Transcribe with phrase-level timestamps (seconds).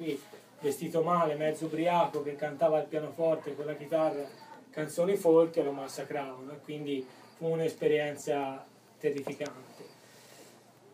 [0.00, 0.18] qui
[0.60, 4.26] vestito male, mezzo ubriaco, che cantava al pianoforte con la chitarra
[4.70, 8.64] canzoni folk e lo massacravano, quindi fu un'esperienza
[8.98, 9.98] terrificante.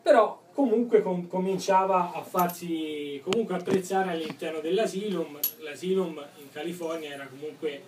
[0.02, 7.82] Però comunque com- cominciava a farsi comunque apprezzare all'interno dell'Asylum, l'Asylum in California era comunque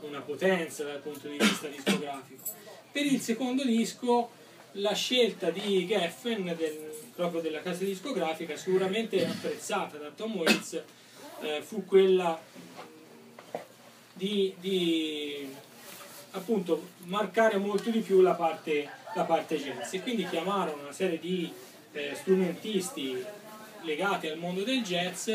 [0.00, 2.44] una potenza dal punto di vista discografico.
[2.90, 4.30] Per il secondo disco
[4.72, 10.82] la scelta di Geffen, del, proprio della casa discografica, sicuramente apprezzata da Tom Waits,
[11.40, 12.40] eh, fu quella
[14.12, 15.48] di, di,
[16.32, 21.18] appunto marcare molto di più la parte, la parte jazz e quindi chiamarono una serie
[21.18, 21.52] di
[21.92, 23.24] eh, strumentisti
[23.82, 25.28] legati al mondo del jazz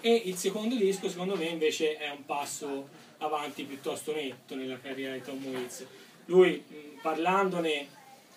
[0.00, 2.88] e il secondo disco secondo me invece è un passo
[3.18, 5.86] avanti piuttosto netto nella carriera di Tom Waits.
[6.26, 7.88] Lui mh, parlandone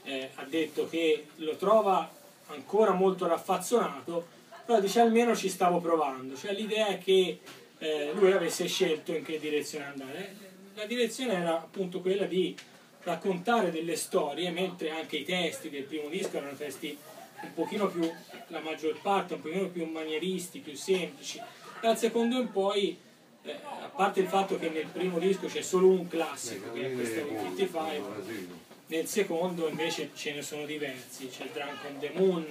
[0.03, 2.09] eh, ha detto che lo trova
[2.49, 4.27] ancora molto raffazzonato,
[4.65, 7.39] però dice almeno ci stavo provando, cioè l'idea è che
[7.79, 10.35] eh, lui avesse scelto in che direzione andare.
[10.75, 12.55] La direzione era appunto quella di
[13.03, 16.97] raccontare delle storie, mentre anche i testi del primo disco erano testi
[17.41, 18.09] un pochino più,
[18.47, 21.41] la maggior parte, un pochino più manieristi, più semplici.
[21.81, 22.97] Dal secondo in poi,
[23.43, 26.93] eh, a parte il fatto che nel primo disco c'è solo un classico, che è
[26.93, 32.45] questo 55, nel secondo invece ce ne sono diversi, c'è Drunk on the Moon,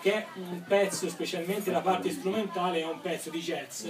[0.00, 3.86] che è un pezzo, specialmente la parte strumentale, è un pezzo di jazz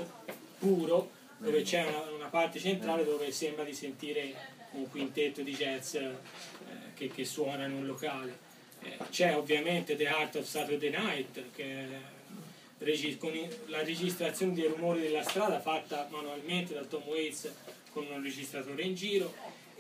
[0.58, 4.34] puro, dove c'è una, una parte centrale dove sembra di sentire
[4.72, 6.10] un quintetto di jazz eh,
[6.94, 8.50] che, che suona in un locale.
[8.80, 13.30] Eh, c'è ovviamente The Heart of Saturday Night, che è con
[13.66, 17.52] la registrazione dei rumori della strada fatta manualmente da Tom Waits
[17.92, 19.32] con un registratore in giro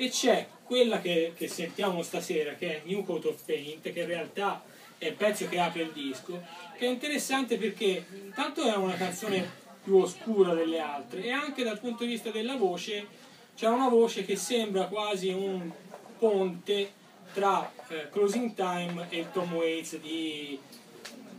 [0.04, 4.06] e c'è quella che, che, sentiamo stasera che è New Coat of Paint che in
[4.06, 4.60] realtà
[4.98, 6.42] è il pezzo che apre il disco
[6.76, 9.48] che è interessante perché intanto è una canzone
[9.84, 13.06] più oscura delle altre e anche dal punto di vista della voce
[13.54, 15.70] c'è una voce che sembra quasi un
[16.18, 16.90] ponte
[17.32, 20.58] tra eh, Closing Time e Tom Waits di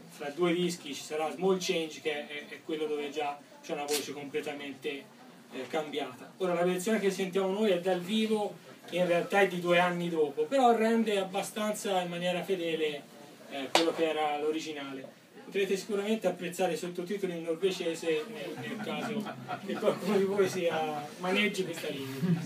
[0.08, 3.86] fra due dischi ci sarà Small Change che è, è quello dove già c'è una
[3.86, 5.13] voce completamente
[5.54, 6.32] eh, cambiata.
[6.38, 8.56] Ora la versione che sentiamo noi è dal vivo,
[8.90, 13.02] in realtà è di due anni dopo, però rende abbastanza in maniera fedele
[13.50, 15.22] eh, quello che era l'originale.
[15.46, 19.24] Potrete sicuramente apprezzare i sottotitoli in norvegese nel, nel caso
[19.66, 22.42] che qualcuno di voi sia, maneggi questa lingua.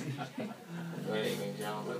[1.07, 1.95] Noi ringraziamo.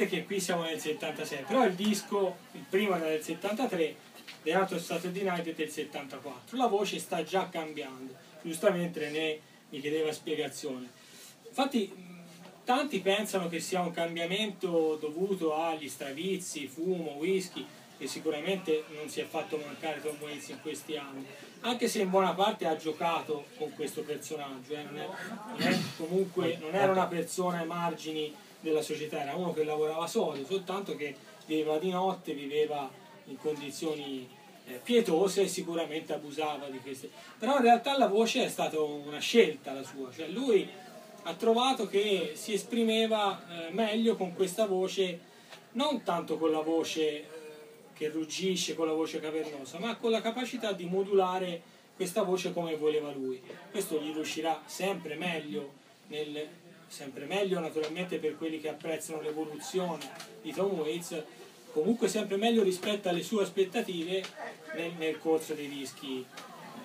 [0.00, 3.96] Parte che qui siamo nel 76, però il disco, il primo era del 73,
[4.42, 6.56] The Art of Saturday Night è del 74.
[6.56, 10.88] La voce sta già cambiando, giustamente ne mi chiedeva spiegazione.
[11.46, 11.92] Infatti
[12.64, 17.66] tanti pensano che sia un cambiamento dovuto agli stravizi, fumo, whisky,
[17.98, 21.26] e sicuramente non si è fatto mancare Tom Waits in questi anni,
[21.60, 25.06] anche se in buona parte ha giocato con questo personaggio, eh, non, è,
[25.46, 30.06] non, è, comunque non era una persona ai margini della società, era uno che lavorava
[30.06, 31.14] solo, soltanto che
[31.46, 32.88] viveva di notte, viveva
[33.26, 34.28] in condizioni
[34.66, 37.10] eh, pietose e sicuramente abusava di queste.
[37.38, 40.68] Però in realtà la voce è stata una scelta la sua, cioè lui
[41.22, 45.20] ha trovato che si esprimeva eh, meglio con questa voce,
[45.72, 47.26] non tanto con la voce eh,
[47.94, 52.76] che ruggisce, con la voce cavernosa, ma con la capacità di modulare questa voce come
[52.76, 53.40] voleva lui.
[53.70, 55.72] Questo gli riuscirà sempre meglio
[56.06, 56.48] nel,
[56.90, 60.04] sempre meglio naturalmente per quelli che apprezzano l'evoluzione
[60.42, 61.22] di Tom Waits,
[61.72, 64.22] comunque sempre meglio rispetto alle sue aspettative
[64.74, 66.26] nel, nel corso dei dischi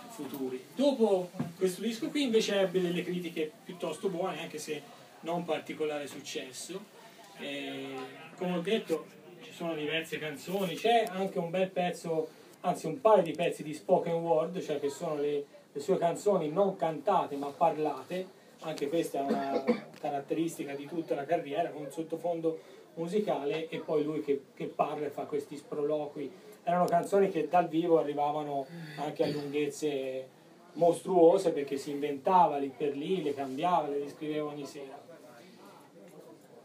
[0.09, 0.63] futuri.
[0.75, 4.81] Dopo questo disco qui invece ebbe delle critiche piuttosto buone, anche se
[5.21, 6.93] non particolare successo.
[7.39, 7.95] E,
[8.37, 9.07] come ho detto
[9.41, 12.29] ci sono diverse canzoni, c'è anche un bel pezzo,
[12.61, 16.49] anzi un paio di pezzi di spoken word, cioè che sono le, le sue canzoni
[16.49, 19.63] non cantate ma parlate, anche questa è una
[19.99, 22.59] caratteristica di tutta la carriera, con un sottofondo
[22.95, 26.31] musicale e poi lui che, che parla e fa questi sproloqui.
[26.63, 28.65] Erano canzoni che dal vivo arrivavano
[28.97, 30.27] anche a lunghezze
[30.73, 35.03] mostruose perché si inventava lì per lì, le cambiava, le riscriveva ogni sera.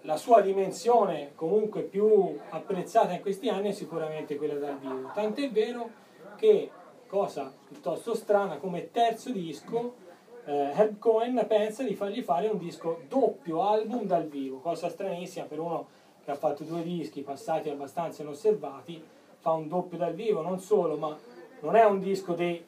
[0.04, 5.50] La sua dimensione comunque più apprezzata in questi anni è sicuramente quella dal vivo, tant'è
[5.50, 5.90] vero
[6.36, 6.70] che,
[7.06, 10.08] cosa piuttosto strana, come terzo disco
[10.50, 15.44] eh, Herb Cohen pensa di fargli fare un disco doppio album dal vivo, cosa stranissima
[15.44, 15.86] per uno
[16.24, 19.00] che ha fatto due dischi passati abbastanza inosservati,
[19.38, 21.16] fa un doppio dal vivo, non solo, ma
[21.60, 22.64] non è un disco dei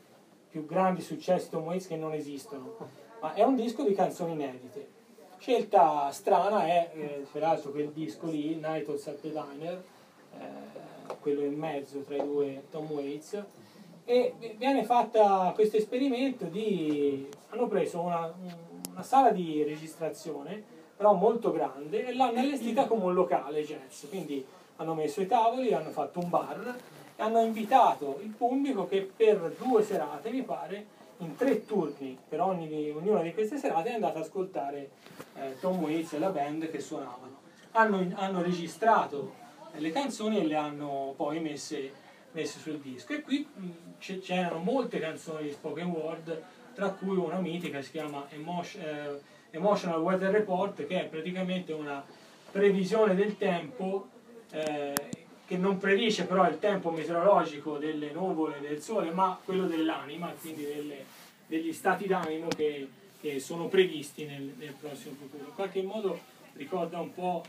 [0.49, 2.77] più grandi successi Tom Waits che non esistono,
[3.21, 5.01] ma è un disco di canzoni inedite.
[5.39, 9.83] Scelta strana è, eh, peraltro, quel disco lì, Night of at the Diner,
[10.39, 13.45] eh, quello in mezzo tra i due Tom Waits,
[14.05, 18.33] e viene fatto questo esperimento di hanno preso una,
[18.91, 20.63] una, sala di registrazione
[20.97, 24.07] però molto grande e l'hanno allestita come un locale jazz.
[24.09, 24.45] Quindi
[24.77, 26.77] hanno messo i tavoli hanno fatto un bar
[27.17, 32.41] e hanno invitato il pubblico che per due serate mi pare in tre turni per
[32.41, 34.91] ogni, ognuna di queste serate è andato ad ascoltare
[35.37, 37.41] eh, Tom Waits e la band che suonavano.
[37.73, 39.41] Hanno, hanno registrato
[39.75, 41.93] le canzoni e le hanno poi messe
[42.33, 43.13] messe sul disco.
[43.13, 43.47] E qui
[43.99, 46.43] c'erano molte canzoni di spoken word,
[46.75, 49.21] tra cui una mitica che si chiama Emotion, eh,
[49.51, 52.05] Emotional Weather Report, che è praticamente una
[52.51, 54.09] previsione del tempo
[54.51, 54.95] eh,
[55.47, 60.65] che non predice però il tempo meteorologico delle nuvole del sole, ma quello dell'anima, quindi
[60.65, 61.05] delle,
[61.47, 62.89] degli stati d'animo che,
[63.21, 65.45] che sono previsti nel, nel, prossimo futuro.
[65.45, 66.19] In qualche modo
[66.55, 67.45] ricorda un po',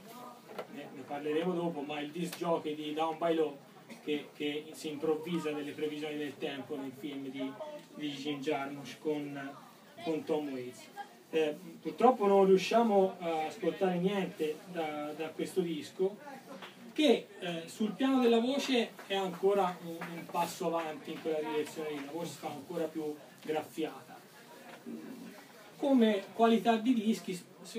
[0.74, 3.57] ne, ne parleremo dopo, ma il disc jockey di Down by Law
[4.03, 7.51] che, che, si improvvisa delle previsioni del tempo nel film di,
[7.95, 9.55] di Jim Jarmusch con,
[10.03, 10.89] con Tom Waits.
[11.29, 16.15] Eh, purtroppo non riusciamo a ascoltare niente da, da questo disco
[16.93, 22.05] che eh, sul piano della voce è ancora un, un, passo avanti in quella direzione
[22.05, 24.19] la voce si fa ancora più graffiata.
[25.77, 27.37] Come qualità di, dischi,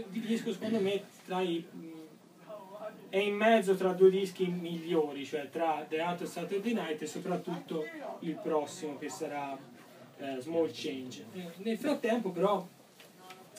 [0.08, 1.64] di disco secondo me tra i
[3.14, 7.06] è in mezzo tra due dischi migliori, cioè tra The Out of Saturday Night e
[7.06, 7.86] soprattutto
[8.20, 9.56] il prossimo che sarà
[10.18, 11.24] eh, Small Change.
[11.32, 12.66] Eh, nel frattempo però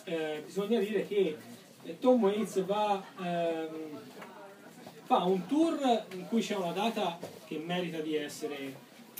[0.04, 1.38] eh, bisogna dire che
[1.84, 3.98] eh, Tom Waits va, ehm,
[5.04, 8.58] fa un tour in cui c'è una data che merita di essere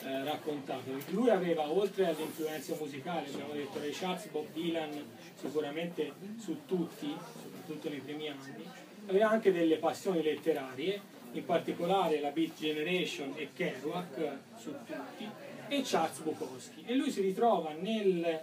[0.04, 0.82] eh, raccontata.
[1.12, 5.02] Lui aveva, oltre alle influenze musicali, abbiamo detto Ray Charles, Bob Dylan,
[5.36, 12.30] sicuramente su tutti, soprattutto nei primi anni, aveva anche delle passioni letterarie, in particolare la
[12.30, 15.30] Beat Generation e Kerouac su tutti,
[15.68, 16.84] e Charles Bukowski.
[16.86, 18.42] E lui si ritrova nel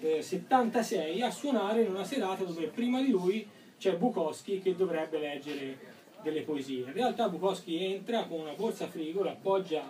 [0.00, 3.48] eh, 76 a suonare in una serata dove prima di lui
[3.78, 6.84] c'è Bukowski che dovrebbe leggere delle poesie.
[6.86, 9.82] In realtà Bukowski entra con una borsa frigo, appoggia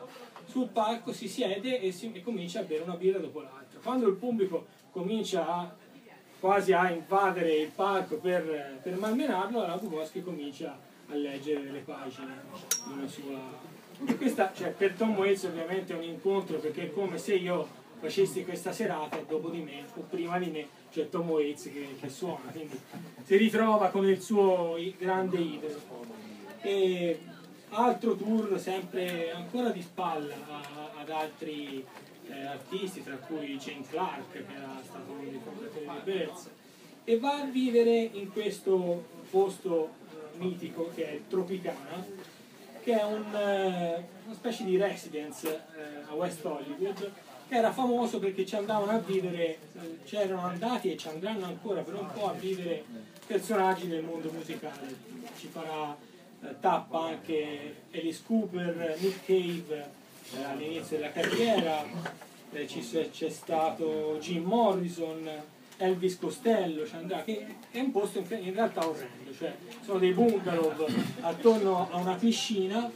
[0.45, 3.81] sul palco, si siede e, si, e comincia a bere una birra dopo l'altra.
[3.83, 5.75] Quando il pubblico comincia a
[6.47, 12.41] quasi a invadere il parco per, per malmenarlo, allora Bukowski comincia a leggere le pagine
[12.85, 14.09] di una.
[14.09, 17.67] E questa, cioè, per Tom Waits ovviamente è un incontro perché è come se io
[17.99, 21.97] facessi questa serata e dopo di me o prima di me c'è Tom Waits che,
[21.99, 22.79] che suona, quindi
[23.25, 25.81] si ritrova con il suo grande idolo.
[26.61, 27.19] E
[27.71, 30.35] altro tour sempre ancora di spalla
[30.97, 31.85] ad altri
[32.29, 36.51] eh, artisti, tra cui Jane Clark, che era stato uno dei fondatori di Birds,
[37.05, 42.05] e va a vivere in questo posto eh, mitico che è Tropicana,
[42.83, 47.13] che è un, eh, una specie di residence eh, a West Hollywood,
[47.49, 51.83] che era famoso perché ci andavano a vivere, eh, c'erano andati e ci andranno ancora
[51.83, 52.85] per un po' a vivere
[53.27, 54.95] personaggi del mondo musicale.
[55.39, 55.97] Ci farà
[56.43, 60.05] eh, tappa anche Alice Cooper, Nick Cave
[60.35, 61.85] eh, all'inizio della carriera,
[62.53, 65.29] eh, c'è stato Jim Morrison,
[65.79, 69.55] Elvis Costello, ci andrà, che è un posto in, in realtà orrendo, cioè
[69.85, 70.87] sono dei bungalow
[71.21, 72.91] attorno a una piscina,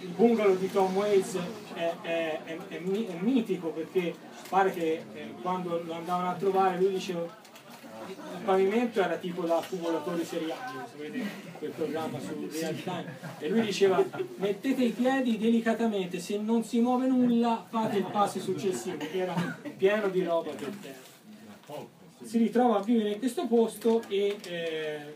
[0.00, 1.36] il bungalow di Tom Waits
[1.74, 2.78] è, è- è- è
[3.20, 4.14] mitico perché
[4.48, 7.38] pare che eh, quando lo andavano a trovare lui diceva
[8.16, 11.24] il pavimento era tipo l'accumulatore accumulatori se vede
[11.58, 14.04] quel programma su Real Time, e lui diceva
[14.36, 19.58] mettete i piedi delicatamente, se non si muove nulla fate il passo successivo, che era
[19.76, 21.08] pieno di roba per terra.
[22.22, 25.14] Si ritrova a vivere in questo posto e eh,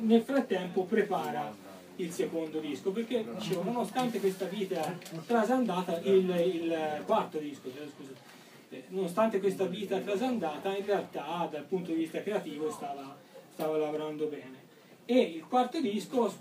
[0.00, 1.54] nel frattempo prepara
[1.96, 8.27] il secondo disco perché dicevo nonostante questa vita trasandata il, il quarto disco scusate,
[8.68, 8.84] 7.
[8.88, 13.16] Nonostante questa vita trasandata, in realtà dal punto di vista creativo stava,
[13.52, 14.66] stava lavorando bene.
[15.06, 16.32] E il quarto disco,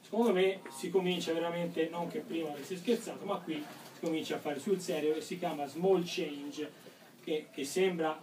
[0.00, 3.62] secondo me, si comincia veramente, non che prima avessi scherzato, ma qui
[3.94, 6.70] si comincia a fare sul serio e si chiama Small Change,
[7.22, 8.20] che, che sembra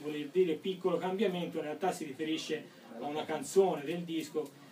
[0.00, 4.62] voler dire piccolo cambiamento, in realtà si riferisce a una canzone del disco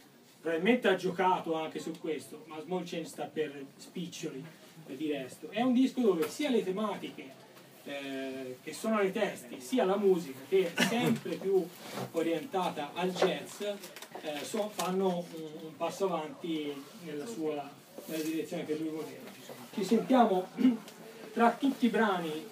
[0.40, 4.44] probabilmente ha giocato anche su questo, ma Small Change sta per spiccioli,
[4.86, 5.50] di resto.
[5.50, 7.40] È un disco dove sia le tematiche
[7.84, 11.66] eh, che sono nei testi, sia la musica che è sempre più
[12.12, 16.72] orientata al jazz, eh, so- fanno un, un passo avanti
[17.04, 17.68] nella, sua,
[18.06, 19.30] nella direzione che lui voleva.
[19.74, 20.46] Ci sentiamo
[21.32, 22.46] tra tutti i brani,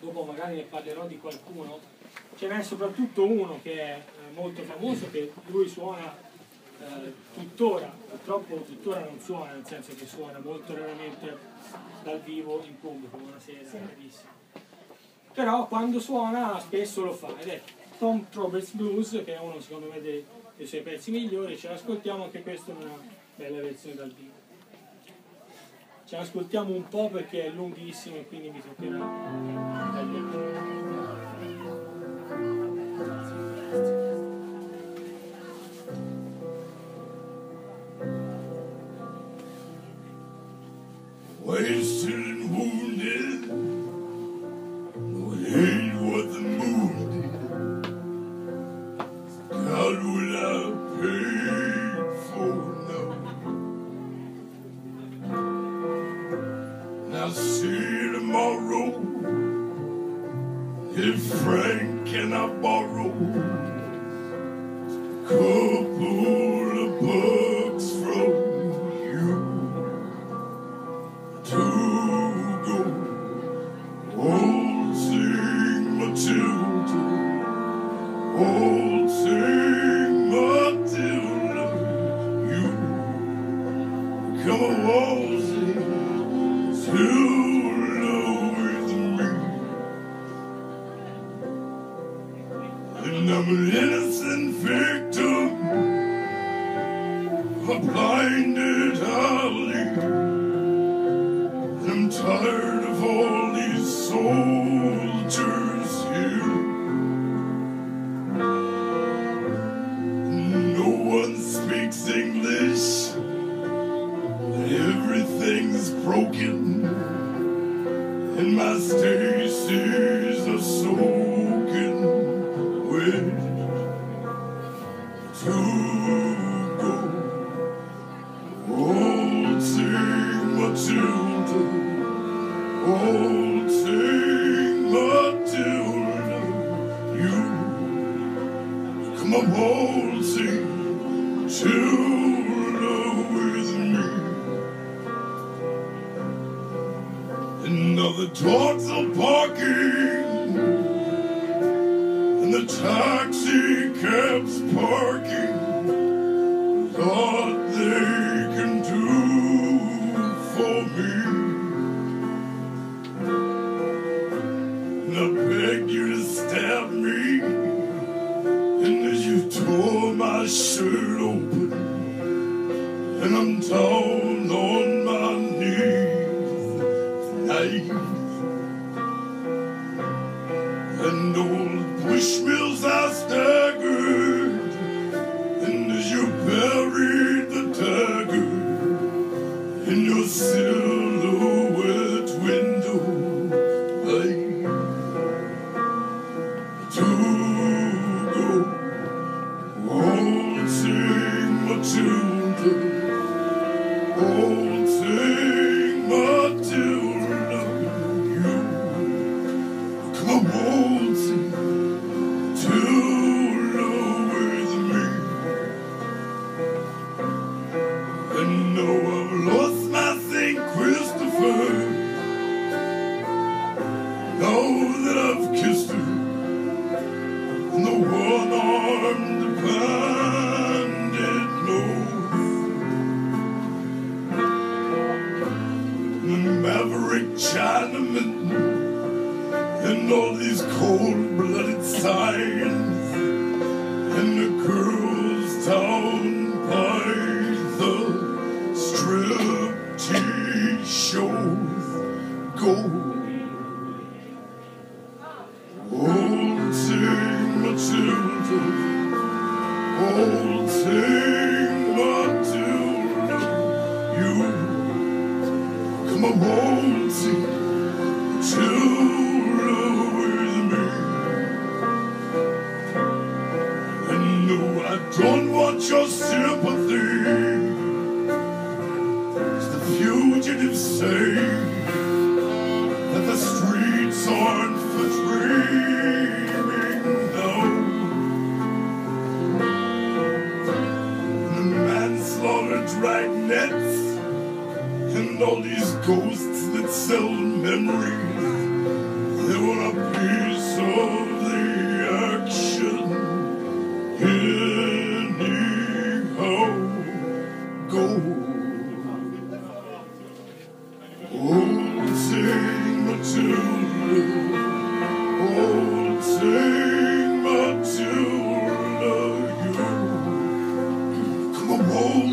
[0.00, 1.80] dopo magari ne parlerò di qualcuno,
[2.36, 6.32] ce n'è soprattutto uno che è eh, molto famoso, che lui suona
[6.80, 11.36] eh, tuttora, purtroppo tuttora non suona, nel senso che suona molto raramente
[12.02, 14.32] dal vivo in pubblico, buonasera, carissimo.
[15.32, 17.60] Però quando suona spesso lo fa ed è
[17.98, 20.24] Tom Roberts Blues, che è uno secondo me dei,
[20.56, 22.96] dei suoi pezzi migliori, ce l'ascoltiamo anche questa è una
[23.34, 24.32] bella versione dal vivo.
[26.06, 30.64] Ce l'ascoltiamo un po' perché è lunghissimo e quindi mi toccherà tagliare.
[41.44, 42.33] Wasted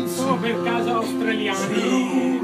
[0.08, 2.40] Sono per caso australiani.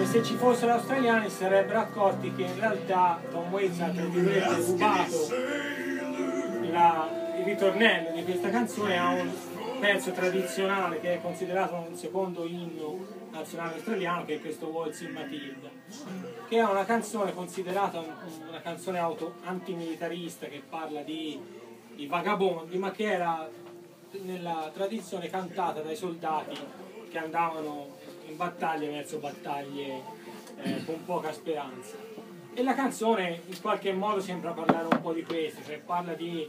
[0.00, 5.28] E se ci fossero australiani sarebbero accorti che in realtà Tom Waits ha rubato
[6.70, 9.30] la- il ritornello di questa canzone a un
[9.80, 12.98] pezzo tradizionale che è considerato un secondo inno
[13.32, 15.68] nazionale australiano che è questo Waltz in Matilda
[16.48, 18.14] che è una canzone considerata un-
[18.48, 21.38] una canzone auto antimilitarista che parla di,
[21.94, 23.48] di vagabondi ma che era
[24.22, 26.56] nella tradizione cantata dai soldati
[27.10, 27.96] che andavano
[28.26, 30.02] in battaglie verso battaglie
[30.62, 31.96] eh, con poca speranza
[32.54, 36.48] e la canzone in qualche modo sembra parlare un po' di questo, cioè parla di,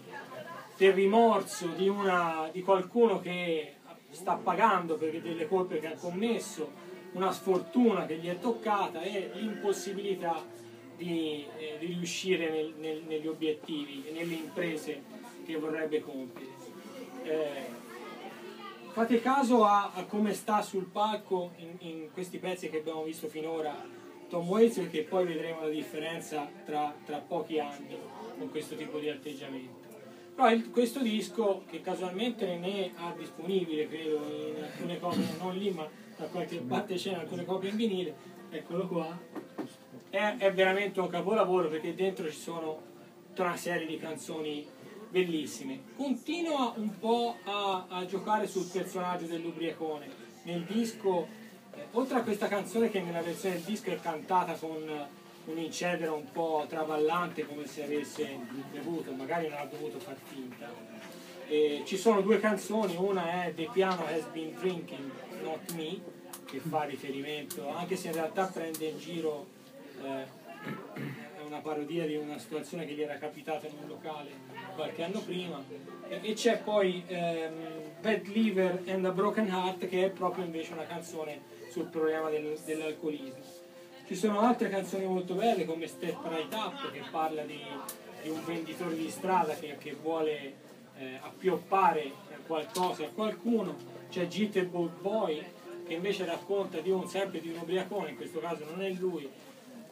[0.77, 3.77] del rimorso di, una, di qualcuno che
[4.11, 6.71] sta pagando per delle colpe che ha commesso,
[7.13, 10.45] una sfortuna che gli è toccata e l'impossibilità
[10.95, 15.01] di, eh, di riuscire nel- nel- negli obiettivi e nelle imprese
[15.43, 16.54] che vorrebbe compiere.
[17.25, 17.65] Eh,
[18.93, 23.27] fate caso a, a come sta sul palco in, in questi pezzi che abbiamo visto
[23.27, 23.75] finora
[24.29, 27.97] Tom Waits perché poi vedremo la differenza tra, tra pochi anni
[28.37, 29.83] con questo tipo di atteggiamento.
[30.35, 35.71] Però il- questo disco, che casualmente ne ha disponibile, credo, in alcune copie, non lì,
[35.71, 38.15] ma da qualche parte c'è in alcune copie in vinile,
[38.51, 39.17] eccolo qua,
[40.11, 42.81] è, è veramente un capolavoro perché dentro ci sono
[43.27, 44.67] tutta una serie di canzoni
[45.15, 45.79] bellissime.
[45.95, 50.09] Continua un po' a, a giocare sul personaggio dell'ubriacone.
[50.43, 51.25] Nel disco,
[51.73, 55.07] eh, oltre a questa canzone che nella versione del disco è cantata con eh,
[55.45, 58.37] un'incedera un po' traballante come se avesse
[58.69, 60.69] bevuto, magari non ha dovuto far finta.
[61.47, 65.11] E ci sono due canzoni, una è The Piano Has Been Drinking,
[65.43, 65.97] Not Me,
[66.43, 69.45] che fa riferimento, anche se in realtà prende in giro,
[70.03, 71.24] eh,
[71.55, 74.31] una parodia di una situazione che gli era capitata in un locale
[74.75, 75.63] qualche anno prima,
[76.09, 80.85] e, c'è poi ehm, Bad Liver and a Broken Heart, che è proprio invece una
[80.85, 83.63] canzone sul problema del- dell'alcolismo.
[84.05, 87.59] Ci sono altre canzoni molto belle come Step Right Up che parla di,
[88.21, 90.53] di un venditore di strada che, che vuole
[90.97, 92.11] eh, appioppare
[92.45, 93.75] qualcosa a qualcuno.
[94.09, 95.43] C'è Jitterbug Boy
[95.87, 99.29] che invece racconta di un, sempre di un ubriacone, in questo caso non è lui,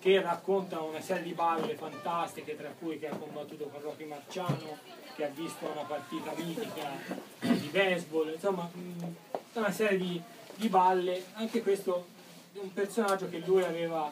[0.04, 4.78] che racconta una serie di balle fantastiche, tra cui che ha combattuto con Rocky Marciano,
[5.16, 6.92] che ha visto una partita mitica
[7.40, 10.22] di baseball, insomma mh, tutta una serie di,
[10.56, 12.06] di balle, anche questo
[12.52, 14.12] di un personaggio che lui aveva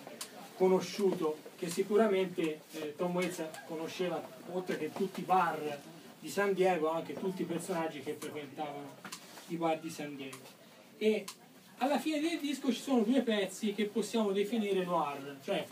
[0.55, 5.77] conosciuto, che sicuramente eh, Tom Waits conosceva, oltre che tutti i bar
[6.21, 8.95] di San Diego, anche tutti i personaggi che frequentavano
[9.47, 10.37] i bar di San Diego.
[10.97, 11.25] E
[11.79, 15.65] alla fine del disco ci sono due pezzi che possiamo definire noir, cioè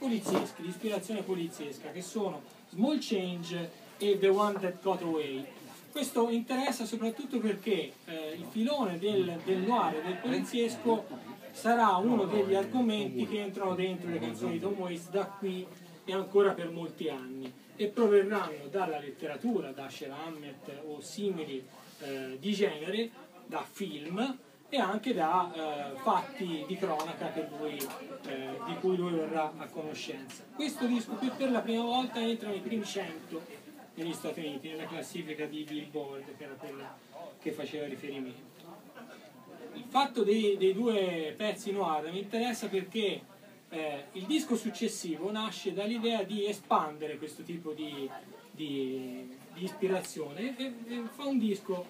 [0.00, 5.46] polizieschi, di ispirazione poliziesca, che sono Small Change e The One That Got Away.
[5.92, 11.04] Questo interessa soprattutto perché eh, il filone del, del noir e del poliziesco
[11.52, 15.66] sarà uno degli argomenti che entrano dentro le canzoni di Tom Waits da qui
[16.04, 21.62] e ancora per molti anni e proverranno dalla letteratura, da Asher Hammett o simili
[22.00, 23.10] eh, di genere,
[23.46, 24.38] da film
[24.70, 27.76] e anche da eh, fatti di cronaca lui,
[28.26, 30.44] eh, di cui lui verrà a conoscenza.
[30.54, 33.40] Questo disco qui per la prima volta entra nei primi 100
[33.94, 36.96] negli Stati Uniti, nella classifica di Billboard, che era quella
[37.38, 38.48] che faceva riferimento.
[39.74, 43.20] Il fatto dei, dei due pezzi noir mi interessa perché
[43.72, 48.10] Eh, il disco successivo nasce dall'idea di espandere questo tipo di,
[48.50, 51.86] di, di ispirazione e, e fa un disco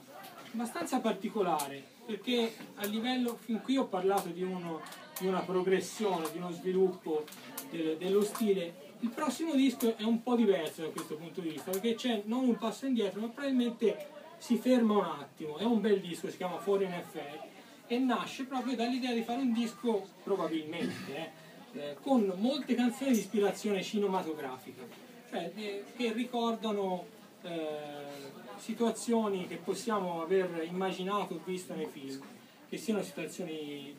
[0.52, 4.80] abbastanza particolare perché a livello, fin qui ho parlato di, uno,
[5.20, 7.24] di una progressione, di uno sviluppo
[7.70, 11.70] del, dello stile, il prossimo disco è un po' diverso da questo punto di vista
[11.70, 16.00] perché c'è non un passo indietro ma probabilmente si ferma un attimo, è un bel
[16.00, 17.48] disco, si chiama Foreign Affair
[17.86, 21.30] e nasce proprio dall'idea di fare un disco probabilmente eh,
[21.78, 24.82] eh, con molte canzoni di ispirazione cinematografica,
[25.30, 27.06] cioè eh, che ricordano
[27.42, 32.22] eh, situazioni che possiamo aver immaginato o visto nei film,
[32.68, 33.96] che siano situazioni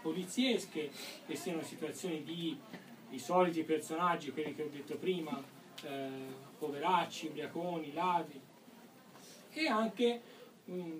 [0.00, 0.90] poliziesche,
[1.26, 2.56] che siano situazioni di
[3.10, 5.42] i soliti personaggi, quelli che ho detto prima,
[5.82, 6.08] eh,
[6.58, 8.40] poveracci, ubriaconi, ladri,
[9.52, 10.20] e anche
[10.64, 10.90] mh,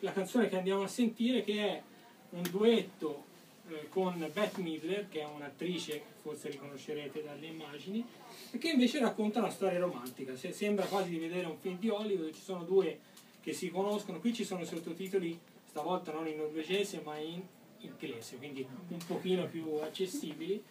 [0.00, 1.82] la canzone che andiamo a sentire che è
[2.30, 3.24] un duetto
[3.68, 8.04] eh, con Beth Midler, che è un'attrice forse riconoscerete dalle immagini,
[8.50, 10.36] e che invece racconta una storia romantica.
[10.36, 12.98] Se, sembra quasi di vedere un film di Hollywood, ci sono due
[13.40, 17.40] che si conoscono, qui ci sono sottotitoli, stavolta non in norvegese ma in
[17.80, 20.62] inglese, quindi un pochino più accessibili.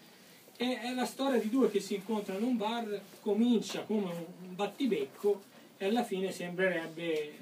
[0.57, 4.55] E è la storia di due che si incontrano in un bar, comincia come un
[4.55, 5.41] battibecco
[5.77, 7.33] e alla fine sembrerebbe eh,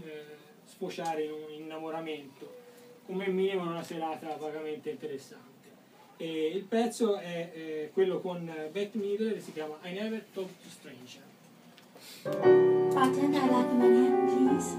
[0.65, 2.55] sfociare in un innamoramento,
[3.07, 5.56] come minimo in una serata vagamente interessante.
[6.19, 10.69] E il pezzo è eh, quello con Beth Midler, si chiama I Never Talk to
[10.69, 11.21] Stranger.
[12.23, 14.75] Bartender, I'd like a Manhattan, please.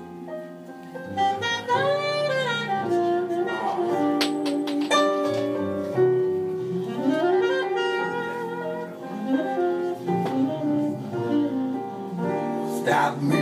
[12.82, 13.37] Stop me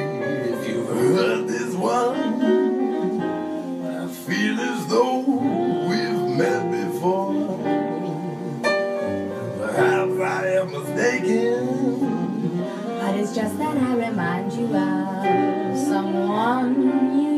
[13.66, 16.74] that I remind you of someone
[17.18, 17.32] you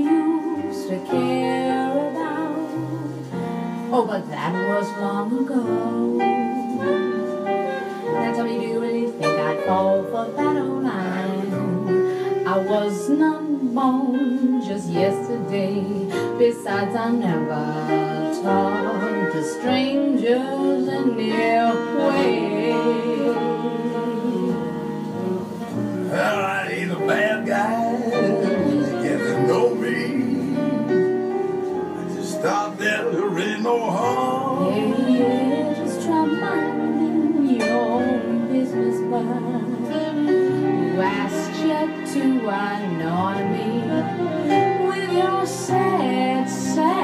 [0.66, 2.68] used to care about.
[3.90, 5.62] Oh, but that was long ago.
[8.12, 12.46] Now tell me, do you really think I'd fall for that old line?
[12.46, 13.42] I was not
[13.74, 15.82] born just yesterday.
[16.38, 17.64] Besides, I never
[18.42, 22.48] talk to strangers anyway.
[26.10, 28.00] Well, I ain't a bad guy.
[29.02, 30.56] Get to know me.
[32.00, 34.74] I just thought there ain't no harm.
[34.74, 43.68] Yeah, yeah, just try minding your own business, but who asked you to annoy me
[44.88, 46.97] with your sad, sad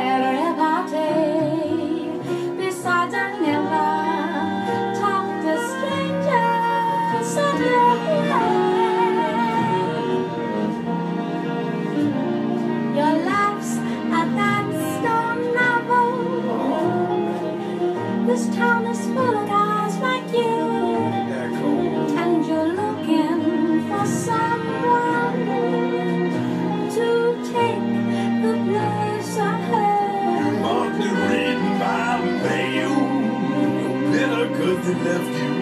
[35.05, 35.55] left you.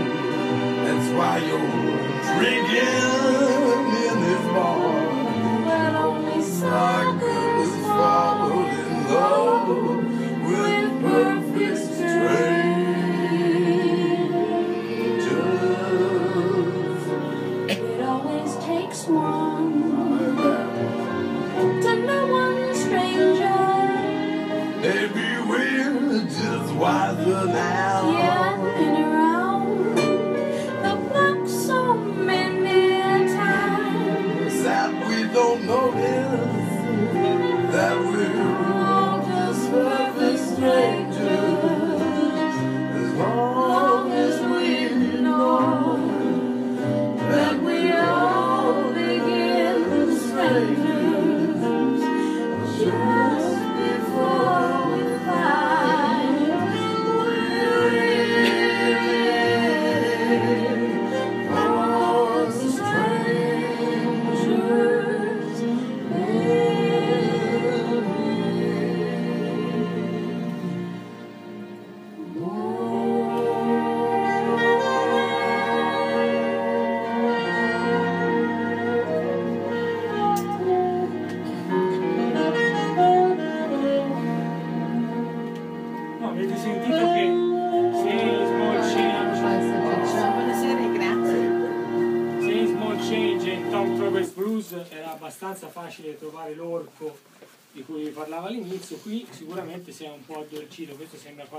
[0.84, 3.01] That's why you're drinking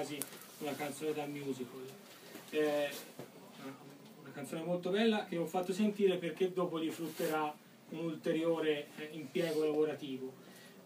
[0.04, 0.18] quasi
[0.60, 1.88] una canzone da musical.
[2.50, 2.90] Eh,
[4.22, 7.56] una canzone molto bella che ho fatto sentire perché dopo gli frutterà
[7.90, 10.34] un ulteriore eh, impiego lavorativo.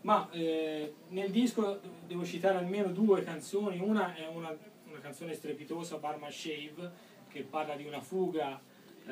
[0.01, 4.55] Ma eh, nel disco devo citare almeno due canzoni, una è una,
[4.87, 6.91] una canzone strepitosa, Barma Shave,
[7.29, 8.59] che parla di una fuga
[9.07, 9.11] eh,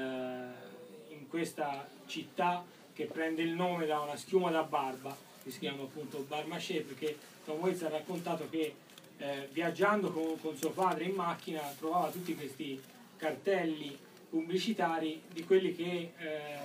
[1.10, 2.64] in questa città
[2.94, 6.82] che prende il nome da una schiuma da barba, che si chiama appunto Barma Shave,
[6.82, 8.76] perché Tom Waits ha raccontato che
[9.18, 12.82] eh, viaggiando con, con, suo padre in macchina trovava tutti questi
[13.18, 13.98] cartelli
[14.30, 16.58] pubblicitari di quelli che eh,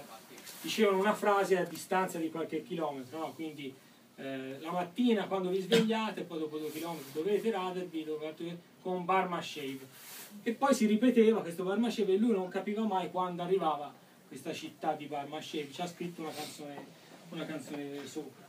[0.60, 3.32] dicevano una frase a distanza di qualche chilometro, no?
[3.32, 3.72] quindi
[4.16, 9.40] eh, la mattina quando vi svegliate, poi dopo due chilometri dovete radervi dovete, con Barma
[9.40, 10.08] Shave.
[10.42, 13.92] E poi si ripeteva questo Barma Shave e lui non capiva mai quando arrivava
[14.28, 16.86] questa città di Barma Shave, ci ha scritto una canzone,
[17.30, 18.39] una canzone sopra.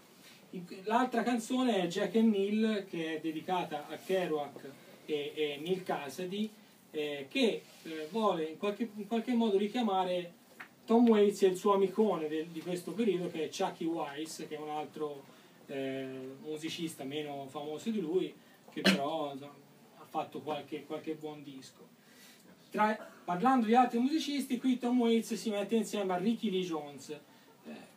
[0.84, 4.70] L'altra canzone è Jack and Neil che è dedicata a Kerouac
[5.06, 6.50] e, e Neil Cassidy
[6.92, 10.34] eh, che eh, vuole in qualche, in qualche, modo richiamare
[10.86, 14.56] Tom Waits e il suo amicone del, di questo periodo che è Chucky Weiss che
[14.56, 15.24] è un altro
[15.68, 18.34] eh, musicista meno famoso di lui
[18.72, 19.54] che però insomma,
[20.00, 21.88] ha fatto qualche, qualche buon disco.
[22.70, 27.18] Tra, parlando di altri musicisti qui Tom Waits si mette insieme a Ricky Lee Jones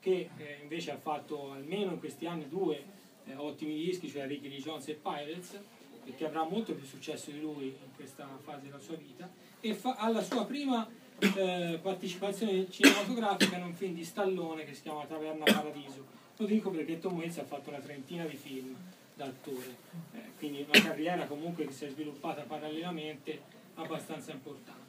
[0.01, 2.83] che eh, invece ha fatto almeno in questi anni due
[3.27, 5.59] eh, ottimi dischi, cioè Ricky Lee Jones e Pirates,
[6.05, 9.29] e che avrà molto più successo di lui in questa fase della sua vita,
[9.61, 10.87] e fa, ha la sua prima
[11.19, 16.05] eh, partecipazione cinematografica in un film di Stallone che si chiama Taverna Paradiso.
[16.37, 18.77] Lo dico perché Tom Waits ha fatto una trentina di film
[19.15, 19.77] da attore,
[20.13, 23.41] eh, quindi una carriera comunque che si è sviluppata parallelamente
[23.77, 24.84] abbastanza importante.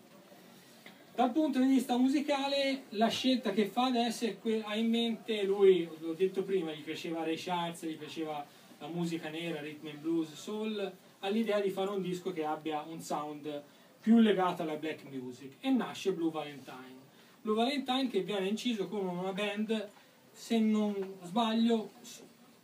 [1.16, 5.44] Dal punto di vista musicale, la scelta che fa adesso è quella, ha in mente,
[5.44, 8.46] lui, l'ho detto prima, gli piaceva Ray Charles, gli piaceva
[8.80, 12.82] la musica nera, rhythm and blues, soul, ha l'idea di fare un disco che abbia
[12.82, 13.64] un sound
[14.02, 17.00] più legato alla black music e nasce Blue Valentine.
[17.42, 19.90] Blue Valentine che viene inciso con una band,
[20.34, 21.92] se non sbaglio,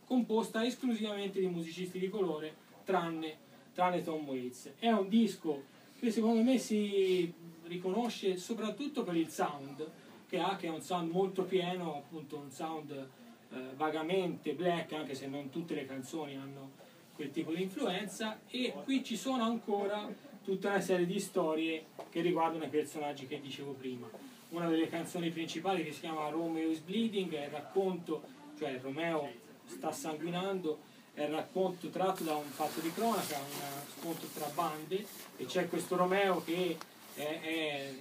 [0.04, 3.34] composta esclusivamente di musicisti di colore, tranne,
[3.72, 4.72] tranne Tom Waits.
[4.78, 5.62] È un disco
[5.98, 7.32] che secondo me si
[7.64, 9.86] riconosce soprattutto per il sound
[10.28, 15.14] che ha, che è un sound molto pieno, appunto un sound eh, vagamente black, anche
[15.14, 16.70] se non tutte le canzoni hanno
[17.14, 20.08] quel tipo di influenza, e qui ci sono ancora
[20.42, 24.08] tutta una serie di storie che riguardano i personaggi che dicevo prima.
[24.48, 28.22] Una delle canzoni principali che si chiama Romeo is Bleeding è il racconto,
[28.58, 29.30] cioè Romeo
[29.66, 30.80] sta sanguinando,
[31.12, 35.04] è il racconto tratto da un fatto di cronaca, un scontro tra bande,
[35.36, 36.76] e c'è questo Romeo che
[37.14, 37.94] è, è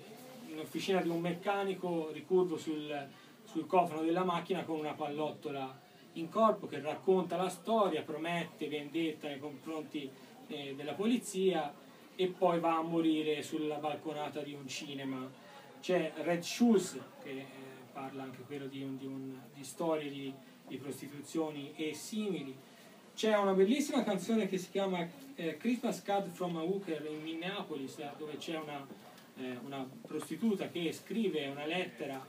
[0.48, 3.08] in officina di un meccanico ricurvo sul,
[3.44, 5.80] sul cofano della macchina con una pallottola
[6.14, 10.10] in corpo che racconta la storia, promette vendetta nei confronti
[10.48, 11.74] eh, della polizia
[12.16, 15.30] e poi va a morire sulla balconata di un cinema.
[15.80, 17.46] C'è Red Shoes che eh,
[17.94, 20.34] parla anche quello di, un, di, un, di storie di,
[20.68, 22.56] di, prostituzioni e simili.
[23.22, 27.98] C'è una bellissima canzone che si chiama eh, Christmas Card from a Hooker in Minneapolis
[28.18, 28.84] dove c'è una
[29.38, 32.20] eh, una prostituta che scrive una lettera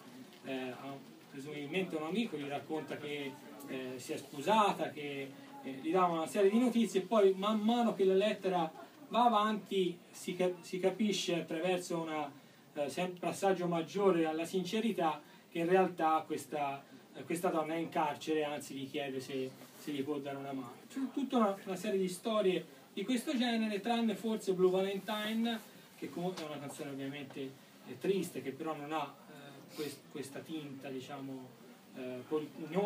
[0.45, 0.95] eh, a,
[1.31, 3.33] presumibilmente un amico, gli racconta che
[3.69, 5.31] eh, si è sposata, che
[5.63, 8.71] eh, gli dà una serie di notizie e poi man mano che la lettera
[9.09, 12.31] va avanti si, si capisce attraverso un
[12.75, 18.45] eh, passaggio maggiore alla sincerità che in realtà questa, eh, questa donna è in carcere,
[18.45, 20.77] anzi gli chiede se, se gli può dare una mano.
[20.89, 25.59] C'è tutta una, una serie di storie di questo genere, tranne forse Blue Valentine,
[25.99, 27.41] che è una canzone ovviamente
[27.89, 31.49] eh, triste, che però non ha eh, quest, questa tinta, diciamo,
[31.97, 32.19] eh,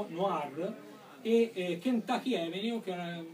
[0.09, 0.75] noir,
[1.21, 3.25] e eh, Kentucky Avenue, che è una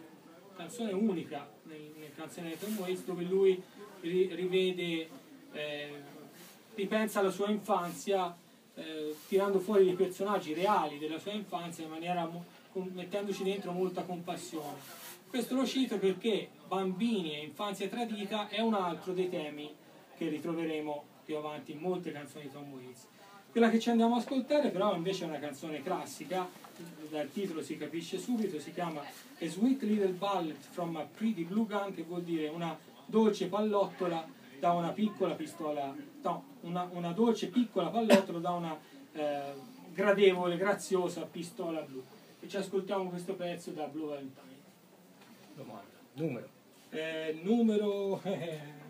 [0.57, 3.63] canzone unica nel, nel canzone di Tom Waits, dove lui
[4.01, 5.09] ri, rivede,
[5.53, 6.03] eh,
[6.75, 8.35] ripensa alla sua infanzia,
[8.75, 12.29] eh, tirando fuori dei personaggi reali della sua infanzia in maniera
[12.93, 14.79] mettendoci dentro molta compassione.
[15.29, 19.73] Questo lo cito perché bambini e infanzia tradita è un altro dei temi
[20.17, 23.07] che ritroveremo più avanti in molte canzoni di Tom Waits.
[23.51, 26.49] Quella che ci andiamo a ascoltare però invece è una canzone classica,
[27.11, 31.67] dal titolo si capisce subito, si chiama A Sweet Little Ballet from a Pretty Blue
[31.67, 34.27] Gun, che vuol dire una dolce pallottola
[34.59, 38.79] da una piccola pistola, no, una, una dolce piccola pallottola da una
[39.13, 39.53] eh,
[39.93, 42.03] gradevole, graziosa pistola blu.
[42.43, 44.61] E ci ascoltiamo questo pezzo da Blue Valentine.
[45.55, 45.91] Domanda.
[46.15, 46.49] Numero.
[46.91, 48.21] Eh, numero...
[48.25, 48.81] Eh,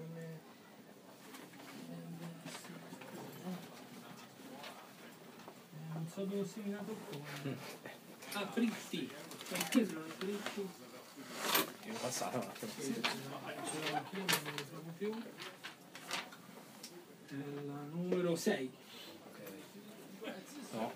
[6.15, 7.57] so dove ho segnato come.
[8.33, 9.11] Ah, fritti.
[9.49, 10.69] Perché sono fritti?
[11.85, 12.73] È passato un attimo.
[12.79, 15.23] Sì, no, ce l'ho anch'io, non lo trovo più.
[17.67, 18.73] La numero 6.
[20.73, 20.93] No,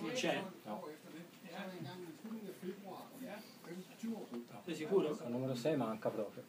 [0.00, 0.42] Non c'è?
[0.64, 0.97] no.
[4.68, 5.18] Sei sicuro?
[5.24, 6.42] Il numero 6 manca proprio.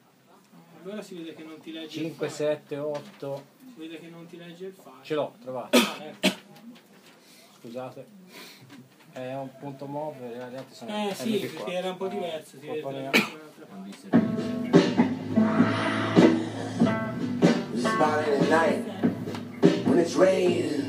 [0.84, 2.49] Allora si vede che non ti legge il 5, file.
[2.67, 3.43] 7, 8.
[3.65, 4.95] Si vede che non ti legge il file.
[5.03, 5.77] Ce l'ho, trovato.
[5.77, 6.27] Ah, ecco.
[7.62, 8.05] Scusate.
[9.13, 11.53] È un punto move, gli altri sono Eh sì, MP4.
[11.55, 12.60] perché era un po' diverso.
[12.60, 13.25] Si vede un'altra
[13.65, 14.08] parte.
[18.49, 18.86] Night
[19.86, 20.88] when it's raining.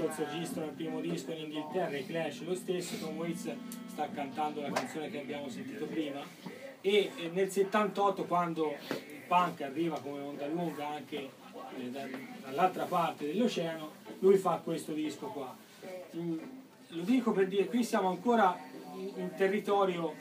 [0.00, 3.54] Pistols registrano il primo disco in Inghilterra, i Clash lo stesso, Tom Waits
[3.88, 6.20] sta cantando la canzone che abbiamo sentito prima
[6.80, 11.16] e nel 78 quando il punk arriva come onda lunga anche
[11.78, 12.08] eh, da-
[12.44, 13.90] dall'altra parte dell'oceano,
[14.20, 15.54] lui fa questo disco qua.
[16.16, 16.38] Mm,
[16.88, 18.58] Lo dico per dire, qui siamo ancora
[18.94, 20.14] in territorio,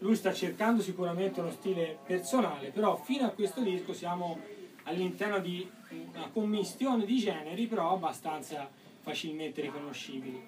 [0.00, 4.38] lui sta cercando sicuramente uno stile personale, però fino a questo disco siamo
[4.82, 5.66] all'interno di
[6.12, 8.68] una commistione di generi, però abbastanza
[9.04, 10.42] facilmente riconoscibili.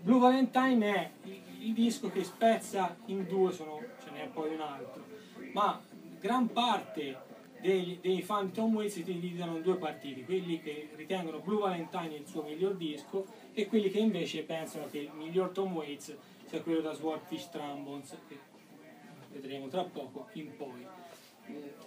[0.00, 1.10] Blue Valentine è
[1.60, 5.04] il, disco che spezza in due, sono- ce n'è poi un altro,
[5.52, 5.80] ma
[6.18, 7.30] gran parte
[7.60, 11.60] dei, dei fan di Tom Waits si dividono in due partiti, quelli che ritengono Blue
[11.60, 16.16] Valentine il suo miglior disco e quelli che invece pensano che il miglior Tom Waits
[16.46, 18.38] sia quello da Swordfish Trombones, che
[19.30, 20.86] vedremo tra poco in poi.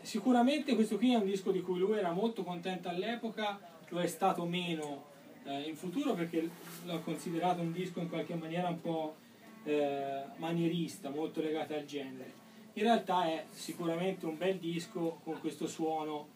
[0.02, 4.08] Sicuramente questo qui è un disco di cui lui era molto contento all'epoca, lo è
[4.08, 5.14] stato meno
[5.46, 6.50] eh, in futuro perché
[6.84, 9.16] l'ho considerato un disco in qualche maniera un po'
[9.64, 12.44] eh, manierista, molto legata al genere.
[12.74, 16.34] In realtà è sicuramente un bel disco con questo suono,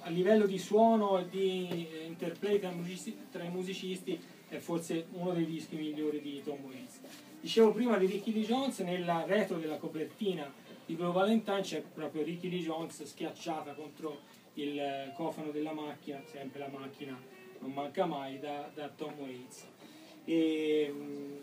[0.00, 5.32] a livello di suono e di interplay tra, musici- tra i musicisti è forse uno
[5.32, 7.00] dei dischi migliori di Tom Waits.
[7.40, 10.52] Dicevo prima di Ricky Lee Jones, nella retro della copertina
[10.84, 14.20] di Blue Valentine c'è proprio Ricky Lee Jones schiacciata contro
[14.54, 17.18] il cofano della macchina, sempre la macchina
[17.60, 19.66] non manca mai, da, da Tom Waits.
[20.24, 21.38] E, mh,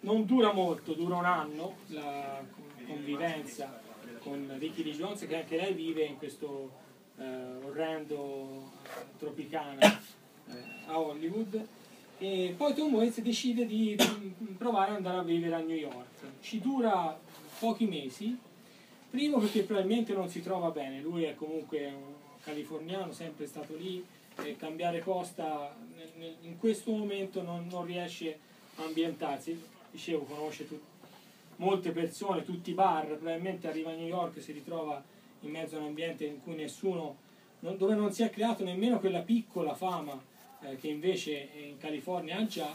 [0.00, 2.42] non dura molto, dura un anno la
[2.86, 3.80] convivenza
[4.20, 6.70] con Ricky Lee Jones che anche lei vive in questo
[7.16, 7.24] eh,
[7.62, 8.70] orrendo
[9.18, 11.66] tropicana eh, a Hollywood
[12.18, 16.40] e poi Tom Waits decide di mm, provare ad andare a vivere a New York.
[16.40, 17.18] Ci dura
[17.58, 18.36] pochi mesi,
[19.10, 24.04] primo perché probabilmente non si trova bene, lui è comunque un californiano, sempre stato lì,
[24.42, 28.38] e cambiare costa nel- nel- in questo momento non, non riesce
[28.76, 29.60] a ambientarsi.
[29.90, 30.82] Dicevo, conosce tut-
[31.56, 35.02] molte persone, tutti i bar, probabilmente arriva a New York e si ritrova
[35.40, 37.16] in mezzo a un ambiente in cui nessuno,
[37.60, 40.20] non- dove non si è creato nemmeno quella piccola fama
[40.62, 42.74] eh, che invece in California ha già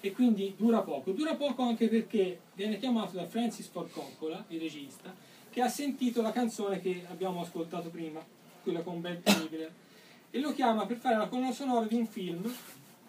[0.00, 1.10] e quindi dura poco.
[1.10, 5.12] Dura poco anche perché viene chiamato da Francis Ford Coppola, il regista,
[5.50, 8.24] che ha sentito la canzone che abbiamo ascoltato prima,
[8.62, 9.72] quella con Bette Midler,
[10.30, 12.52] e lo chiama per fare la colonna sonora di un film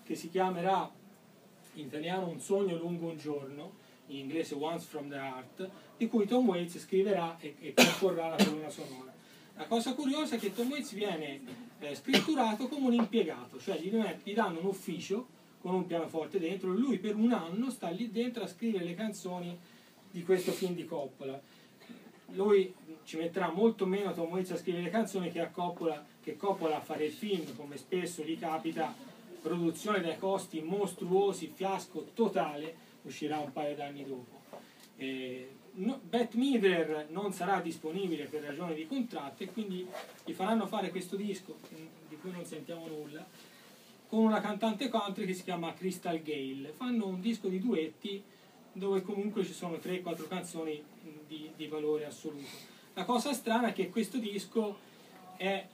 [0.03, 0.89] che si chiamerà
[1.73, 3.73] in italiano Un sogno lungo un giorno,
[4.07, 8.43] in inglese Once from the Heart, di cui Tom Waits scriverà e, e comporrà la
[8.43, 9.13] colonna sonora.
[9.55, 11.41] La cosa curiosa è che Tom Waits viene
[11.79, 13.91] eh, scritturato come un impiegato, cioè gli,
[14.23, 15.27] gli danno un ufficio
[15.59, 18.93] con un pianoforte dentro e lui per un anno sta lì dentro a scrivere le
[18.93, 19.57] canzoni
[20.11, 21.39] di questo film di Coppola.
[22.33, 26.35] Lui ci metterà molto meno Tom Waits a scrivere le canzoni che a Coppola, che
[26.35, 28.93] Coppola a fare il film, come spesso gli capita,
[29.41, 34.41] produzione dai costi mostruosi, fiasco totale, uscirà un paio d'anni dopo.
[34.97, 36.01] Eh, no,
[36.33, 39.87] Midler non sarà disponibile per ragioni di contratto e quindi
[40.25, 43.25] gli faranno fare questo disco mm, di cui non sentiamo nulla
[44.09, 46.73] con una cantante country che si chiama Crystal Gale.
[46.75, 48.21] Fanno un disco di duetti
[48.73, 52.75] dove comunque ci sono 3-4 canzoni mh, di, di valore assoluto.
[52.95, 54.77] La cosa strana è che questo disco
[55.37, 55.65] è-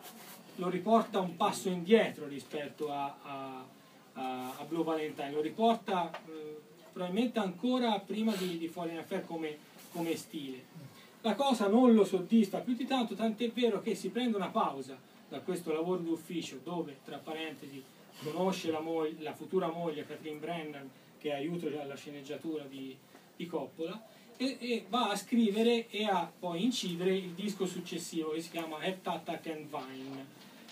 [0.55, 3.65] lo riporta un passo indietro rispetto a, a-
[4.13, 6.59] a- a Blue Valentine, lo riporta eh,
[6.91, 9.57] probabilmente ancora prima di, di Falling Affair come,
[9.91, 10.91] come stile.
[11.21, 14.97] La cosa non lo soddisfa più di tanto, tant'è vero che si prende una pausa
[15.29, 17.81] da questo lavoro d'ufficio dove, tra parentesi,
[18.21, 18.81] conosce la,
[19.19, 22.95] la futura moglie Catherine Brennan che è aiuto alla sceneggiatura di,
[23.35, 23.99] di Coppola
[24.43, 28.77] e, e va a scrivere e a poi incidere il disco successivo che si chiama
[28.77, 30.25] Have Tatak and Vine.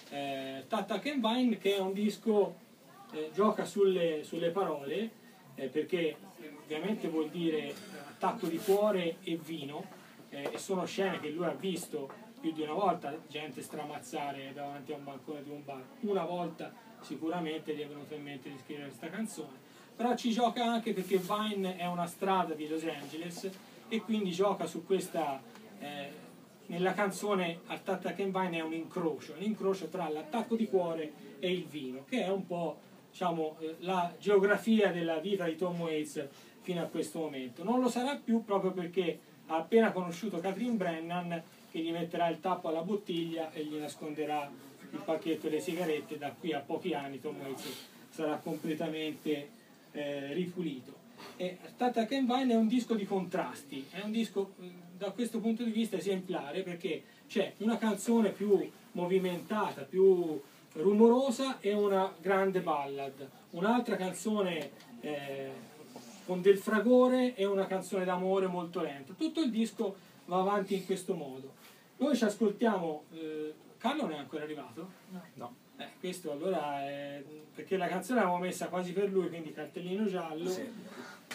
[0.10, 2.56] Eh, Tatak and Vine che è un disco,
[3.14, 5.10] eh, gioca sulle, sulle parole
[5.56, 6.16] eh, perché
[6.64, 7.74] ovviamente vuol dire
[8.10, 9.86] attacco di cuore e vino
[10.30, 14.92] eh, e sono scene che lui ha visto più di una volta gente stramazzare davanti
[14.92, 18.58] a un bancone di un bar una volta sicuramente gli è venuto in mente di
[18.58, 19.61] scrivere questa canzone
[20.02, 23.48] però ci gioca anche perché Vine è una strada di Los Angeles
[23.88, 25.40] e quindi gioca su questa
[25.78, 26.10] eh,
[26.66, 31.52] nella canzone Attack and Vine è un incrocio un incrocio tra l'attacco di cuore e
[31.52, 32.80] il vino che è un po'
[33.12, 36.28] diciamo eh, la geografia della vita di Tom Waits
[36.62, 37.64] fino a questo momento.
[37.64, 42.40] Non lo sarà più proprio perché ha appena conosciuto Catherine Brennan che gli metterà il
[42.40, 44.50] tappo alla bottiglia e gli nasconderà
[44.90, 46.18] il pacchetto delle sigarette.
[46.18, 49.60] Da qui a pochi anni Tom Waits sarà completamente
[49.92, 51.00] eh, ripulito.
[51.38, 54.68] E Tata Ken Vine è un disco di contrasti, è un disco mh,
[54.98, 60.40] da questo punto di vista esemplare perché c'è una canzone più movimentata, più
[60.74, 64.72] rumorosa e una grande ballad, un'altra canzone
[65.02, 65.52] eh,
[66.26, 69.14] con del fragore e una canzone d'amore molto lenta.
[69.14, 71.54] Tutto il disco va avanti in questo modo.
[71.98, 74.90] Noi ci ascoltiamo, eh, Carlo non è ancora arrivato?
[75.34, 75.61] No.
[75.82, 77.24] Eh, questo allora è,
[77.56, 80.50] perché la canzone l'avevamo messa quasi per lui, quindi cartellino giallo.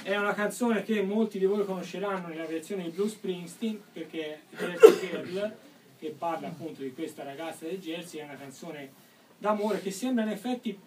[0.02, 5.24] È una canzone che molti di voi conosceranno nella versione di Bruce Springsteen, perché Jersey
[5.24, 5.54] Girl,
[5.98, 8.92] che parla appunto di questa ragazza del Jersey, è una canzone
[9.38, 10.78] d'amore che sembra in effetti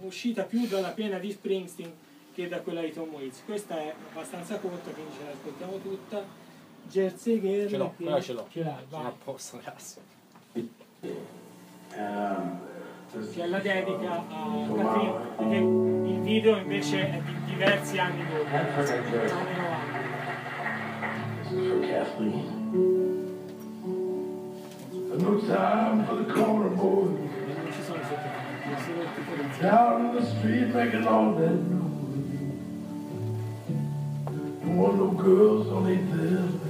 [0.00, 1.92] uscita più dalla pena di Springsteen
[2.34, 3.42] che da quella di Tom Waits.
[3.44, 6.24] Questa è abbastanza corta, quindi ce l'ascoltiamo tutta.
[6.88, 7.68] Jersey Girl.
[7.68, 8.46] Ce l'ho, che- quella ce l'ho.
[8.50, 9.10] Ce l'hai, Sono vai.
[9.10, 10.02] a posto, grazie.
[13.32, 19.56] C'è la dedica a Catherine, perché il video invece è di diversi anni dopo, anni
[19.56, 20.06] 90.
[21.48, 22.64] for Kathleen.
[25.18, 27.08] No time for the corner boy.
[29.60, 31.86] Down in the street making all that noise.
[34.60, 36.60] don't want no girls on their bedroom.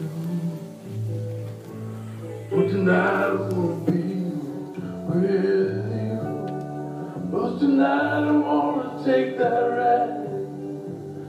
[2.51, 4.03] But tonight I wanna be
[5.09, 5.95] with
[7.37, 10.24] But tonight I wanna take that ride.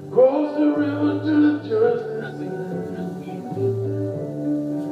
[0.10, 2.56] Cross the river to the Jersey Sea.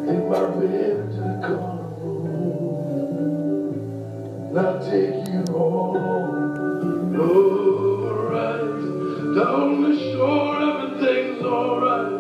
[0.05, 1.95] Take my baby to the carnival.
[4.49, 7.15] And I'll take you home.
[8.05, 8.75] Alright.
[9.37, 12.14] Down the shore, everything's alright.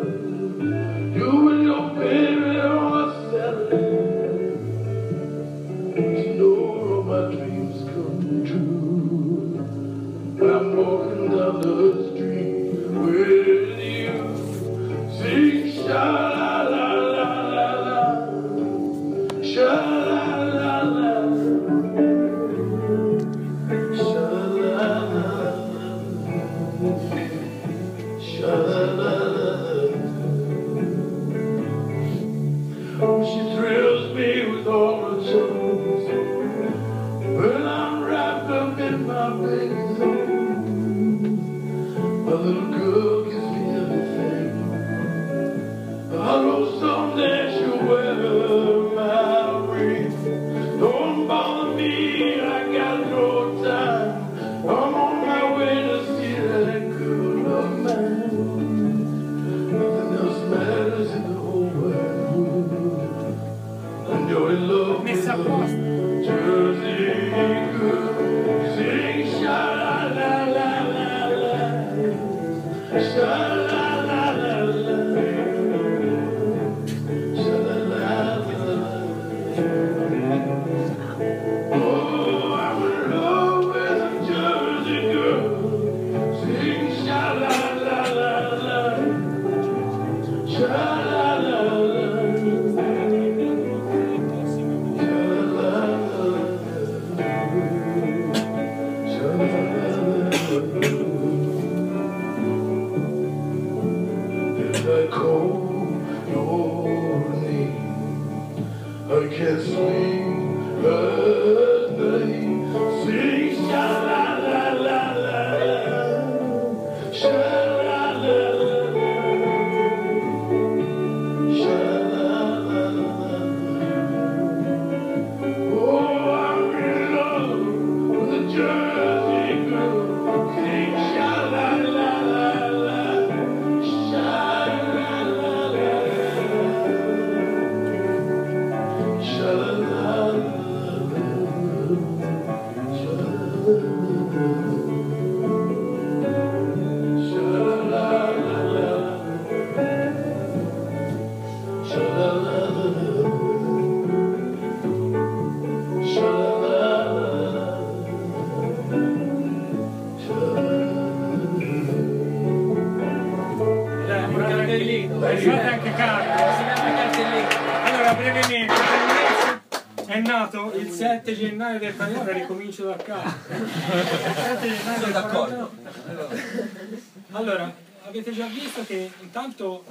[173.05, 173.53] Ricomincio da capo.
[173.53, 177.03] Il 7 gennaio del 49.
[177.31, 179.83] Allora, avete già visto che intanto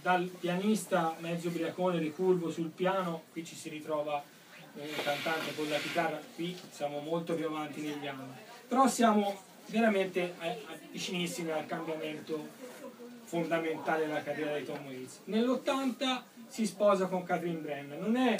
[0.00, 4.22] dal pianista mezzo ubriacone ricurvo sul piano, qui ci si ritrova
[4.74, 8.32] un cantante con la chitarra, qui siamo molto più avanti negli anni.
[8.66, 10.56] Però siamo veramente a-
[10.90, 12.60] vicinissimi al cambiamento
[13.24, 15.20] fondamentale della carriera di Tom Waits.
[15.24, 18.34] Nell'80 si sposa con Catherine Brennan, non è,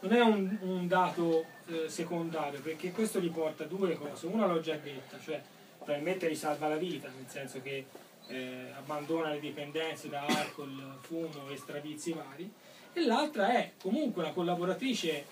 [0.00, 4.60] non è un, un dato eh, secondario perché questo gli porta due cose, una l'ho
[4.60, 5.42] già detta, cioè
[5.76, 7.86] probabilmente gli salva la vita, nel senso che
[8.28, 12.50] eh, abbandona le dipendenze da alcol, fumo e stravizi vari,
[12.92, 15.24] e l'altra è comunque una collaboratrice eh,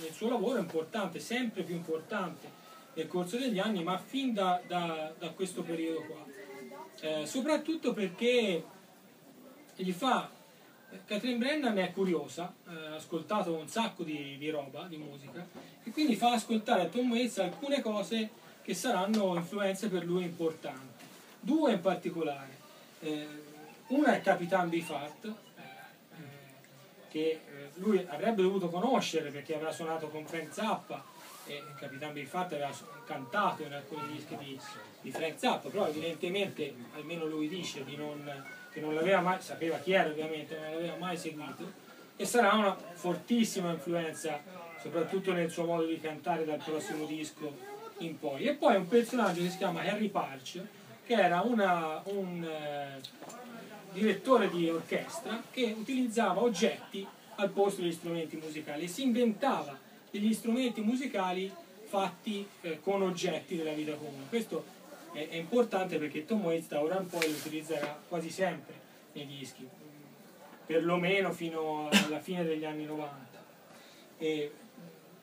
[0.00, 2.60] nel suo lavoro importante, sempre più importante
[2.94, 6.24] nel corso degli anni, ma fin da, da- da questo periodo qua.
[7.00, 8.64] Eh, soprattutto perché
[9.76, 10.30] gli fa
[11.06, 15.46] Catherine Brennan è curiosa, eh, ha ascoltato un sacco di, di roba, di musica,
[15.82, 18.30] e quindi fa ascoltare a Tom Waits alcune cose
[18.62, 21.04] che saranno influenze per lui importanti.
[21.40, 22.60] Due in particolare.
[23.00, 23.26] Eh,
[23.88, 25.32] una è Capitan Beefheart, eh,
[27.10, 27.40] che
[27.76, 31.04] lui avrebbe dovuto conoscere perché aveva suonato con Frank Zappa
[31.46, 32.70] e Capitan Beefheart aveva
[33.04, 34.58] cantato in alcuni dischi di,
[35.00, 38.22] di Frank Zappa, però evidentemente, almeno lui dice, di non,
[38.72, 41.70] che non l'aveva mai, sapeva chi era ovviamente, non l'aveva mai seguito,
[42.16, 44.40] e sarà una fortissima influenza,
[44.80, 47.54] soprattutto nel suo modo di cantare dal prossimo disco
[47.98, 48.44] in poi.
[48.44, 50.60] E poi un personaggio che si chiama Harry Parch,
[51.04, 53.00] che era una- un eh,
[53.92, 57.06] direttore di orchestra che utilizzava oggetti
[57.36, 59.78] al posto degli strumenti musicali e si inventava
[60.10, 61.52] degli strumenti musicali
[61.84, 64.24] fatti eh, con oggetti della vita comune.
[64.28, 64.64] Questo
[65.12, 68.74] è, è importante perché Tom Waits da ora in poi lo utilizzerà quasi sempre
[69.12, 69.68] nei dischi,
[70.66, 73.44] perlomeno fino alla fine degli anni 90.
[74.18, 74.52] E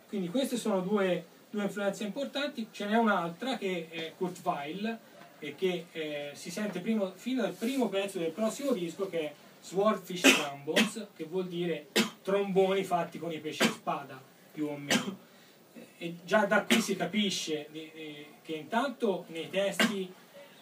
[0.07, 4.97] quindi queste sono due, due influenze importanti, ce n'è un'altra che è Kurt Weill
[5.39, 9.33] e che eh, si sente primo- fino dal primo pezzo del prossimo disco che è
[9.61, 11.87] Swordfish Trombones, che vuol dire
[12.21, 14.21] tromboni fatti con i pesci spada,
[14.51, 15.27] più o meno.
[16.01, 20.11] E già da qui si capisce di- eh, che intanto nei testi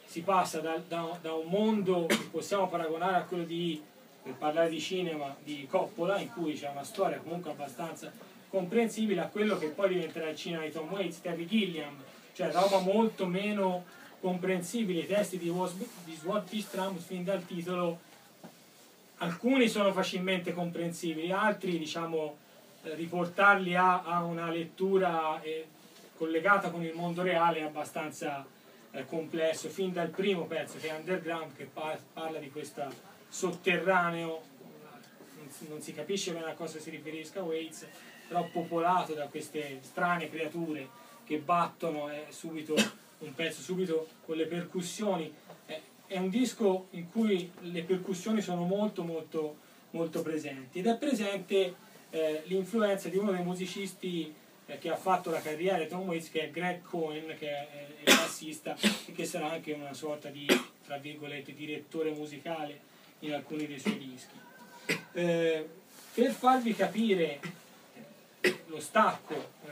[0.03, 3.79] si passa da, da- da un mondo che possiamo paragonare a quello di,
[4.23, 8.11] per parlare di cinema, di Coppola, in cui c'è una storia comunque abbastanza
[8.49, 11.95] comprensibile, a quello che poi diventerà il cinema di Tom Waits, Terry Gilliam,
[12.33, 13.85] cioè roba molto meno
[14.19, 15.01] comprensibile.
[15.01, 17.99] I testi di, Was- di Swordfish Trams fin dal titolo
[19.17, 22.46] alcuni sono facilmente comprensibili, altri diciamo eh,
[22.95, 25.67] riportarli a, a una lettura eh,
[26.15, 28.45] collegata con il mondo reale è abbastanza
[28.91, 32.83] eh, complesso, fin dal primo pezzo che è Underground che pa- parla di questo
[33.29, 34.41] sotterraneo,
[35.37, 37.87] non si, non si capisce bene a cosa si riferisca Waits,
[38.27, 40.87] però popolato da queste strane creature
[41.23, 42.75] che battono è subito
[43.19, 45.33] un pezzo subito con le percussioni.
[45.65, 50.97] È, è un disco in cui le percussioni sono molto molto molto presenti ed è
[50.97, 51.75] presente
[52.09, 54.33] eh, l'influenza di uno dei musicisti
[54.65, 57.87] eh, che ha fatto la carriera di Tom Waits che è Greg Cohen che è,
[57.99, 60.45] il bassista e che sarà anche una sorta di
[60.85, 62.79] tra virgolette direttore musicale
[63.19, 64.35] in alcuni dei suoi dischi.
[65.13, 65.67] Eh,
[66.13, 67.39] per farvi capire
[68.67, 69.33] lo stacco
[69.65, 69.71] eh,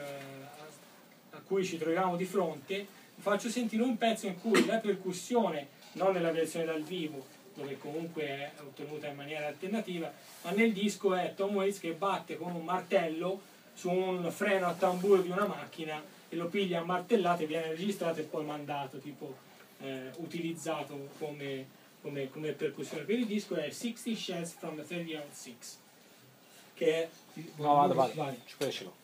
[1.32, 2.86] a- cui ci troviamo di fronte,
[3.18, 7.26] faccio sentire un pezzo in cui la percussione, non nella versione dal vivo,
[7.56, 10.12] dove comunque è ottenuta in maniera alternativa,
[10.44, 13.42] ma nel disco è Tom Waits che batte con un martello
[13.74, 18.20] su un freno a tamburo di una macchina e lo piglia a martellate, viene registrato
[18.20, 19.36] e poi mandato, tipo
[19.80, 21.68] eh, utilizzato come,
[22.02, 23.04] come, come percussione.
[23.04, 25.56] Per il disco è 60 Shells from the 30 Out 6,
[26.74, 27.10] che è...
[27.56, 28.14] No, vado, vado.
[28.16, 28.40] Vai.
[28.46, 29.04] Ci crescilo.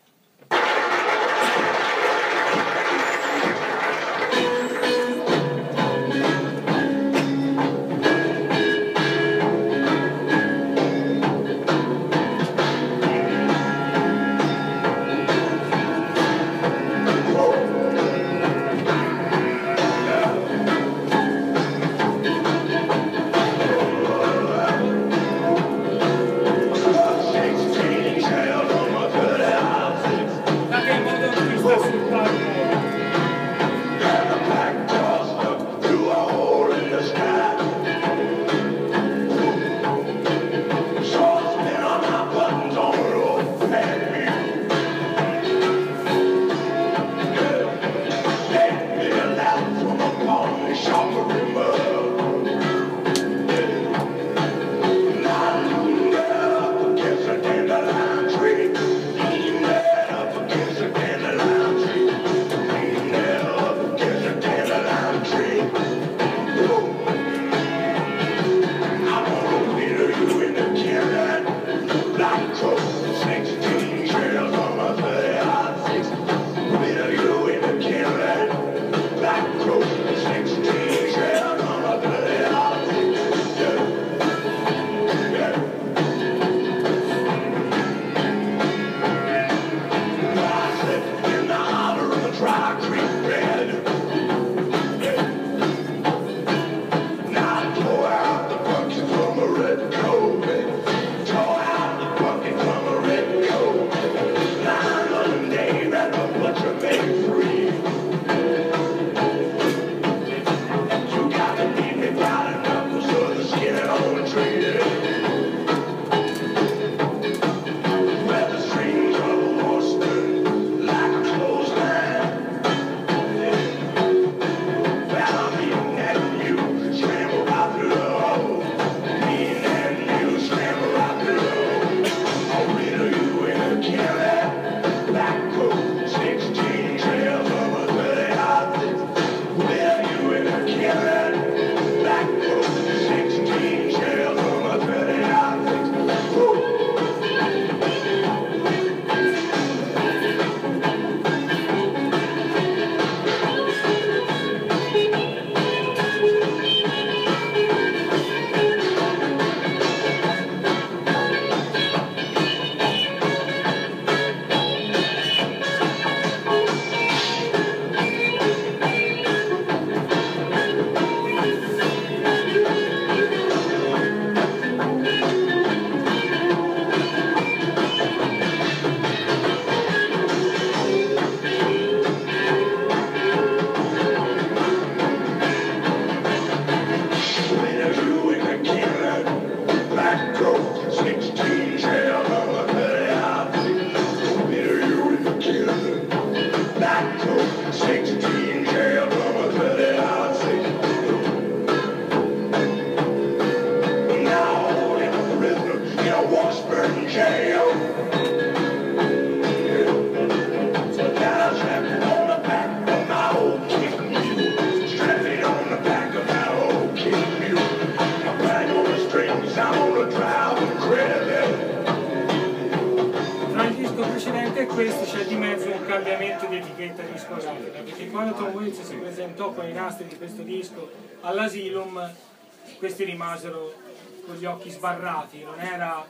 [234.62, 236.06] Occhi sbarrati, non era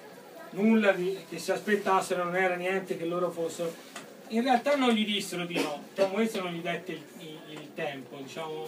[0.51, 3.73] nulla che si aspettassero, non era niente che loro fossero.
[4.29, 7.75] In realtà non gli dissero di no, Tom Waits non gli dette il, il- il
[7.75, 8.67] tempo, diciamo,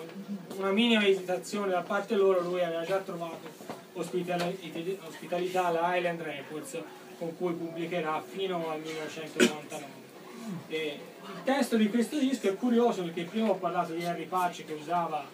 [0.56, 3.48] una minima esitazione da parte loro, lui aveva già trovato
[3.94, 6.78] ospitali- ospitalità alla Island Records
[7.18, 9.84] con cui pubblicherà fino al 1999.
[10.68, 14.64] E il testo di questo disco è curioso perché prima ho parlato di Harry Patch
[14.66, 15.24] che usava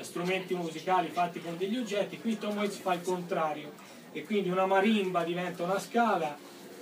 [0.00, 3.72] strumenti musicali fatti con degli oggetti, qui Tom Waits fa il contrario
[4.12, 6.36] e quindi una marimba diventa una scala,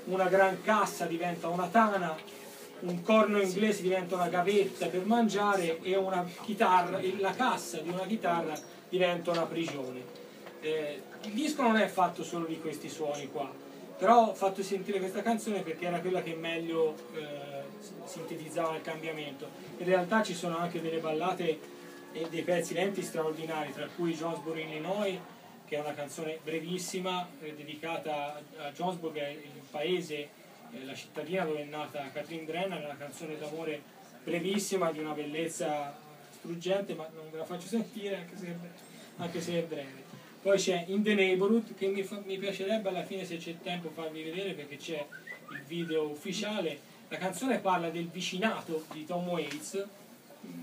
[0.04, 2.16] una gran cassa diventa una tana,
[2.80, 5.98] un corno inglese diventa una gavetta per mangiare e
[6.42, 8.54] chitarra, la cassa di una chitarra
[8.88, 10.18] diventa una prigione.
[10.60, 13.50] Eh, il disco non è fatto solo di questi suoni qua,
[13.98, 17.62] però ho fatto sentire questa canzone perché era quella che meglio eh,
[18.04, 19.48] sintetizzava il cambiamento.
[19.78, 21.78] In realtà ci sono anche delle ballate
[22.12, 25.18] e dei pezzi lenti straordinari, tra cui Jonesboro, Illinois,
[25.70, 30.16] che è una canzone brevissima, eh, dedicata a- è il paese,
[30.72, 33.80] eh, la cittadina dove è nata Catherine Brennan, è una canzone d'amore
[34.24, 35.96] brevissima, di una bellezza
[36.32, 38.56] struggente, ma non ve la faccio sentire anche se,
[39.18, 40.02] anche se è breve.
[40.42, 43.90] Poi c'è In the Neighborhood, che mi, fa- mi piacerebbe alla fine se c'è tempo
[43.90, 45.06] farvi vedere perché c'è
[45.52, 46.80] il video ufficiale.
[47.06, 49.86] La canzone parla del vicinato di Tom Waits,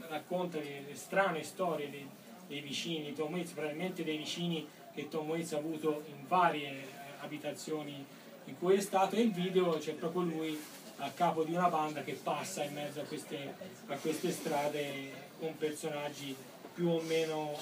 [0.09, 2.05] racconta le, le strane storie dei,
[2.47, 4.67] dei vicini Tom Waits, probabilmente dei vicini
[4.97, 6.85] che Tom Waits ha avuto in varie eh,
[7.19, 8.03] abitazioni
[8.45, 10.59] in cui è stato e il video c'è proprio lui
[10.97, 13.53] a capo di una banda che passa in mezzo a queste,
[13.85, 16.35] a queste strade con personaggi
[16.73, 17.55] più o meno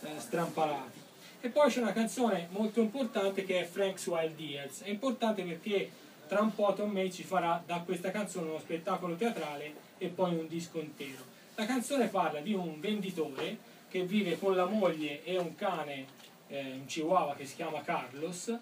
[0.00, 0.98] eh, strampalati.
[1.42, 4.82] E poi c'è una canzone molto importante che è Frank's Wild Years.
[4.82, 5.88] È importante perché
[6.26, 10.36] tra un po' Tom Waits ci farà da questa canzone uno spettacolo teatrale e poi
[10.36, 11.22] un disco intero.
[11.54, 16.06] La canzone parla di un venditore che vive con la moglie e un cane,
[16.50, 18.54] eh, un chihuahua che si chiama Carlos,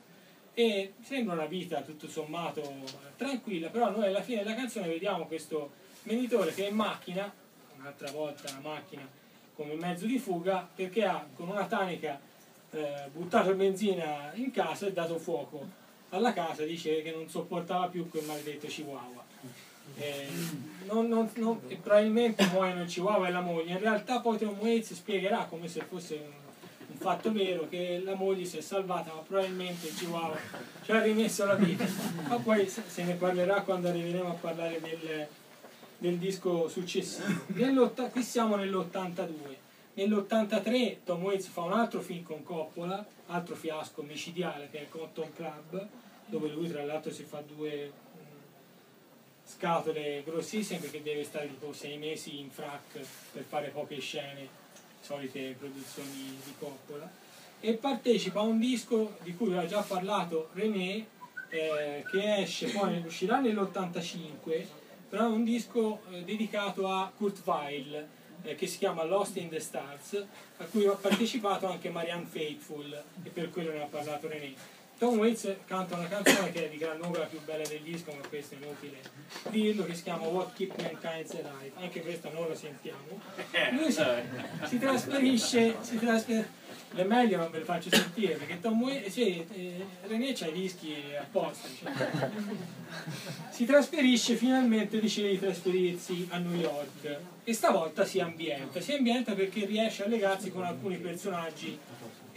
[0.54, 2.62] e sembra una vita tutto sommato
[3.16, 5.70] tranquilla, però noi alla fine della canzone vediamo questo
[6.02, 7.32] venditore che è in macchina,
[7.76, 9.08] un'altra volta la macchina
[9.54, 12.20] come mezzo di fuga, perché ha con una tanica
[12.70, 15.66] eh, buttato benzina in casa e dato fuoco
[16.10, 19.24] alla casa, dice che non sopportava più quel maledetto chihuahua.
[19.96, 20.28] Eh,
[20.86, 24.92] non- non- non- probabilmente muoiono il chihuahua e la moglie, in realtà poi Tom Waits
[24.94, 26.47] spiegherà come se fosse un
[26.98, 30.36] fatto vero che la moglie si è salvata ma probabilmente il chihuahua
[30.82, 31.86] ci ha rimesso la vita.
[32.28, 35.26] Ma poi se ne parlerà quando arriveremo a parlare del,
[35.96, 37.44] del disco successivo.
[38.10, 39.66] Qui siamo nell'82
[39.98, 45.32] nell'83 Tom Waits fa un altro film con Coppola altro fiasco micidiale che è Cotton
[45.34, 45.86] Club
[46.26, 48.20] dove lui tra l'altro si fa due mh,
[49.44, 53.00] scatole grossissime perché deve stare tipo sei mesi in frac
[53.32, 54.57] per fare poche scene
[55.00, 57.10] solite produzioni di Coppola
[57.60, 61.06] e partecipa a un disco di cui aveva già parlato René
[61.48, 64.66] eh, che esce poi uscirà nell'85
[65.08, 68.06] però è un disco eh, dedicato a Kurt Weill
[68.42, 70.24] eh, che si chiama Lost in the Stars
[70.58, 74.54] a cui ha partecipato anche Marianne Faithfull e per quello ne ha parlato René
[74.98, 78.12] Tom Waits canta una canzone che è di gran lunga la più bella del disco
[78.12, 78.98] ma questo è inutile
[79.48, 81.72] dirlo che si chiama What Keep Mankind Alive.
[81.76, 83.20] Anche questa non la sentiamo.
[83.72, 84.02] Lui si,
[84.64, 86.48] si trasferisce si trasfer-
[86.94, 90.52] è meglio non ve lo faccio sentire perché Tom Waits sì, eh, René c'ha i
[90.52, 91.92] dischi apposta cioè.
[93.50, 97.18] si trasferisce finalmente decide di trasferirsi a New York.
[97.44, 98.80] E stavolta si ambienta.
[98.80, 101.78] Si ambienta perché riesce a legarsi con alcuni personaggi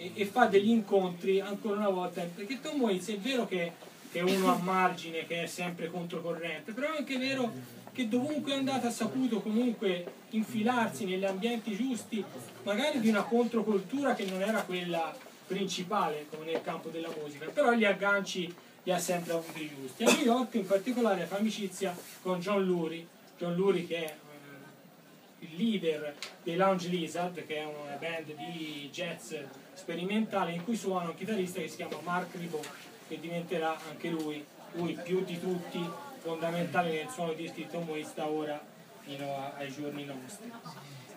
[0.02, 2.22] e, e fa degli incontri ancora una volta.
[2.22, 3.72] Perché Tom Waits è vero che,
[4.12, 7.50] è uno a margine che è sempre controcorrente però è anche vero
[7.94, 12.22] che dovunque è andato ha saputo comunque infilarsi negli ambienti giusti
[12.64, 15.16] magari di una controcultura che non era quella
[15.48, 17.46] principale come nel campo della musica.
[17.48, 20.04] Però gli agganci li ha sempre avuti giusti.
[20.04, 23.06] A New York in particolare fa amicizia con John Lurie.
[23.38, 28.90] John Lurie che è eh, il leader dei Lounge Lizard, che è una band di
[28.92, 29.34] jazz
[29.74, 32.68] sperimentale in cui suona un chitarrista che si chiama Mark Ribot,
[33.08, 34.44] che diventerà anche lui,
[34.74, 35.84] lui più di tutti,
[36.20, 38.64] fondamentale nel suono di Waits da ora
[39.00, 40.52] fino ai giorni nostri.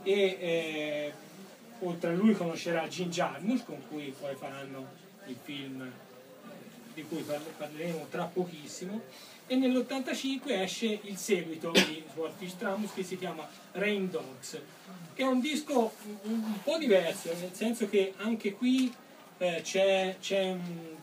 [0.02, 1.12] E eh,
[1.80, 4.86] oltre a lui conoscerà Jim Jarmusch, con cui poi faranno
[5.26, 5.92] il film
[6.95, 9.03] di cui parle- parleremo tra pochissimo
[9.47, 14.61] e nell'85 esce il seguito di Swordfish Tramus che si chiama Rain Dogs
[15.12, 15.92] che è un disco
[16.22, 18.92] un, po' diverso nel senso che anche qui
[19.38, 20.16] eh, c'è,
[20.51, 20.97] un,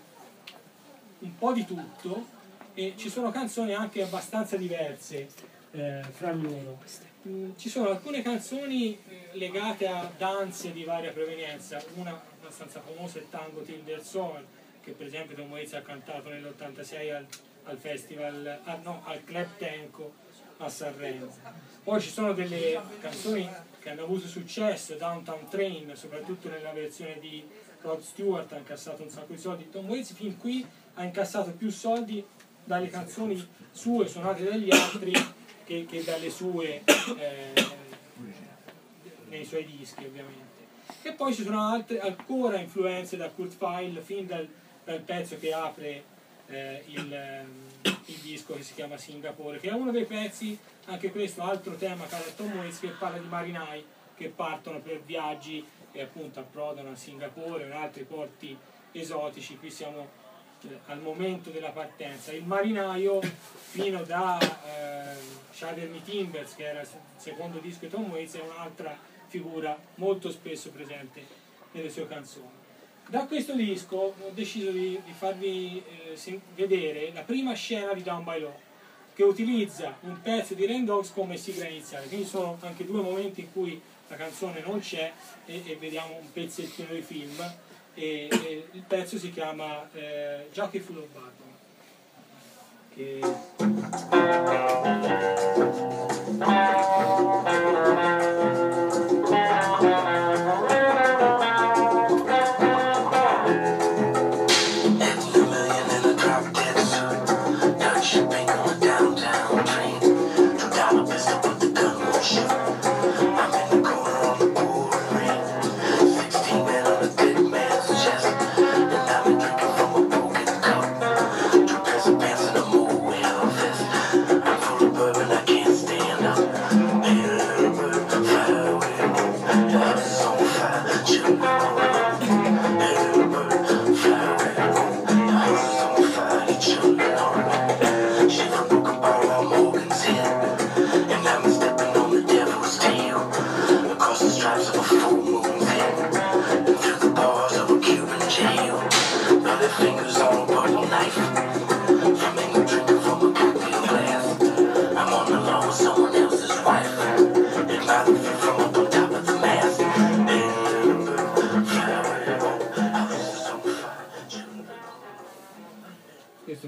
[1.20, 2.40] un po' di tutto
[2.74, 5.28] e ci sono canzoni anche abbastanza diverse
[5.72, 6.80] eh, fra loro.
[7.28, 13.20] Mm, ci sono alcune canzoni eh, legate a danze di varia provenienza, una abbastanza famosa
[13.20, 14.44] è Tango Till der Sol,
[14.82, 17.28] che per esempio Tom Waits ha cantato nell'86 al,
[17.64, 20.14] al festival, ah, no, al Club Tenco
[20.58, 21.28] a Sanremo.
[21.84, 27.44] Poi ci sono delle canzoni che hanno avuto successo, Downtown Train, soprattutto nella versione di
[27.82, 30.66] Rod Stewart ha incassato un sacco di soldi, Tom Waits fin qui
[30.96, 32.24] ha incassato più soldi
[32.64, 35.14] dalle canzoni sue suonate dagli altri
[35.64, 36.84] che, che dalle sue
[37.18, 37.54] eh,
[39.30, 40.50] nei suoi dischi ovviamente.
[41.02, 44.48] E poi ci sono altre ancora influenze da Kurt File fin dal,
[44.84, 46.04] dal pezzo che apre
[46.48, 47.68] eh, il, ehm,
[48.06, 52.06] il disco che si chiama Singapore, che è uno dei pezzi, anche questo altro tema
[52.08, 56.92] caro a Tom Waits, che parla di marinai che partono per viaggi e appunto approdano
[56.92, 58.56] a Singapore o in altri porti
[58.92, 59.58] esotici.
[59.58, 60.08] Qui siamo
[60.62, 62.32] eh, al momento della partenza.
[62.32, 68.36] Il marinaio, fino da eh, Me Timbers, che era il secondo disco di Tom Waits,
[68.36, 68.96] è un'altra
[69.28, 71.26] figura molto spesso presente
[71.72, 72.61] nelle sue canzoni.
[73.12, 75.84] Da questo disco ho deciso di, di farvi
[76.16, 78.58] eh, vedere la prima scena di Down by Law,
[79.14, 82.08] che utilizza un pezzo di Rain Dogs come sigla iniziale.
[82.08, 85.12] Quindi sono anche due momenti in cui la canzone non c'è
[85.46, 87.38] e, e vediamo un pezzettino di film.
[87.96, 91.50] E, e il pezzo si chiama eh, Jockey Full of Button.
[92.94, 93.20] Che...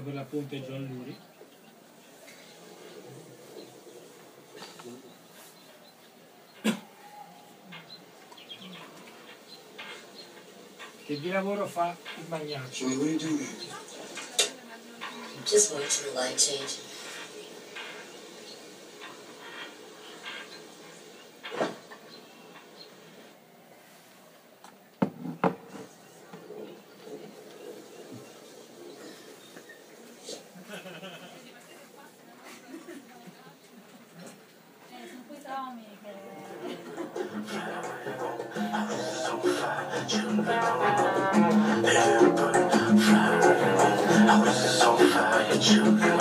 [0.04, 1.32] per l'appunto è John Lurie.
[11.06, 12.86] Che di lavoro fa il magnaccio?
[12.86, 13.48] Johnny, what are you doing?
[15.44, 16.83] Just wait till the light change.
[45.64, 46.13] sugar.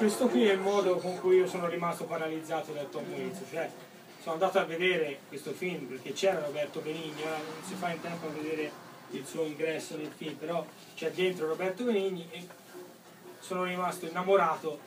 [0.00, 3.40] Questo qui è il modo con cui io sono rimasto paralizzato da Tom Waits.
[3.50, 3.70] Cioè,
[4.22, 8.00] sono andato a vedere questo film perché c'era Roberto Benigni, ora non si fa in
[8.00, 8.72] tempo a vedere
[9.10, 10.64] il suo ingresso nel film, però
[10.96, 12.46] c'è dentro Roberto Benigni e
[13.40, 14.80] sono rimasto innamorato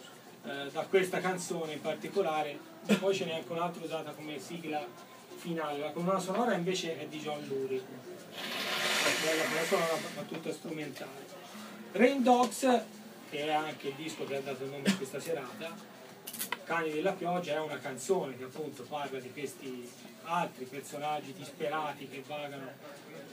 [0.45, 2.57] eh, da questa canzone in particolare,
[2.99, 4.83] poi ce n'è anche un'altra usata come sigla
[5.35, 7.83] finale, la colonna sonora invece è di John Lurie,
[8.31, 11.41] la colonna sonora ma tutta strumentale.
[11.91, 12.81] Rain Dogs,
[13.33, 15.75] che è anche il disco che ha dato il nome a questa serata,
[16.63, 19.89] Cani della pioggia è una canzone che appunto parla di questi
[20.25, 22.69] altri personaggi disperati che vagano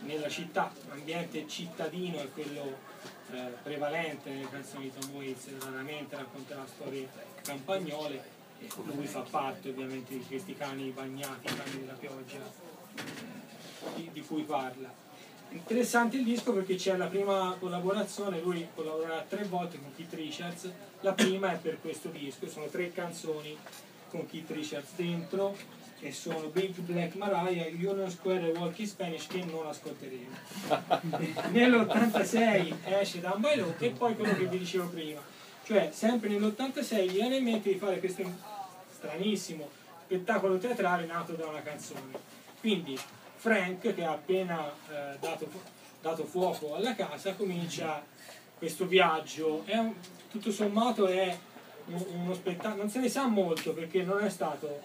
[0.01, 2.79] nella città, l'ambiente cittadino è quello
[3.31, 7.07] eh, prevalente nelle canzoni di Tom Waits, raramente racconterà storie
[7.43, 8.25] campagnole
[8.59, 12.39] e lui fa parte ovviamente di questi cani bagnati, cani della pioggia
[13.95, 15.00] di, di cui parla.
[15.53, 20.71] Interessante il disco perché c'è la prima collaborazione, lui collaborerà tre volte con Keith Richards,
[21.01, 23.57] la prima è per questo disco, sono tre canzoni
[24.11, 25.57] con Keith Richards dentro
[25.99, 30.37] e sono Big Black Mariah, Union Square e Walkie Spanish che non ascolteremo.
[31.51, 35.21] Nell'86 esce by Law e poi quello che vi dicevo prima,
[35.65, 38.23] cioè sempre nell'86 gli viene in mente di fare questo
[38.93, 39.69] stranissimo
[40.05, 42.29] spettacolo teatrale nato da una canzone.
[42.61, 42.99] Quindi
[43.41, 45.49] Frank, che ha appena eh, dato,
[46.03, 48.05] dato, fuoco alla casa, comincia
[48.59, 49.65] questo viaggio.
[49.67, 49.95] Un,
[50.31, 51.35] tutto sommato è
[51.87, 54.83] un, uno spettacolo, non se ne sa molto perché non è stato,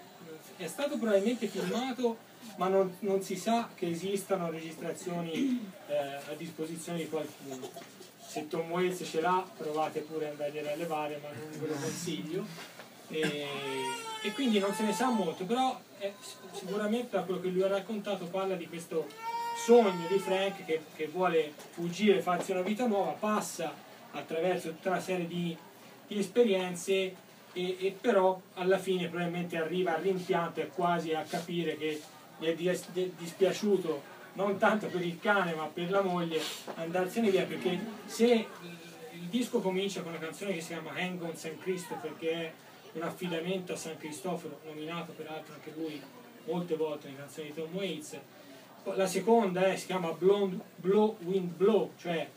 [0.56, 2.16] è stato probabilmente filmato,
[2.56, 7.70] ma non, non si sa che esistano registrazioni eh, a disposizione di qualcuno.
[8.26, 11.76] Se Tom Waits ce l'ha, provate pure ad andargliela a levare, ma non ve lo
[11.76, 12.46] consiglio.
[13.10, 13.48] E,
[14.22, 16.14] e quindi non se ne sa molto, però eh,
[16.52, 19.08] sicuramente da quello che lui ha raccontato parla di questo
[19.64, 23.74] sogno di Frank che, che vuole fuggire, farsi una vita nuova, passa
[24.12, 25.56] attraverso tutta una serie di,
[26.08, 26.94] di esperienze
[27.54, 32.02] e, e, però alla fine probabilmente arriva al rimpianto e quasi a capire che
[32.38, 32.54] gli è
[33.18, 36.42] dispiaciuto non tanto per il cane ma per la moglie
[36.76, 38.48] andarsene via perché se
[39.12, 41.58] il disco comincia con una canzone che si chiama Hang on St.
[41.60, 42.52] Christopher che è
[42.96, 46.02] un affidamento a San Cristoforo, nominato peraltro anche lui
[46.46, 48.18] molte volte nelle canzoni di Tom Waits.
[48.84, 52.28] La seconda è, si chiama Blonde Blow Wind Blow, cioè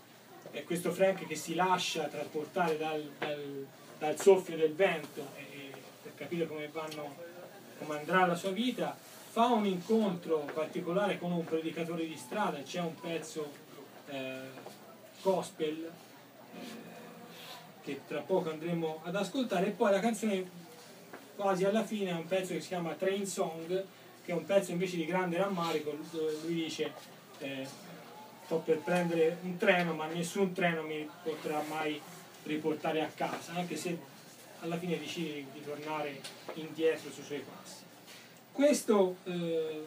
[0.50, 3.66] è questo Frank che si lascia trasportare dal, dal,
[3.98, 5.70] dal soffio del vento e,
[6.02, 7.14] per capire come, vanno,
[7.78, 8.96] come andrà la sua vita.
[9.30, 13.52] Fa un incontro particolare con un predicatore di strada, c'è un pezzo
[14.08, 14.40] eh,
[15.22, 15.90] gospel.
[16.54, 16.97] Eh,
[17.88, 20.46] che tra poco andremo ad ascoltare e poi la canzone
[21.34, 23.66] quasi alla fine è un pezzo che si chiama Train Song
[24.22, 26.92] che è un pezzo invece di grande rammarico dove lui dice
[27.38, 27.66] eh,
[28.44, 31.98] sto per prendere un treno ma nessun treno mi potrà mai
[32.42, 33.98] riportare a casa anche se
[34.60, 36.20] alla fine decide di tornare
[36.54, 37.84] indietro sui suoi passi.
[38.50, 39.86] Questo eh,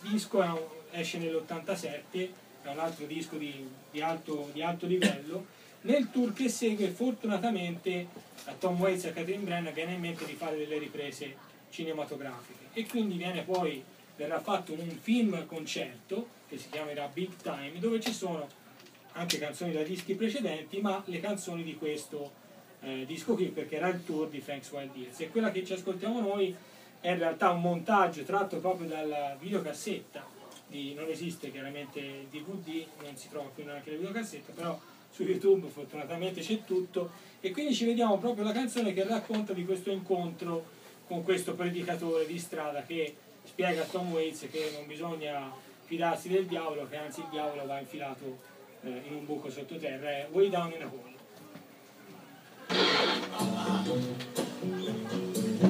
[0.00, 0.60] disco un,
[0.92, 2.30] esce nell'87
[2.62, 8.06] è un altro disco di, di, alto, di alto livello nel tour che segue, fortunatamente
[8.46, 11.36] a Tom Waits e a Catherine Brennan viene in mente di fare delle riprese
[11.70, 12.68] cinematografiche.
[12.72, 13.82] E quindi viene poi,
[14.16, 18.48] verrà fatto un film concerto che si chiamerà Big Time dove ci sono
[19.12, 22.42] anche canzoni da dischi precedenti ma le canzoni di questo
[22.80, 25.20] eh, disco qui perché era il tour di Frank's Wild Years.
[25.20, 26.54] E quella che ci ascoltiamo noi
[27.00, 30.24] è in realtà un montaggio tratto proprio dalla videocassetta
[30.66, 34.80] di, non esiste chiaramente il DVD non si trova più neanche la videocassetta però
[35.14, 37.10] su YouTube fortunatamente c'è tutto
[37.40, 40.64] e quindi ci vediamo proprio la canzone che racconta di questo incontro
[41.06, 45.52] con questo predicatore di strada che spiega a Tom Waits che non bisogna
[45.84, 48.38] fidarsi del diavolo, che anzi il diavolo va infilato
[48.82, 51.12] eh, in un buco sottoterra, è way down in a hole.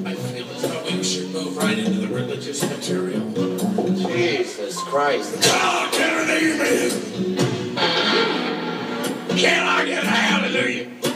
[0.05, 3.21] I feel as though we should move right into the religious material.
[4.07, 5.43] Jesus Christ.
[5.43, 7.44] God, can an amen?
[9.37, 11.14] Can I get a hallelujah?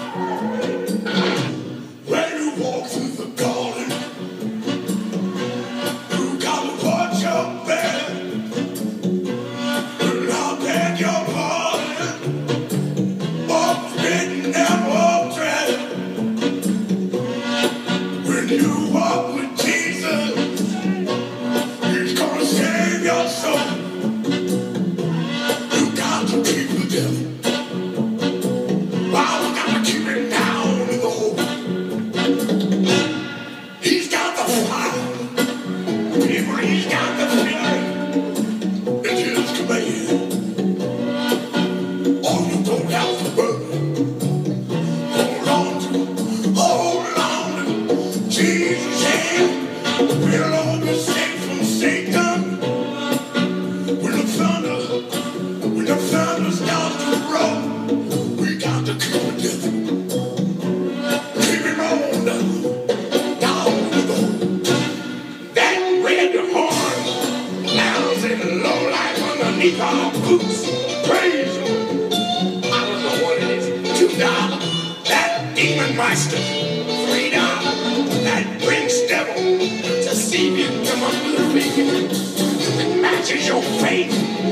[83.31, 84.48] is your fate.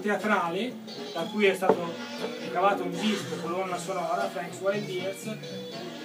[0.00, 0.74] Teatrale
[1.12, 1.92] da cui è stato
[2.42, 5.36] ricavato un disco, colonna sonora, Frank's Wild Years,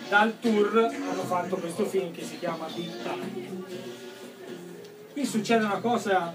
[0.09, 3.63] dal tour hanno fatto questo film che si chiama Big Time.
[5.11, 6.33] Qui succede una cosa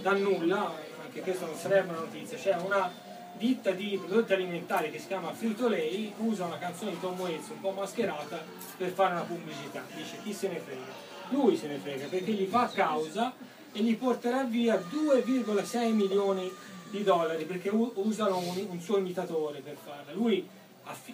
[0.00, 0.72] dal nulla,
[1.02, 3.06] anche questa non sarebbe una notizia, c'è una
[3.38, 7.48] ditta di prodotti alimentari che si chiama Frito Lay usa una canzone di Tom Waits
[7.50, 8.42] un po' mascherata
[8.76, 9.82] per fare una pubblicità.
[9.94, 11.06] Dice chi se ne frega?
[11.30, 13.32] Lui se ne frega perché gli fa causa
[13.72, 16.50] e gli porterà via 2,6 milioni
[16.90, 20.12] di dollari perché usano un, un suo imitatore per farla.
[20.12, 20.46] Lui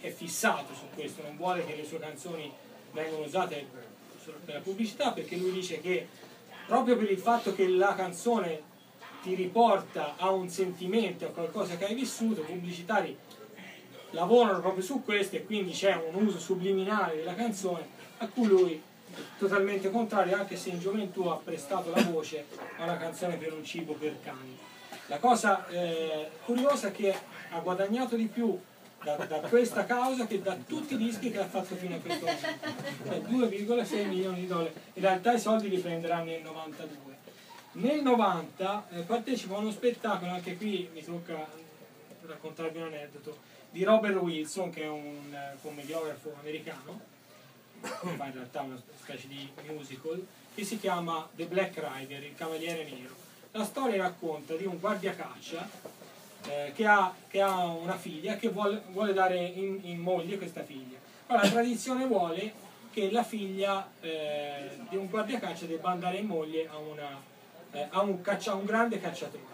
[0.01, 2.53] è fissato su questo, non vuole che le sue canzoni
[2.93, 3.67] vengano usate
[4.23, 6.07] solo per la pubblicità perché lui dice che
[6.67, 8.73] proprio per il fatto che la canzone
[9.23, 13.17] ti riporta a un sentimento, a qualcosa che hai vissuto, i pubblicitari
[14.11, 18.83] lavorano proprio su questo e quindi c'è un uso subliminale della canzone a cui lui
[19.39, 22.47] totalmente contrario anche se in gioventù ha prestato la voce
[22.79, 24.57] a una canzone per un cibo per cani.
[25.07, 27.15] La cosa eh, curiosa è che
[27.51, 28.59] ha guadagnato di più
[29.03, 32.25] da, da questa causa che da tutti i dischi che ha fatto fino a questo
[32.25, 32.49] momento,
[33.05, 34.73] cioè 2,6 milioni di dollari.
[34.95, 37.17] In realtà i soldi li prenderà nel 92.
[37.73, 41.47] Nel 90 eh, partecipa a uno spettacolo, anche qui mi tocca
[42.27, 43.37] raccontarvi un aneddoto,
[43.71, 47.13] di Robert Wilson, che è un eh, commediografo americano,
[47.85, 52.35] che fa in realtà una specie di musical, che si chiama The Black Rider, il
[52.35, 53.15] Cavaliere Nero.
[53.53, 55.69] La storia racconta di un guardiacaccia
[56.49, 60.65] eh, che, ha, che ha una figlia che vuole, vuole dare in, in moglie questa
[60.65, 60.99] figlia.
[61.29, 62.53] Ora, la tradizione vuole
[62.93, 67.21] che la figlia eh, di un guardiacaccia debba andare in moglie a, una,
[67.73, 69.53] eh, a un, caccia- a un grande cacciatore.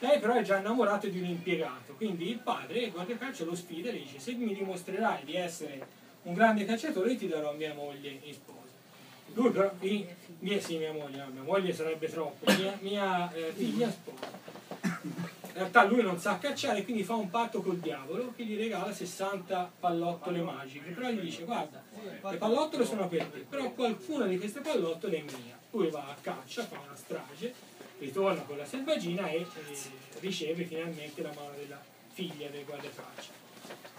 [0.00, 3.90] Lei però è già innamorata di un impiegato, quindi il padre, il guardiacaccia, lo sfida
[3.90, 5.86] e le dice se mi dimostrerai di essere
[6.22, 8.58] un grande cacciatore ti darò mia moglie in sposa.
[9.34, 10.06] Lui però, i-
[10.40, 14.38] mia, sì, mia moglie, mia moglie sarebbe troppo, mia, mia eh, figlia sposa.
[15.52, 18.92] In realtà lui non sa cacciare, quindi fa un patto col diavolo che gli regala
[18.92, 20.90] 60 pallottole magiche.
[20.90, 21.82] Però gli dice, guarda,
[22.30, 25.58] le pallottole sono per te, però qualcuna di queste pallottole è mia.
[25.70, 27.52] Lui va a caccia, fa una strage,
[27.98, 29.46] ritorna con la selvaggina e eh,
[30.20, 31.80] riceve finalmente la mano della
[32.12, 33.30] figlia del guardiacaccia.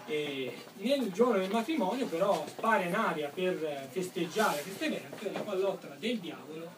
[0.06, 5.40] E nel giorno del matrimonio però spara in aria per festeggiare questo evento e la
[5.40, 6.70] pallottola del diavolo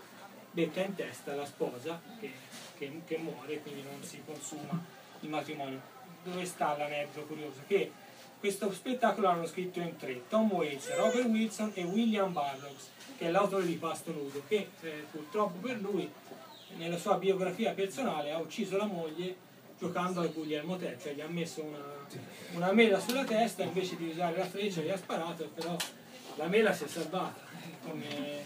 [0.51, 2.31] betta in testa alla sposa che,
[2.79, 4.79] che- che muore quindi non si consuma
[5.21, 5.81] il matrimonio.
[6.23, 7.61] Dove sta l'aneddoto curioso?
[7.67, 7.91] Che
[8.39, 13.31] questo spettacolo l'hanno scritto in tre, Tom Waits, Robert Wilson e William Burroughs, che è
[13.31, 16.11] l'autore di Pasto Nudo, che eh, purtroppo per lui
[16.77, 19.37] nella sua biografia personale ha ucciso la moglie
[19.79, 21.79] giocando al Guglielmo Tell, cioè gli ha messo una,
[22.53, 25.77] una mela sulla testa invece di usare la freccia gli ha sparato, però
[26.37, 27.41] la mela si è salvata,
[27.87, 28.43] come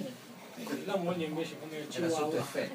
[0.84, 2.44] la moglie invece come Chihuahua.
[2.54, 2.70] eh.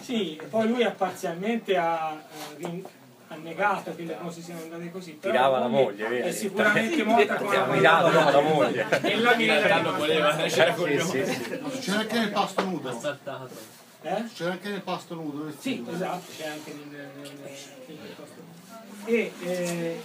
[0.00, 5.12] Sì, poi lui ha parzialmente ha, ha negato che le cose siano andate così.
[5.12, 6.28] però Tirava la moglie, vedi?
[6.28, 8.86] È sicuramente morta con la Tirava no, la moglie.
[9.02, 11.78] E la mela non voleva lasciare con Sì, sì, sì.
[11.80, 12.98] C'era anche nel pasto nudo.
[12.98, 13.82] saltato.
[14.04, 14.24] Eh?
[14.34, 15.44] C'era anche nel pasto nudo.
[15.44, 15.88] nel Sì, film.
[15.88, 17.52] esatto, c'è anche nel, nel, nel-
[17.86, 18.42] nel posto.
[19.06, 20.00] E eh,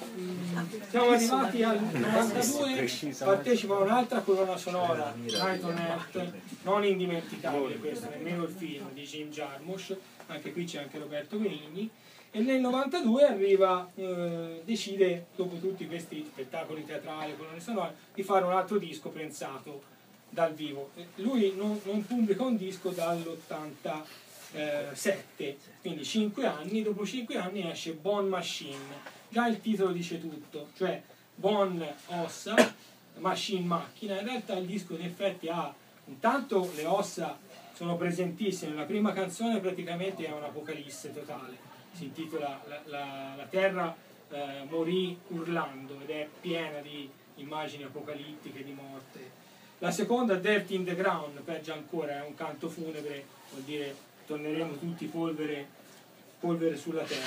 [0.89, 2.89] siamo arrivati al 92,
[3.23, 9.95] partecipa a un'altra colonna sonora, Night non indimenticabile questo, nemmeno il film di Jim Jarmusch,
[10.27, 11.89] anche qui c'è anche Roberto Benigni,
[12.31, 18.45] e nel 92 arriva, eh, decide, dopo tutti questi spettacoli teatrali, colonne sonore, di fare
[18.45, 19.81] un altro disco pensato
[20.30, 20.91] dal vivo.
[21.15, 28.27] Lui non, non pubblica un disco dall'87, quindi 5 anni, dopo 5 anni esce Bon
[28.27, 29.18] Machine.
[29.30, 31.01] Già il titolo dice tutto, cioè
[31.35, 32.56] Bon ossa,
[33.18, 34.19] Machine macchina.
[34.19, 35.73] In realtà il disco in effetti ha
[36.06, 37.38] intanto le ossa
[37.73, 41.57] sono presentissime, la prima canzone praticamente è un'apocalisse totale,
[41.93, 43.95] si intitola La, la- la terra
[44.31, 49.39] eh, morì urlando ed è piena di immagini apocalittiche di morte.
[49.81, 53.95] La seconda, Dirt in the Ground, peggio ancora, è un canto funebre, vuol dire
[54.26, 55.65] torneremo tutti polvere,
[56.38, 57.23] polvere sulla terra.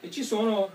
[0.00, 0.70] E ci sono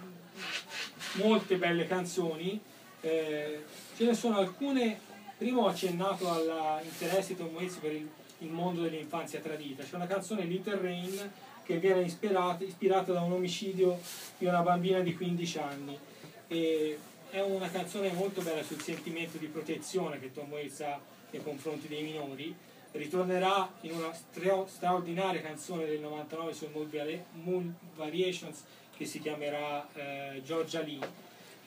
[1.14, 2.60] molte belle canzoni,
[3.02, 3.64] eh,
[3.96, 5.00] ce ne sono alcune,
[5.38, 8.10] prima ho accennato all'interesse di Tom Waits per il,
[8.40, 11.32] il mondo dell'infanzia tradita, c'è una canzone Little Rain
[11.64, 14.00] che viene ispirata, ispirata da un omicidio
[14.40, 16.00] di una bambina di 15 anni.
[16.48, 16.98] E
[17.32, 21.00] è una canzone molto bella sul sentimento di protezione che Tom Waits ha
[21.32, 22.56] nei confronti dei minori.
[22.92, 28.64] Ritornerà in una stra- straordinaria canzone del 99 su Moon Variations
[28.98, 31.00] che si chiamerà eh, Georgia Lee.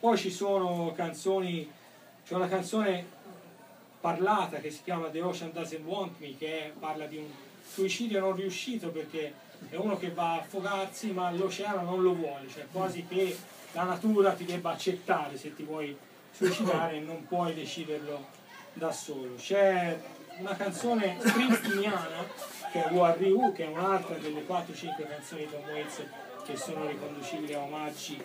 [0.01, 1.71] Poi ci sono canzoni,
[2.27, 3.07] c'è una canzone
[4.01, 7.31] parlata che si chiama The Ocean Doesn't Want Me, che è- parla di un
[7.65, 9.33] suicidio non riuscito perché
[9.71, 13.37] è uno che va a affogarsi ma l'oceano non lo vuole, cioè quasi che
[13.73, 15.97] la natura ti debba accettare se ti vuoi
[16.31, 18.27] suicidare e non puoi deciderlo
[18.73, 19.35] da solo.
[19.37, 19.99] C'è
[20.39, 22.27] una canzone springsteeniana
[22.73, 26.03] che è War Ryu, che è un'altra delle 4-5 canzoni di Tom Waits
[26.45, 28.21] che sono riconducibili a omaggi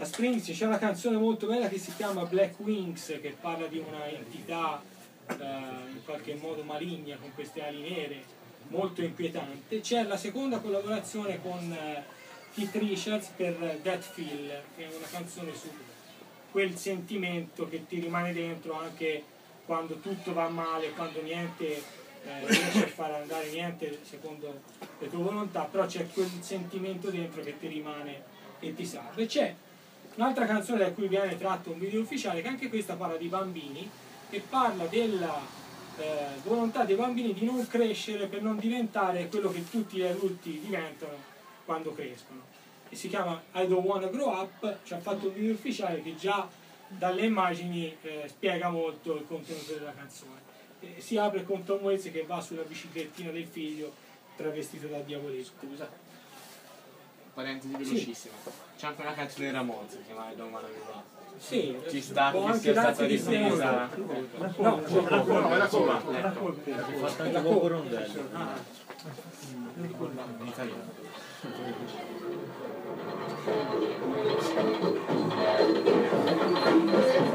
[0.00, 3.78] a Springsteen c'è una canzone molto bella che si chiama Black Wings che parla di
[3.78, 4.80] una entità
[5.26, 8.22] eh, in qualche modo maligna con queste ali nere
[8.68, 12.04] molto inquietante c'è la seconda collaborazione con eh,
[12.54, 15.68] Keith Richards per That Feel che è una canzone su
[16.50, 19.22] quel sentimento che ti rimane dentro anche
[19.64, 21.82] quando tutto va male quando niente
[22.24, 24.62] eh, riesce a far andare niente secondo
[24.98, 29.26] le tue volontà però c'è quel sentimento dentro che ti rimane e ti salva e
[29.26, 29.54] c'è
[30.18, 33.88] Un'altra canzone da cui viene tratto un video ufficiale, che anche questa parla di bambini,
[34.30, 35.40] e parla della
[35.96, 40.58] eh, volontà dei bambini di non crescere per non diventare quello che tutti gli adulti
[40.58, 41.36] diventano
[41.68, 42.40] quando crescono.
[42.88, 46.16] E si chiama I Don't Wanna Grow Up, ci ha fatto un video ufficiale che
[46.16, 46.48] già
[46.88, 50.40] dalle immagini eh, spiega molto il contenuto della canzone.
[50.80, 53.92] E si apre con Tom Waits che va sulla biciclettina del figlio
[54.34, 55.50] travestito da diavoletto.
[55.60, 55.90] Scusa.
[57.34, 58.34] Parentesi velocissima.
[58.78, 61.04] C'è anche una canzone di Ramones che si chiama I Don't Wanna Give Up.
[61.36, 63.90] Sì, Ci sta che anche sia stata di ripresa.
[64.56, 65.92] No, No, era come.
[65.92, 68.22] Ho fatto anche Bobo Rondello.
[69.74, 70.96] In italiano.
[70.97, 70.97] I
[71.40, 71.56] Thank
[77.22, 77.27] you.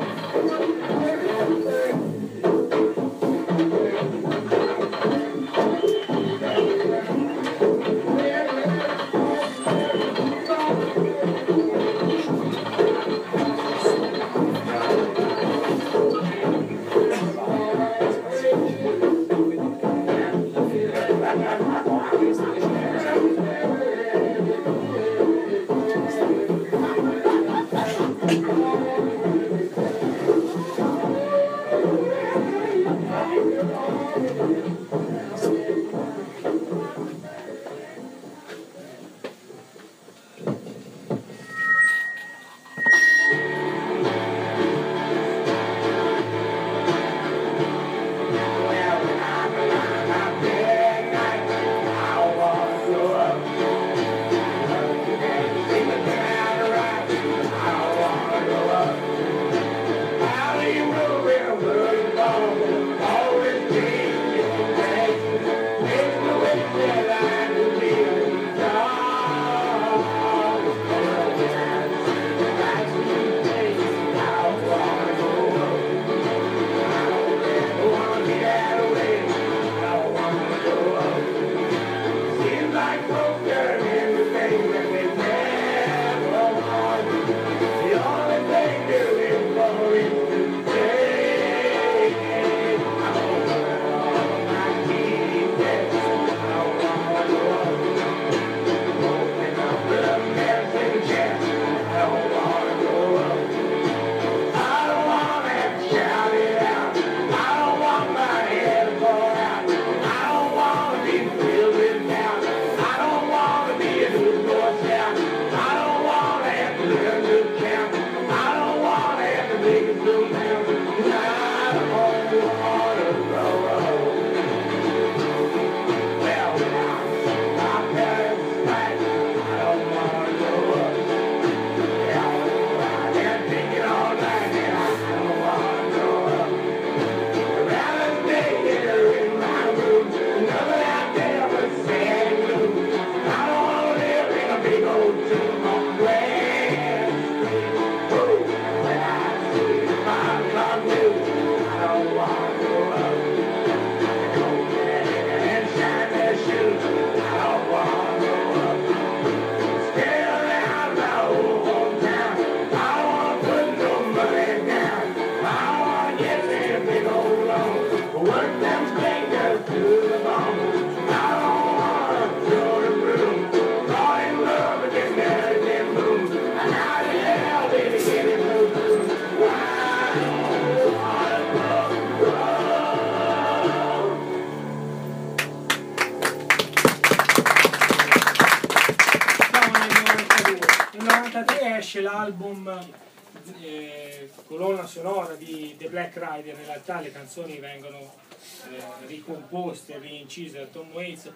[196.03, 201.31] Black Rider, in realtà le canzoni vengono eh, ricomposte, rincise da Tom Waits.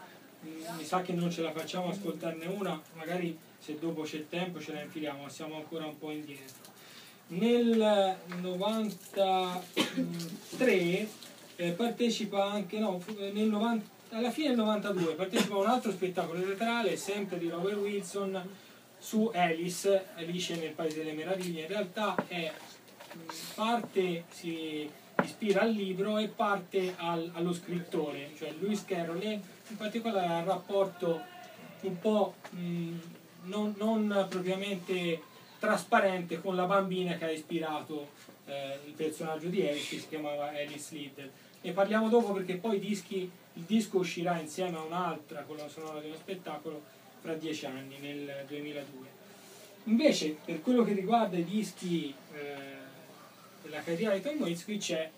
[0.45, 4.59] Mm, Mi sa che non ce la facciamo ascoltarne una, magari se dopo c'è tempo
[4.59, 6.75] ce la infiliamo, ma siamo ancora un po' indietro.
[7.27, 11.07] Nel 93
[11.55, 15.67] eh, partecipa anche, no, fu- eh, nel 90 alla fine del 92 partecipa a un
[15.67, 18.41] altro spettacolo teatrale, sempre di Robert Wilson,
[18.99, 21.61] su Alice, Alice nel Paese delle Meraviglie.
[21.63, 22.51] In realtà è
[23.55, 24.89] parte si
[25.23, 30.45] ispira al libro e parte al- allo scrittore, cioè Lewis Carroll, e in particolare al
[30.45, 31.21] rapporto
[31.81, 32.93] un po' mh,
[33.43, 35.21] non, non propriamente
[35.59, 38.09] trasparente con la bambina che ha ispirato
[38.45, 41.29] eh, il personaggio di Alice che si chiamava Alice Liddell.
[41.61, 46.07] Ne parliamo dopo perché poi dischi- il disco uscirà insieme a un'altra colonna sonora di
[46.07, 46.81] uno spettacolo
[47.21, 49.15] fra dieci anni, nel 2002.
[49.85, 52.76] Invece, per quello che riguarda i dischi eh,
[53.67, 55.11] della carriera di Tom Waits, qui c'è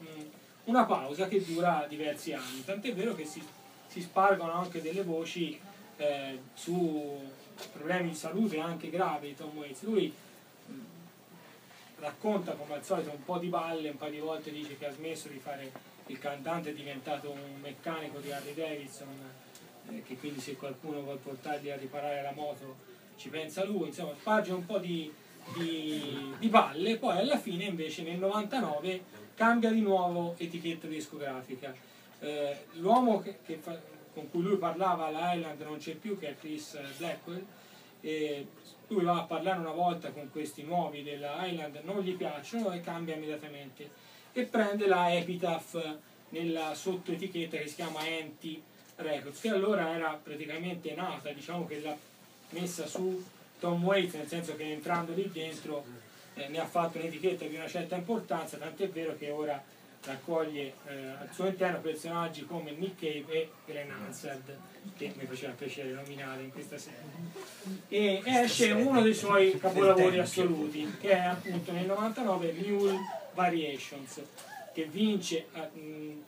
[0.66, 3.42] una pausa che dura diversi anni, tant'è vero che si,
[3.88, 5.60] si spargono anche delle voci
[5.98, 7.18] eh, su
[7.72, 9.84] problemi di salute anche gravi di Tom Waits.
[9.84, 10.14] Lui
[12.00, 14.92] racconta come al solito un po' di balle, un paio di volte dice che ha
[14.92, 15.72] smesso di fare
[16.08, 19.08] il cantante, è diventato un meccanico di Harley Davidson,
[19.90, 24.14] eh, che quindi se qualcuno vuole portargli a riparare la moto ci pensa lui, insomma
[24.18, 25.12] sparge un po' di,
[25.54, 29.04] di, di balle, poi alla fine invece nel 99
[29.36, 31.74] cambia di nuovo etichetta discografica.
[32.20, 33.80] Eh, l'uomo che- che fa-
[34.14, 37.46] con cui lui parlava alla Island non c'è più, che è Chris Blackwell,
[38.02, 38.48] e
[38.88, 42.82] lui va a parlare una volta con questi nuovi della Island, non gli piacciono e
[42.82, 43.90] cambia immediatamente
[44.34, 45.98] e prende la Epitaph
[46.30, 48.62] nella sottoetichetta che si chiama Anti
[48.98, 51.96] Records, che allora era praticamente nata, diciamo che l'ha
[52.50, 53.24] messa su
[53.60, 55.86] Tom Waits, nel senso che entrando lì dentro
[56.34, 59.62] eh, ne ha fatto un'etichetta di una certa importanza, tant'è vero che ora
[60.06, 64.58] raccoglie eh, al suo interno personaggi come Nick Cave e Glenn Hansard,
[64.98, 67.00] che mi faceva piacere nominare in questa serie.
[67.90, 72.98] E esce uno dei suoi capolavori assoluti, che è appunto nel 99 Mule
[73.34, 74.22] Variations,
[74.74, 75.48] che vince...
[75.54, 76.24] eh, mh,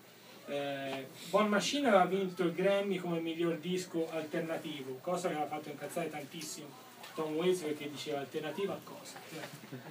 [0.48, 5.70] eh, Bon Machine aveva vinto il Grammy come miglior disco alternativo, cosa che aveva fatto
[5.70, 9.18] incazzare tantissimo Tom Waits perché diceva alternativa a cosa?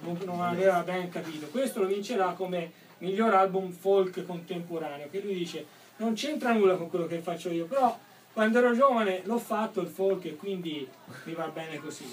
[0.01, 1.47] Non, non aveva ben capito.
[1.47, 5.65] Questo lo vincerà come miglior album folk contemporaneo, che lui dice
[5.97, 7.97] non c'entra nulla con quello che faccio io, però
[8.33, 10.87] quando ero giovane l'ho fatto il folk e quindi
[11.25, 12.05] mi va bene così.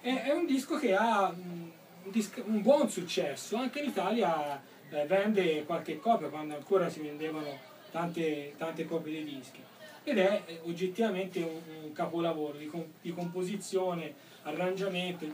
[0.00, 1.62] È, è un disco che ha mm,
[2.04, 4.60] un, dis- un buon successo, anche in Italia
[4.90, 7.58] eh, vende qualche copia quando ancora si vendevano
[7.90, 9.66] tante, tante copie dei dischi
[10.08, 14.14] ed è oggettivamente un, capolavoro di composizione,
[14.48, 15.26] arrangiamento.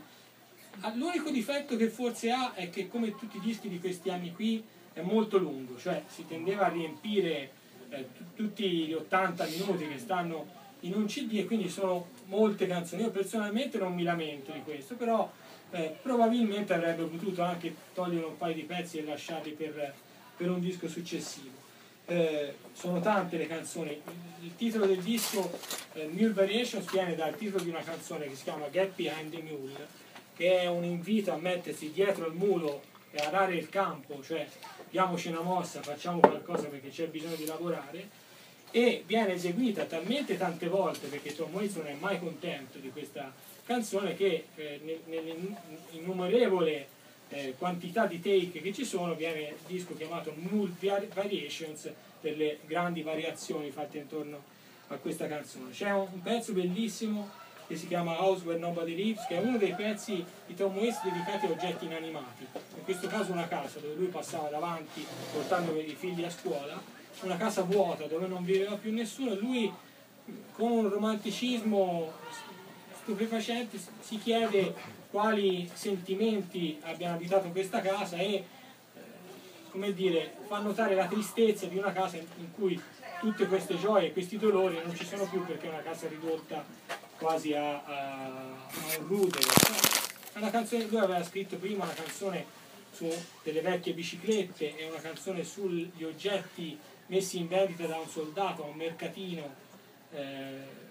[0.80, 4.32] Ah, L'unico difetto che forse ha è che come tutti i dischi di questi anni
[4.32, 4.62] qui
[4.92, 7.50] è molto lungo, cioè si tendeva a riempire
[7.90, 12.66] eh, tu- tutti gli 80 minuti che stanno in un CD e quindi sono molte
[12.66, 13.02] canzoni.
[13.02, 15.30] Io personalmente non mi lamento di questo, però
[15.70, 19.94] eh, probabilmente avrebbe potuto anche togliere un paio di pezzi e lasciarli per,
[20.36, 21.63] per un disco successivo.
[22.06, 24.00] Eh, sono tante le canzoni.
[24.40, 25.50] Il titolo del disco
[25.94, 29.40] eh, Mule Variations viene dal titolo di una canzone che si chiama Get Behind the
[29.40, 29.86] Mule,
[30.36, 34.46] che è un invito a mettersi dietro il mulo e arare il campo, cioè
[34.90, 38.08] diamoci una mossa, facciamo qualcosa perché c'è bisogno di lavorare
[38.70, 43.32] e viene eseguita talmente tante volte perché Tom Waits non è mai contento di questa
[43.64, 46.88] canzone che eh, nel- nell'innumerevole
[47.34, 51.90] eh, quantità di take che ci sono viene il disco chiamato Mule Vari- Variations
[52.20, 54.42] per le grandi variazioni fatte intorno
[54.88, 55.72] a questa canzone.
[55.72, 57.28] C'è un, un pezzo bellissimo
[57.66, 61.02] che si chiama House Where Nobody Lives, che è uno dei pezzi di Tom Waits
[61.02, 62.46] dedicati a oggetti inanimati.
[62.76, 66.80] In questo caso una casa dove lui passava davanti portando i figli a scuola,
[67.22, 69.72] una casa vuota dove non viveva più nessuno e lui
[70.52, 72.12] con un romanticismo
[73.02, 78.44] stupefacente si chiede quali sentimenti abbiano abitato questa casa e eh,
[79.70, 82.82] come dire, fa notare la tristezza di una casa in, cui
[83.20, 86.64] tutte queste gioie e questi dolori non ci sono più perché è una casa ridotta
[87.16, 89.46] quasi a, a- a un rudere.
[90.34, 92.44] Una canzone, lui aveva scritto prima una canzone
[92.90, 93.08] su
[93.44, 96.76] delle vecchie biciclette e una canzone sugli oggetti
[97.06, 99.54] messi in vendita da un soldato a un mercatino
[100.10, 100.82] eh,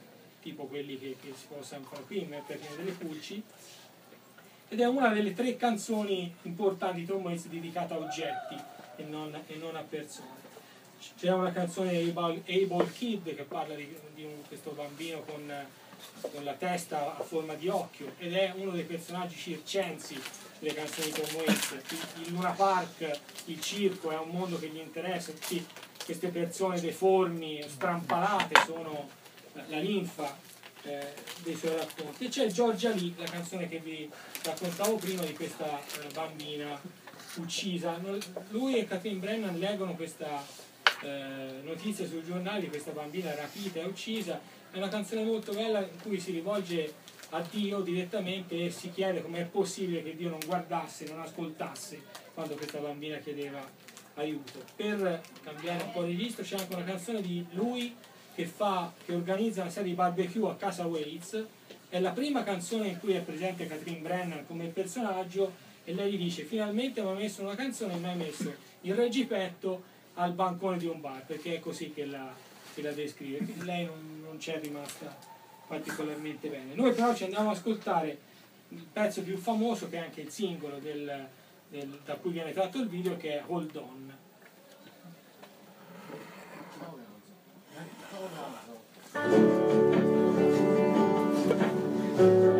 [0.41, 3.43] tipo quelli che, che si possono fare qui, il mercatino delle pulci
[4.73, 8.55] ed è una delle tre canzoni importanti di Tom Waits dedicata a oggetti
[8.95, 10.41] e non, e non a persone.
[11.15, 15.41] C'è una canzone Able, Able Kid che parla di, di un- questo bambino con
[16.19, 20.19] con la testa a forma di occhio ed è uno dei personaggi circensi
[20.59, 21.71] delle canzoni di Tom Waits.
[22.25, 25.31] Il, Luna Park, il circo è un mondo che gli interessa,
[26.03, 29.09] queste persone deformi, strampalate sono
[29.53, 30.35] la linfa
[30.83, 32.25] eh, dei suoi racconti.
[32.25, 34.09] E c'è Giorgia Lee, la canzone che vi
[34.43, 36.79] raccontavo prima di questa eh, bambina
[37.35, 37.99] uccisa.
[38.49, 40.45] Lui e Catherine Brennan leggono questa
[41.01, 44.39] eh, notizia sui giornali di questa bambina rapita e uccisa.
[44.71, 46.93] È una canzone molto bella in cui si rivolge
[47.29, 52.01] a Dio direttamente e si chiede com'è possibile che Dio non guardasse, non ascoltasse
[52.33, 53.67] quando questa bambina chiedeva
[54.15, 54.63] aiuto.
[54.75, 57.95] Per cambiare un po' di registro c'è anche una canzone di lui
[58.35, 61.45] che, fa, che organizza una serie di barbecue a casa Waits.
[61.89, 65.51] È la prima canzone in cui è presente Catherine Brennan come personaggio
[65.85, 68.51] e lei gli dice finalmente mi ha messo una canzone e mi ha messo
[68.81, 69.83] il reggipetto
[70.15, 72.33] al bancone di un bar perché è così che la,
[72.73, 73.45] che la descrive.
[73.63, 75.15] Lei non, non c'è rimasta
[75.67, 76.73] particolarmente bene.
[76.73, 78.17] Noi però ci andiamo ad ascoltare
[78.69, 81.27] il pezzo più famoso che è anche il singolo del-
[81.69, 84.17] del- da cui viene tratto il video che è Hold On.
[88.13, 89.33] そうなん
[92.47, 92.52] だ。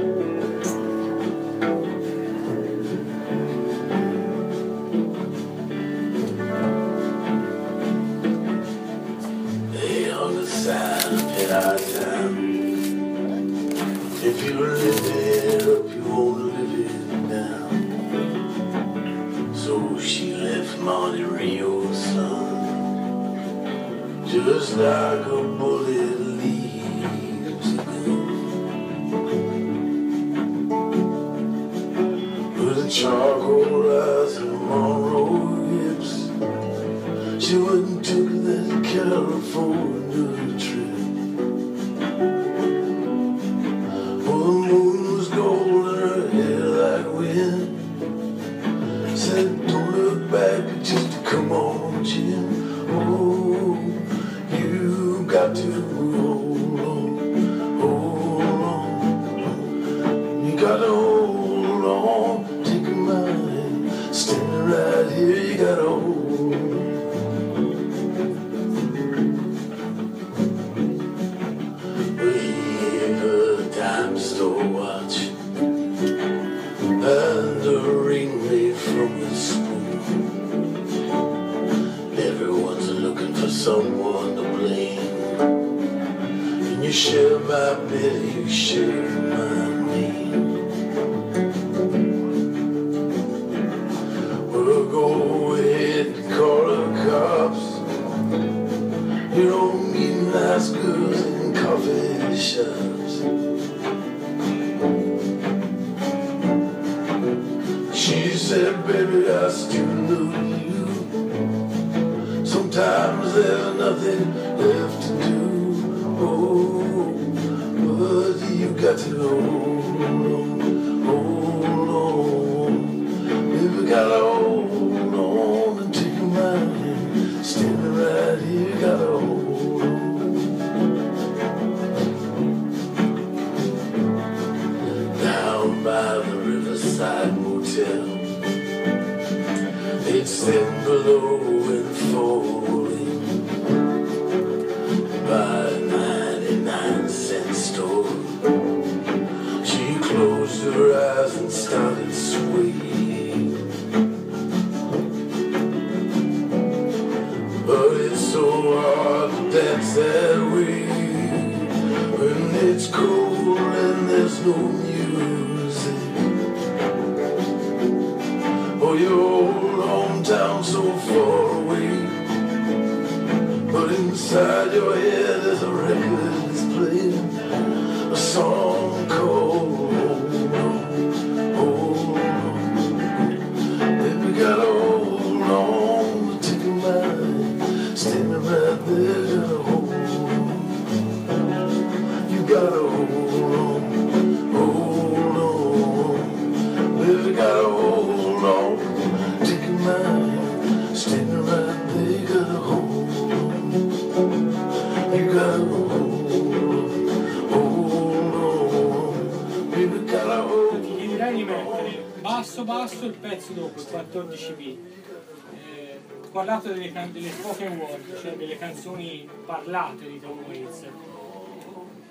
[216.34, 220.82] Parlato delle, can- delle spoken word, cioè delle canzoni parlate di Tom Waits.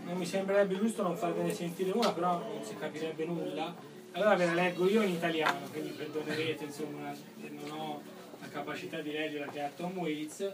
[0.04, 3.74] non mi sembrerebbe giusto non farvene sentire una, però non si capirebbe nulla.
[4.12, 8.02] Allora ve la leggo io in italiano, quindi perdonerete, insomma, non ho
[8.40, 10.52] la capacità di leggerla che ha Tom Waits.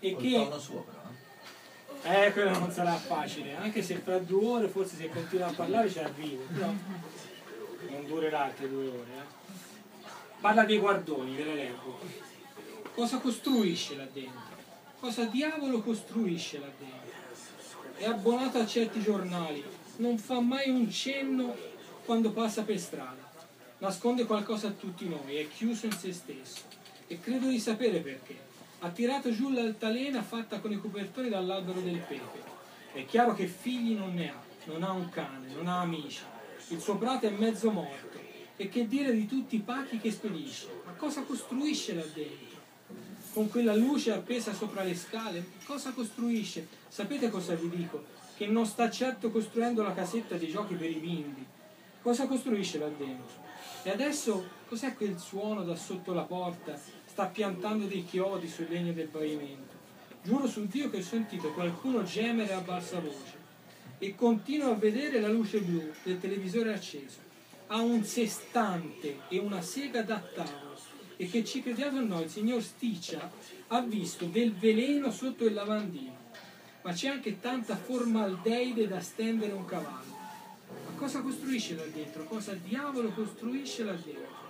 [0.00, 2.12] E Col che suo però.
[2.26, 5.88] eh, quello non sarà facile, anche se fra due ore forse se continua a parlare
[5.88, 6.66] ci arrivo, però
[7.90, 9.10] non durerà altre due ore.
[9.18, 9.42] eh.
[10.40, 11.98] Parla dei guardoni, ve la leggo.
[12.94, 14.54] Cosa costruisce là dentro?
[15.00, 17.96] Cosa diavolo costruisce là dentro?
[17.96, 19.64] È abbonato a certi giornali,
[19.96, 21.56] non fa mai un cenno
[22.04, 23.28] quando passa per strada.
[23.78, 26.62] Nasconde qualcosa a tutti noi, è chiuso in se stesso.
[27.08, 28.38] E credo di sapere perché.
[28.78, 32.42] Ha tirato giù l'altalena fatta con i copertoni dall'albero del pepe.
[32.92, 36.22] È chiaro che figli non ne ha, non ha un cane, non ha amici.
[36.68, 38.20] Il suo prato è mezzo morto.
[38.56, 40.68] E che dire di tutti i pacchi che spedisce?
[40.84, 42.53] Ma cosa costruisce là dentro?
[43.34, 45.44] Con quella luce appesa sopra le scale?
[45.64, 46.68] Cosa costruisce?
[46.86, 48.04] Sapete cosa vi dico?
[48.36, 51.44] Che non sta certo costruendo la casetta dei giochi per i bimbi.
[52.00, 53.42] Cosa costruisce là dentro?
[53.82, 56.78] E adesso cos'è quel suono da sotto la porta?
[57.06, 59.74] Sta piantando dei chiodi sul legno del pavimento.
[60.22, 63.42] Giuro su Dio che ho sentito qualcuno gemere a bassa voce
[63.98, 67.18] e continuo a vedere la luce blu del televisore acceso.
[67.66, 70.73] Ha un sestante e una sega da tavolo
[71.16, 73.30] e che ci crediate o no, il signor Sticcia
[73.68, 76.22] ha visto del veleno sotto il lavandino.
[76.82, 80.12] Ma c'è anche tanta formaldeide da stendere un cavallo.
[80.68, 82.24] Ma cosa costruisce là dentro?
[82.24, 84.42] Cosa diavolo costruisce là dentro?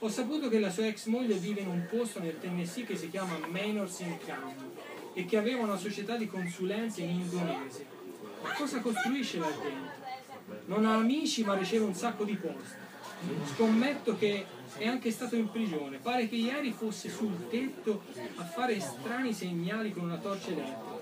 [0.00, 3.10] Ho saputo che la sua ex moglie vive in un posto nel Tennessee che si
[3.10, 4.54] chiama Manors Income
[5.14, 7.84] e che aveva una società di consulenze in indonesia.
[8.42, 10.04] Ma cosa costruisce là dentro?
[10.66, 12.84] Non ha amici ma riceve un sacco di poste.
[13.54, 14.44] Scommetto che
[14.78, 15.98] è anche stato in prigione.
[15.98, 18.02] Pare che ieri fosse sul tetto
[18.36, 20.94] a fare strani segnali con una torcia elettrica.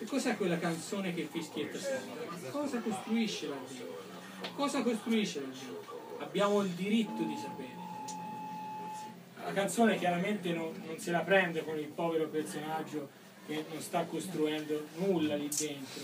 [0.00, 2.50] E cos'è quella canzone che fischietta sempre?
[2.50, 4.02] Cosa costruisce là dentro?
[4.54, 6.16] Cosa costruisce là dentro?
[6.18, 7.76] Abbiamo il diritto di sapere.
[9.44, 13.08] La canzone chiaramente non, non se la prende con il povero personaggio
[13.46, 16.02] che non sta costruendo nulla lì dentro,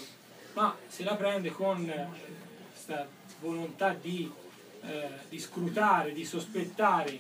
[0.55, 1.85] ma se la prende con
[2.71, 3.07] questa
[3.41, 4.31] volontà di,
[4.87, 7.19] eh, di scrutare, di sospettare,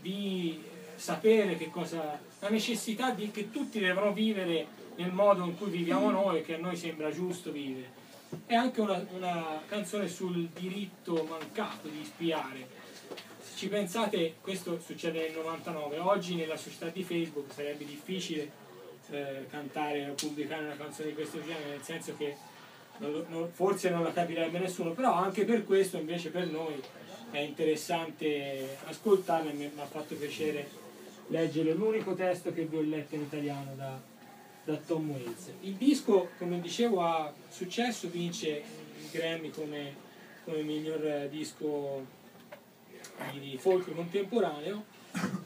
[0.00, 0.62] di
[0.94, 2.18] sapere che cosa.
[2.38, 4.66] la necessità di, che tutti devono vivere
[4.96, 8.04] nel modo in cui viviamo noi che a noi sembra giusto vivere.
[8.46, 12.66] È anche una, una canzone sul diritto mancato di spiare.
[13.40, 18.50] Se ci pensate, questo succede nel 99, oggi nella società di Facebook sarebbe difficile
[19.10, 22.36] eh, cantare o pubblicare una canzone di questo genere, nel senso che
[22.98, 26.80] non non- forse non la capirebbe nessuno, però anche per questo invece per noi
[27.30, 30.84] è interessante ascoltarla e mi ha fatto piacere
[31.28, 33.98] leggere l'unico testo che vi ho letto in italiano da,
[34.64, 35.50] da Tom Waits.
[35.60, 38.62] Il disco, come dicevo, ha successo, vince
[39.00, 39.94] il Grammy come,
[40.44, 42.04] come miglior disco
[43.38, 44.84] di folk contemporaneo.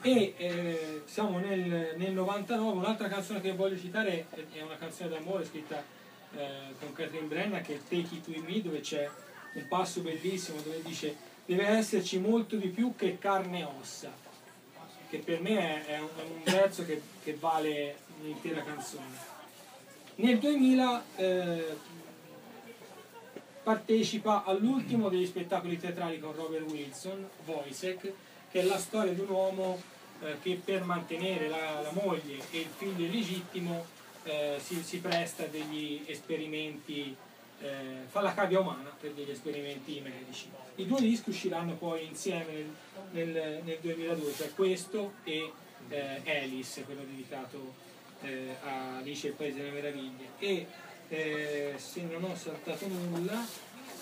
[0.03, 5.45] E eh, siamo nel, nel 99, un'altra canzone che voglio citare è- una canzone d'amore
[5.45, 5.81] scritta
[6.35, 6.49] eh,
[6.81, 9.09] con Catherine Brenna che è Take It With Me dove c'è
[9.55, 11.15] un passo bellissimo dove dice
[11.51, 14.13] deve esserci molto di più che carne e ossa
[15.09, 16.09] che per me è, un,
[16.45, 19.17] verso che, che vale un'intera canzone.
[20.17, 21.77] Nel 2000 eh,
[23.65, 28.13] partecipa all'ultimo degli spettacoli teatrali con Robert Wilson, Wojciech,
[28.49, 29.83] che è la storia di un uomo
[30.23, 33.85] eh, che per mantenere la, la moglie e il figlio illegittimo
[34.23, 37.17] eh, si, si presta degli esperimenti,
[37.61, 40.49] eh, fa la cavia umana per degli esperimenti medici.
[40.77, 42.53] I due dischi usciranno poi insieme
[43.11, 45.53] nel, nel- nel 2002, cioè questo e
[45.89, 47.75] eh, Alice, quello dedicato
[48.23, 50.29] eh, a Alice e il Paese delle Meraviglie.
[50.39, 50.67] E
[51.09, 53.45] eh, se non ho saltato nulla,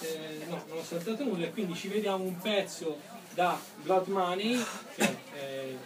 [0.01, 3.01] eh, no, non ho saltato nulla, e quindi ci vediamo un pezzo
[3.35, 4.63] da Blood Money,
[4.97, 5.17] cioè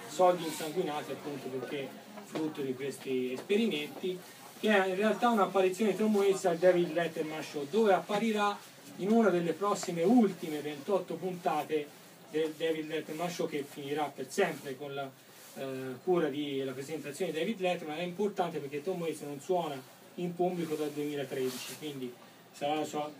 [0.08, 1.88] soldi insanguinati appunto perché
[2.24, 4.18] frutto di questi esperimenti,
[4.62, 8.56] che è in realtà un'apparizione di Tom Waits al David Letterman Show, dove apparirà
[8.98, 11.88] in una delle prossime ultime 28 puntate
[12.30, 15.10] del David Letterman Show che finirà per sempre con la
[15.56, 15.64] eh,
[16.04, 17.98] cura della presentazione di David Letterman.
[17.98, 19.74] È importante perché Tom Waits non suona
[20.16, 22.14] in pubblico dal 2013, quindi
[22.52, 23.10] sarà la sua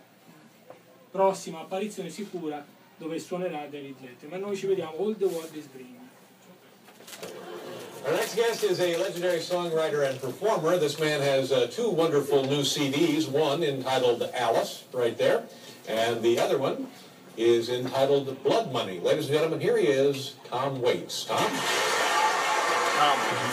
[1.11, 2.65] prossima apparizione sicura
[2.95, 4.39] dove suonerà David Letterman.
[4.39, 7.62] Noi ci vediamo All the World is Green.
[8.05, 10.77] Our next guest is a legendary songwriter and performer.
[10.77, 15.43] This man has uh, two wonderful new CDs, one entitled Alice, right there,
[15.87, 16.87] and the other one
[17.37, 18.99] is entitled Blood Money.
[18.99, 21.23] Ladies and gentlemen, here he is, Tom Waits.
[21.25, 21.49] Tom?
[22.97, 23.43] Tom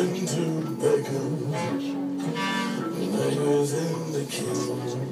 [0.00, 1.84] Into beggars.
[3.12, 4.94] Beggars into kings.
[4.94, 5.09] And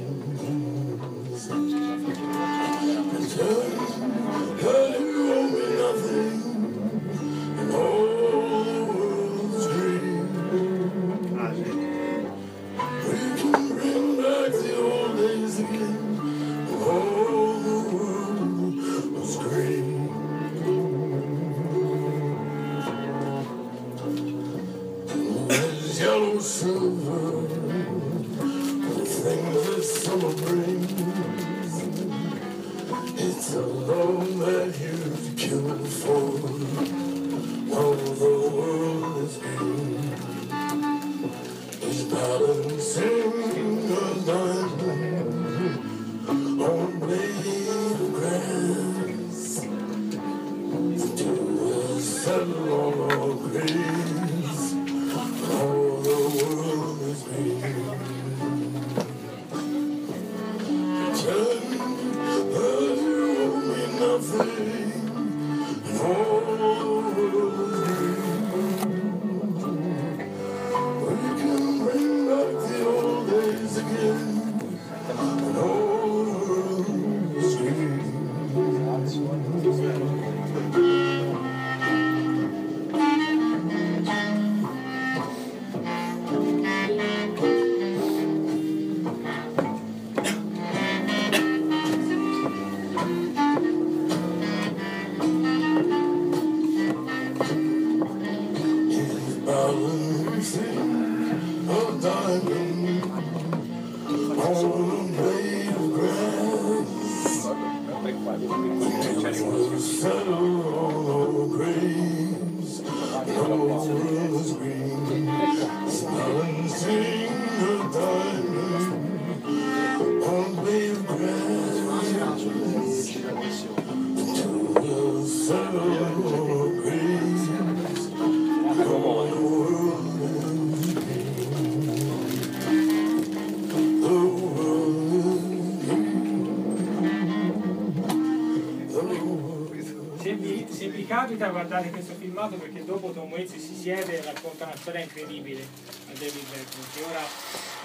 [144.89, 147.21] storia incredibile a David Beckham che ora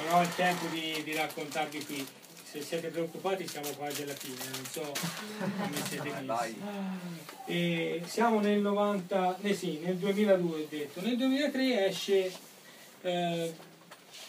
[0.05, 2.07] non ho il tempo di, di raccontarvi qui.
[2.43, 4.93] Se siete preoccupati siamo quasi alla fine non so
[5.39, 6.55] come siete messi.
[7.45, 11.01] E siamo nel 90 eh sì, nel 2002 ho detto.
[11.01, 12.31] Nel 2003 esce
[13.01, 13.53] eh,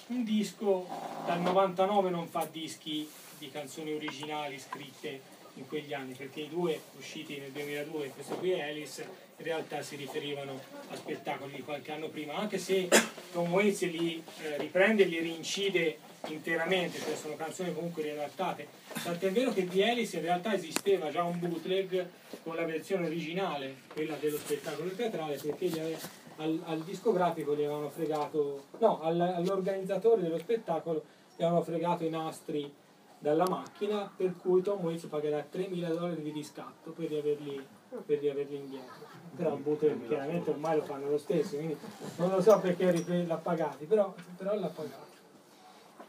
[0.08, 0.88] un disco
[1.26, 5.20] dal 99 non fa dischi di canzoni originali scritte
[5.54, 9.06] in quegli anni perché i due usciti nel 2002 questo qui è Alice
[9.36, 12.88] in realtà si riferivano a spettacoli di qualche anno prima anche se
[13.32, 15.98] Tom Waits li eh, riprende e li rincide
[16.28, 18.68] interamente cioè sono canzoni comunque riadattate.
[19.02, 22.08] Tant'è vero che di Alice in realtà esisteva già un bootleg
[22.42, 27.62] con la versione originale quella dello spettacolo teatrale perché gli ave- al, al discografico gli
[27.62, 31.04] avevano fregato no al- all'organizzatore dello spettacolo
[31.36, 32.72] gli avevano fregato i nastri
[33.18, 37.66] dalla macchina per cui Tom Waits pagherà 3.000 dollari di riscatto per riaverli,
[38.04, 39.03] per riaverli indietro
[39.34, 41.76] però bootleg chiaramente ormai lo fanno lo stesso quindi
[42.16, 42.92] non lo so perché
[43.26, 45.12] l'ha pagati però, però l'ha pagato.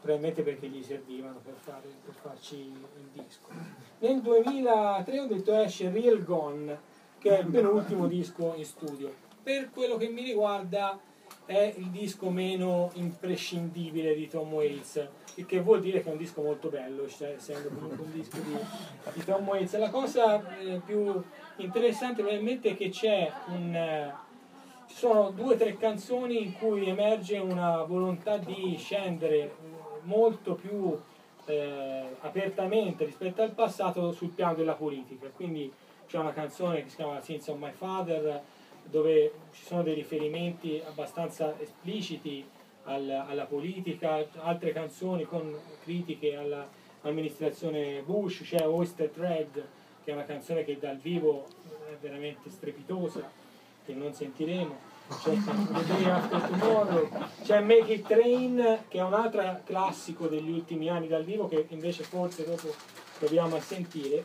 [0.00, 3.48] Probabilmente perché gli servivano per, fare, per farci il disco.
[3.98, 6.78] Nel 2003 ho detto esce Real Gone
[7.18, 9.12] che è il penultimo disco in studio.
[9.42, 10.96] Per quello che mi riguarda
[11.44, 16.18] è il disco meno imprescindibile di Tom Waits il che vuol dire che è un
[16.18, 18.56] disco molto bello cioè, essendo comunque un disco di,
[19.12, 19.76] di Tom Waits.
[19.78, 21.22] La cosa eh, più
[21.56, 24.14] interessante probabilmente è che c'è un eh,
[24.86, 29.54] ci sono due o tre canzoni in cui emerge una volontà di scendere
[30.02, 30.96] molto più
[31.46, 35.28] eh, apertamente rispetto al passato sul piano della politica.
[35.28, 35.72] Quindi
[36.06, 38.42] c'è una canzone che si chiama Sins of My Father
[38.84, 42.48] dove ci sono dei riferimenti abbastanza espliciti
[42.84, 45.52] al- alla politica, altre canzoni con
[45.82, 49.64] critiche all'amministrazione Bush, c'è Oyster Thread
[50.06, 51.46] che è una canzone che dal vivo
[51.90, 53.28] è veramente strepitosa,
[53.84, 54.78] che non sentiremo.
[55.08, 57.08] c'è The Day After Tomorrow,
[57.42, 61.66] c'è Make It Train che è un altro classico degli ultimi anni dal vivo che
[61.70, 62.72] invece forse dopo
[63.18, 64.24] proviamo a sentire.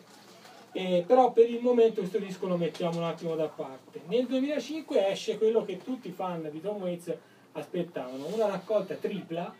[0.72, 4.02] Eh, però per il momento questo disco lo mettiamo un attimo da parte.
[4.06, 7.12] Nel 2005 esce quello che tutti i fan di Tom Waits
[7.54, 9.52] aspettavano, una raccolta tripla,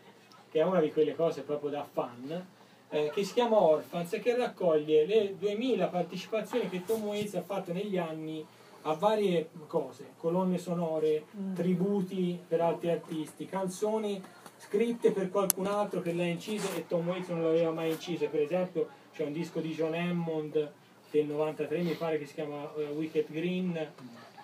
[0.52, 2.46] che è una di quelle cose proprio da fan,
[2.92, 7.42] eh, che si chiama Orphans e che raccoglie le 2000 partecipazioni che Tom Waits ha
[7.42, 8.44] fatto negli anni
[8.82, 11.24] a varie cose, colonne sonore,
[11.54, 14.22] tributi per altri artisti, canzoni
[14.58, 17.90] scritte per qualcun altro che le ha incise e Tom Waits non le aveva mai
[17.90, 20.72] incise, per esempio c'è un disco di John Hammond
[21.10, 23.92] del 93 mi pare che si chiama eh, Wicked Green,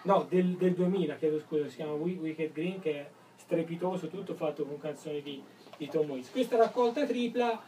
[0.02, 4.34] no del, del 2000 chiedo scusa, si chiama Wi- Wicked Green che è strepitoso, tutto
[4.34, 5.42] fatto con canzoni di,
[5.76, 6.30] di Tom Waits.
[6.30, 7.60] Questa raccolta tripla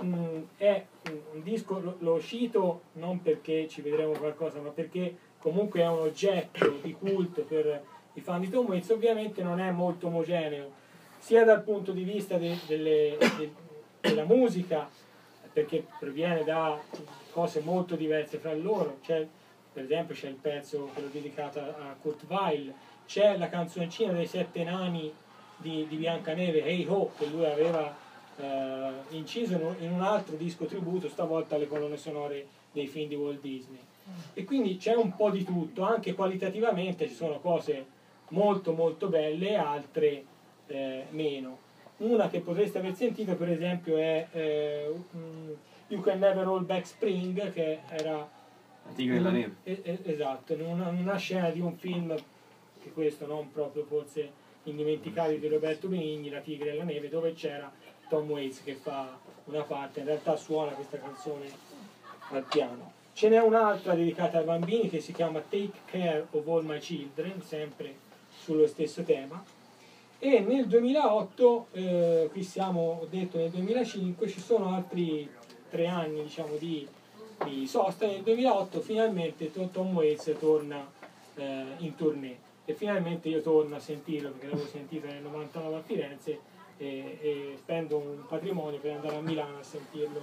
[0.00, 5.16] mh, è un, un disco, lo, l'ho uscito non perché ci vedremo qualcosa, ma perché
[5.38, 7.82] comunque è un oggetto di culto per
[8.14, 10.70] i fan di Tom Waits, ovviamente non è molto omogeneo,
[11.18, 13.52] sia dal punto di vista de- delle- de-
[14.00, 14.88] della musica,
[15.52, 16.78] perché proviene da
[17.30, 19.26] cose molto diverse fra loro, c'è,
[19.72, 22.72] per esempio c'è il pezzo quello dedicato a Kurt Weill,
[23.06, 25.12] c'è la canzoncina dei sette nani
[25.56, 27.94] di, di Biancaneve, Hey Ho, che lui aveva
[28.36, 33.08] eh, inciso in un, in un altro disco tributo, stavolta alle colonne sonore dei film
[33.08, 33.80] di Walt Disney.
[34.34, 37.94] E quindi c'è un po' di tutto, anche qualitativamente ci sono cose
[38.28, 40.24] molto molto belle e altre
[40.66, 41.58] eh, meno.
[41.98, 45.50] Una che potreste aver sentito per esempio è eh, mm,
[45.88, 49.54] You Can Never Roll Back Spring, che era La tigre della neve.
[49.82, 52.14] eh, esatto, in una, una scena di un film
[52.82, 57.32] che questo non proprio forse indimenticabile di Roberto Benigni, La tigre e la neve, dove
[57.32, 57.72] c'era
[58.08, 61.50] Tom Waits che fa una parte, in realtà suona questa canzone
[62.30, 62.92] al piano.
[63.12, 67.42] Ce n'è un'altra dedicata ai bambini che si chiama Take Care of All My Children,
[67.42, 67.94] sempre
[68.28, 69.42] sullo stesso tema.
[70.18, 75.30] E nel 2008, eh, qui siamo, ho detto nel 2005, ci sono altri
[75.68, 76.86] tre anni diciamo, di,
[77.44, 78.06] di sosta.
[78.06, 80.90] Nel 2008 finalmente Tom- Waits torna
[81.36, 85.82] eh, in tournée e finalmente io torno a sentirlo perché l'avevo sentito nel 99 a
[85.82, 86.40] Firenze
[86.78, 90.22] e, e spendo un patrimonio per andare a Milano a sentirlo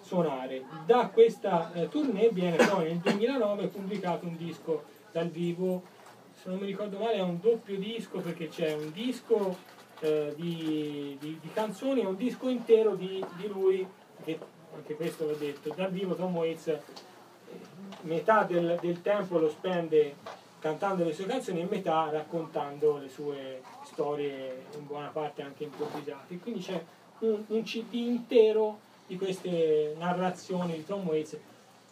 [0.00, 0.62] suonare.
[0.84, 5.82] Da questa eh, tournée viene poi nel 2009 pubblicato un disco dal vivo,
[6.34, 9.56] se non mi ricordo male è un doppio disco perché c'è un disco
[10.00, 13.86] eh, di, di- di canzoni e un disco intero di, di lui,
[14.24, 14.38] che
[14.74, 16.80] anche questo l'ho detto, dal vivo Tom Waits eh,
[18.02, 20.16] metà del, del tempo lo spende
[20.58, 23.62] cantando le sue canzoni e metà raccontando le sue
[23.96, 26.38] storie, in buona parte anche improvvisate.
[26.38, 26.84] Quindi c'è
[27.20, 31.38] un, un CD intero di queste narrazioni di Tom Waits,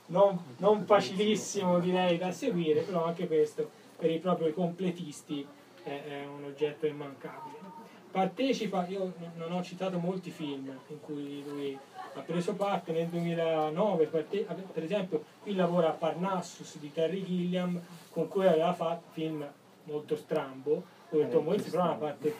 [0.07, 5.47] non, non facilissimo direi da seguire, però anche questo per i propri completisti
[5.83, 7.73] è, è un oggetto immancabile.
[8.11, 11.77] Partecipa, io non ho citato molti film in cui lui
[12.17, 17.81] ha preso parte nel 2009, parte- per esempio qui lavora a Parnassus di Terry Gilliam
[18.11, 19.45] con cui aveva fatto film
[19.85, 20.85] molto strambo,
[21.15, 22.35] dove Tom Waits però una parte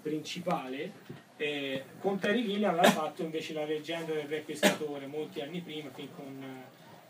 [0.00, 0.92] principale,
[1.36, 5.90] eh, con Terry Gilliam aveva fatto invece la leggenda del re pescatore molti anni prima,
[5.90, 6.42] qui con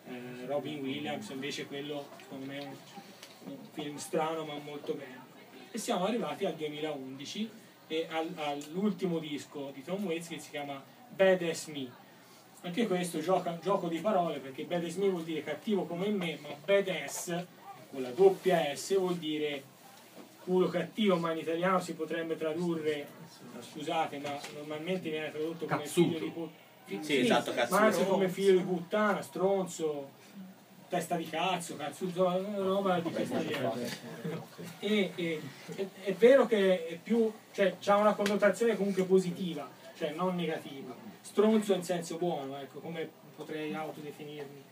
[0.07, 2.75] eh, Robin Williams, invece quello secondo me è un,
[3.53, 5.23] un film strano ma molto bello.
[5.71, 7.51] E siamo arrivati al 2011
[7.87, 12.03] e al- all'ultimo disco di Tom Waits che si chiama Badass Me.
[12.63, 16.49] Anche questo gioca, gioco di parole perché Badass Me vuol dire cattivo come me, ma
[16.65, 17.45] Badass
[17.91, 19.73] con la doppia S vuol dire
[20.45, 23.07] culo cattivo, ma in italiano si potrebbe tradurre,
[23.61, 26.07] scusate, ma normalmente viene tradotto come Cazzuto.
[26.09, 27.03] figlio di puttana.
[27.03, 27.81] Sì, esatto, Ma cazzuto.
[27.81, 30.11] anche come figlio di puttana, stronzo,
[30.89, 33.91] testa di cazzo, cazzuto, roba di questo genere.
[34.81, 35.41] E, e-
[35.77, 39.67] è, è vero che è più, cioè, ha una connotazione comunque positiva,
[39.97, 40.95] cioè non negativa.
[41.23, 44.63] Stronzo in senso buono, ecco, come potrei autodefinirmi.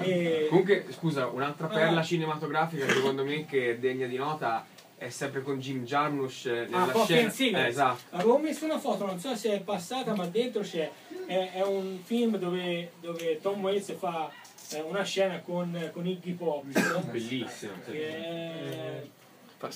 [0.00, 2.04] E- Comunque, scusa, un'altra perla Ah.
[2.04, 4.66] cinematografica secondo me che è degna di nota
[4.98, 7.64] è sempre con Jim Jarmusch Ah, nella Coffee scena.
[7.64, 8.02] Eh, esatto.
[8.16, 10.90] Avevo messo una foto, non so se è passata, ma dentro c'è.
[11.26, 14.30] È, è un film dove, dove Tom Waits fa
[14.72, 16.64] eh, una scena con, con Iggy Pop.
[16.64, 17.00] no?
[17.10, 17.72] Bellissimo.
[17.90, 19.02] è-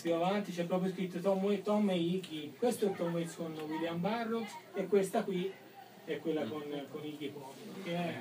[0.02, 2.52] più avanti c'è proprio scritto Tom, Tom e Iggy.
[2.58, 5.52] Questo è Tom Waits con William Burroughs e questa qui
[6.04, 7.52] è quella con, con Iggy Pop.
[7.84, 8.14] Che è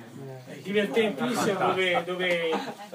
[0.46, 2.50] è divertentissima dove, dove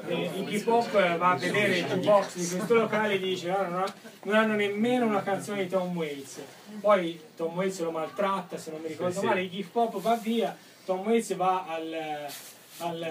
[0.07, 3.81] eh, Iggy Pop va a vedere il jukebox di questo locale e dice "Ah, non,
[3.81, 3.93] ha-
[4.23, 6.41] non hanno nemmeno una canzone di Tom Waits.
[6.79, 9.25] Poi Tom Waits lo maltratta, se non mi ricordo Sì, sì.
[9.25, 10.55] male, Iggy Pop va via,
[10.85, 11.95] Tom Waits va al,
[12.79, 13.07] al,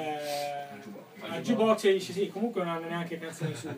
[1.29, 3.77] al jukebox e dice sì, comunque non hanno neanche canzoni sue.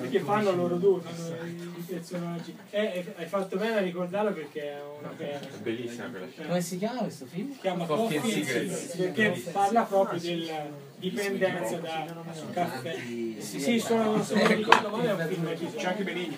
[0.00, 1.36] Perché fanno loro due, fanno
[1.76, 2.56] i personaggi.
[2.70, 5.48] Eh, hai fatto bene a ricordarlo perché è una perla.
[5.48, 6.48] È bellissima quella scena.
[6.48, 7.52] Come si chiama questo film?
[7.52, 8.96] Si chiama Coffee and Cigarettes.
[8.96, 12.06] Perché parla proprio della dipendenza da
[12.52, 12.96] caffè.
[13.38, 16.36] Sì, sì, sono, se non ricordo male è un film di C'è anche Benigni.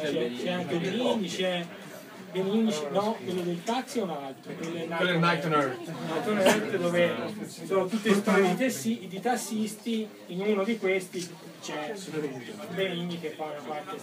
[0.00, 1.66] c'è, c'è anche Benigni, c'è
[2.42, 5.88] Benigni, no, quello del taxi è un altro, quello è Night on Earth.
[5.88, 7.14] Night on Earth dove
[7.64, 11.26] sono tutte storie di, tassi- di tassisti, in uno di questi
[11.62, 11.94] c'è
[12.74, 13.98] Benigni che fa una parte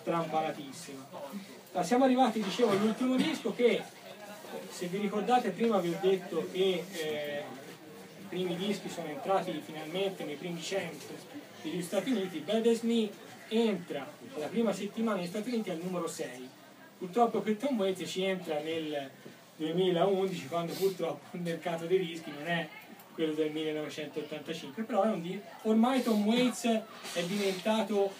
[0.00, 1.08] strampalatissima.
[1.72, 3.82] Ma siamo arrivati, dicevo, all'ultimo disco che,
[4.68, 7.42] se vi ricordate, prima vi ho detto che eh,
[8.20, 11.06] i primi dischi sono entrati finalmente nei primi 100
[11.62, 12.40] degli Stati Uniti.
[12.40, 13.08] Bad As Me
[13.48, 16.51] entra la prima settimana negli Stati Uniti al numero 6.
[17.02, 19.10] Purtroppo per Tom Waits ci entra nel
[19.56, 22.68] 2011, quando purtroppo il mercato dei dischi non è
[23.12, 28.12] quello del 1985, però di- ormai Tom Waits è diventato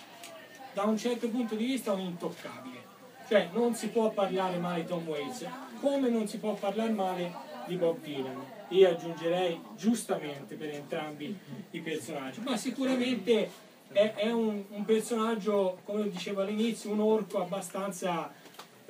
[0.73, 2.83] da un certo punto di vista un intoccabile.
[3.29, 5.47] Cioè non si può parlare male di Tom Waits,
[5.79, 7.33] come non si può parlare male
[7.69, 8.45] di Bob Dylan.
[8.71, 11.39] Io aggiungerei giustamente per entrambi
[11.71, 13.49] i personaggi, ma sicuramente
[13.93, 18.33] è, è un, un personaggio, come dicevo all'inizio, un orco abbastanza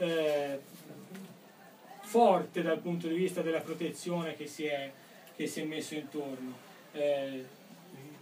[0.03, 0.61] eh,
[2.01, 4.91] forte dal punto di vista della protezione che si è,
[5.35, 6.55] che si è messo intorno.
[6.93, 7.45] Eh,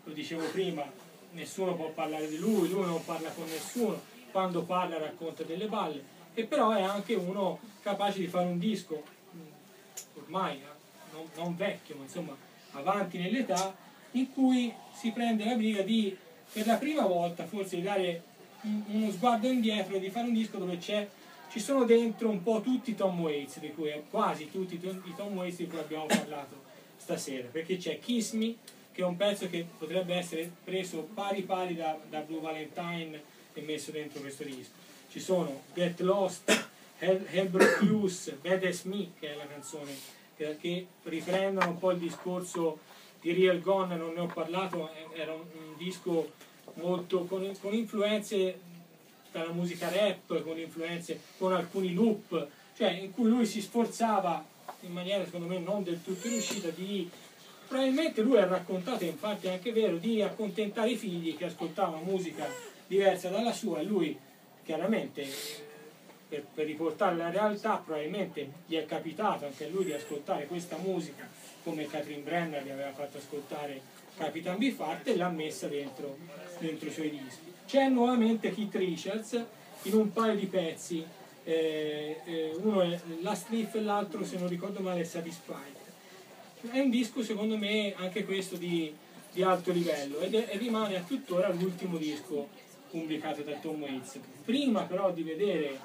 [0.04, 0.84] lo dicevo prima,
[1.32, 4.00] nessuno può parlare di lui, lui non parla con nessuno,
[4.30, 6.02] quando parla racconta delle balle,
[6.34, 9.38] e però è anche uno capace di fare un disco, mh,
[10.18, 12.36] ormai eh, non, non vecchio, ma insomma
[12.72, 13.74] avanti nell'età,
[14.12, 16.16] in cui si prende la briga di,
[16.52, 18.22] per la prima volta forse, di dare
[18.62, 21.08] un- uno sguardo indietro di fare un disco dove c'è
[21.50, 25.36] ci sono dentro un po' tutti i Tom Waits, di cui, quasi tutti i Tom-
[25.36, 26.62] Waits di cui abbiamo parlato
[26.96, 28.54] stasera, perché c'è Kiss Me,
[28.92, 33.20] che è un pezzo che potrebbe essere preso pari pari da, da Blue Valentine
[33.52, 34.72] e messo dentro questo disco.
[35.10, 36.68] Ci sono Get Lost,
[36.98, 39.92] Hell, Hellbrook Blues, Bad As Me, che è la canzone
[40.36, 42.78] che, che riprendono un po' il discorso
[43.20, 46.30] di Real Gone, non ne ho parlato, è- era un, un disco
[46.74, 48.68] molto con, con influenze
[49.32, 54.44] dalla musica rap, con influenze, con alcuni loop, cioè in cui lui si sforzava
[54.80, 57.08] in maniera secondo me non del tutto riuscita di
[57.68, 62.48] probabilmente lui ha raccontato, infatti è anche vero, di accontentare i figli che ascoltavano musica
[62.86, 64.18] diversa dalla sua e lui
[64.64, 65.24] chiaramente
[66.28, 70.76] per, per riportare la realtà probabilmente gli è capitato anche a lui di ascoltare questa
[70.78, 71.28] musica
[71.62, 73.80] come Catherine Brenner gli aveva fatto ascoltare
[74.16, 76.16] Capitan Beefheart e l'ha messa dentro,
[76.58, 77.49] dentro i suoi dischi.
[77.70, 79.44] C'è nuovamente Keith Richards
[79.82, 81.06] in un paio di pezzi,
[81.44, 85.76] eh, eh, uno è Last Leaf e l'altro se non ricordo male è Satisfied.
[86.68, 88.92] È un disco secondo me anche questo di,
[89.32, 92.48] di alto livello ed è- rimane a tuttora l'ultimo disco
[92.90, 94.18] pubblicato da Tom Waits.
[94.44, 95.78] Prima però di vedere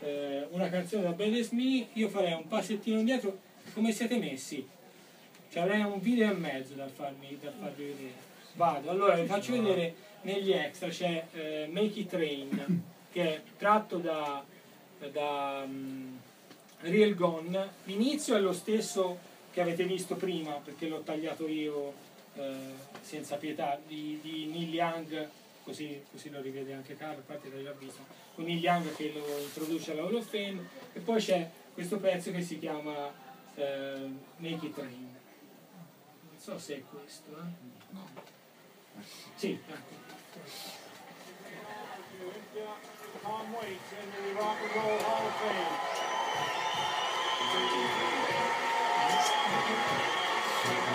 [0.00, 3.38] eh, una canzone da Bad Me io farei un passettino indietro,
[3.72, 4.68] come siete messi?
[5.50, 8.30] Ci avrei un video e mezzo da farmi, da farvi vedere.
[8.54, 13.98] Vado, allora vi faccio vedere negli extra c'è eh, Make It Rain che è tratto
[13.98, 14.42] da,
[15.10, 16.16] da mm,
[16.80, 17.70] Real Gone.
[17.84, 21.92] L'inizio è lo stesso che avete visto prima perché l'ho tagliato io
[22.34, 22.54] eh,
[23.00, 25.28] senza pietà di, di Neil Young,
[25.62, 28.04] così, così lo rivede anche Carlo, a parte l'hai già visto,
[28.34, 32.30] con Neil Young che lo introduce alla Hall of Fame e poi c'è questo pezzo
[32.30, 33.12] che si chiama
[33.54, 35.16] eh, Make It Rain.
[36.30, 37.70] Non so se è questo, eh?
[39.34, 40.01] Sì, ecco.
[43.22, 45.76] Tom Waits in the Rock and Roll Hall of Fame.
[50.64, 50.91] She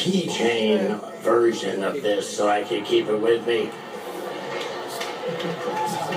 [0.00, 3.70] keychain version of this so I can keep it with me.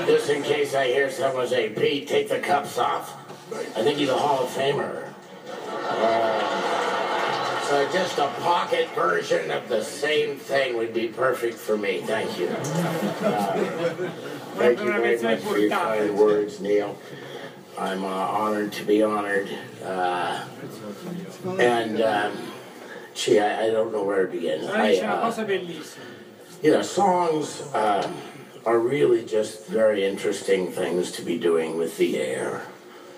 [0.07, 3.13] Just in case I hear someone say, Pete, take the cups off.
[3.77, 5.09] I think he's a Hall of Famer.
[5.89, 12.01] Uh, so just a pocket version of the same thing would be perfect for me.
[12.01, 12.47] Thank you.
[12.47, 14.09] Uh,
[14.55, 16.97] thank you very much for your kind words, Neil.
[17.77, 19.49] I'm uh, honored to be honored.
[19.83, 20.45] Uh,
[21.59, 22.52] and, um,
[23.13, 24.65] gee, I, I don't know where to begin.
[24.65, 25.47] I, uh,
[26.61, 28.11] you know, songs uh,
[28.65, 32.61] are really just very interesting things to be doing with the air.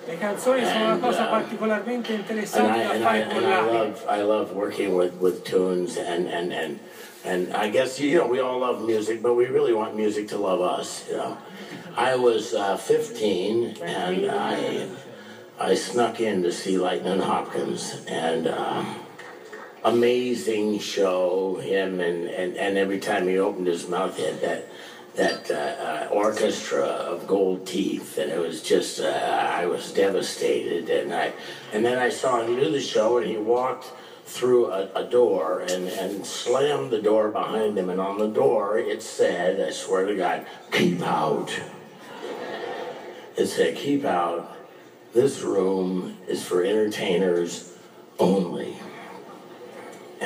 [0.07, 3.25] Le canzoni sono una And, cosa uh, particolarmente And interessante I, da and I, fare
[3.25, 6.79] con and I love I love working with, with tunes and, and, and
[7.23, 10.37] and I guess you know we all love music, but we really want music to
[10.37, 11.07] love us.
[11.09, 11.37] You know,
[11.97, 14.87] I was uh, 15 and I
[15.59, 18.47] I snuck in to see Lightning Hopkins and.
[18.47, 19.04] Um,
[19.85, 24.67] amazing show him and, and, and every time he opened his mouth he had that
[25.15, 30.89] that uh, uh, orchestra of gold teeth and it was just uh, I was devastated
[30.89, 31.33] and I
[31.71, 33.93] and then I saw him do the show and he walked
[34.25, 38.79] through a, a door and, and slammed the door behind him and on the door
[38.79, 41.57] it said I swear to God keep out.
[43.37, 44.51] It said keep out.
[45.13, 47.71] This room is for entertainers
[48.17, 48.75] only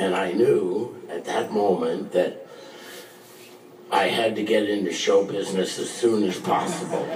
[0.00, 2.46] and I knew at that moment that
[3.92, 7.06] I had to get into show business as soon as possible.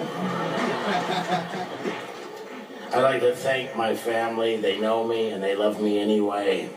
[2.92, 4.56] I'd like to thank my family.
[4.58, 6.68] They know me and they love me anyway.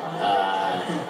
[0.00, 1.00] Uh,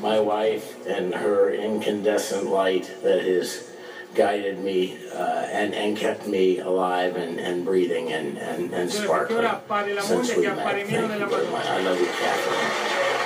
[0.00, 3.70] my wife and her incandescent light that has
[4.14, 9.38] guided me uh, and, and kept me alive and, and breathing and, and, and sparkling
[9.38, 10.56] ora appare la since we met.
[10.56, 11.66] Thank you very much.
[11.66, 13.23] I love you, Catherine.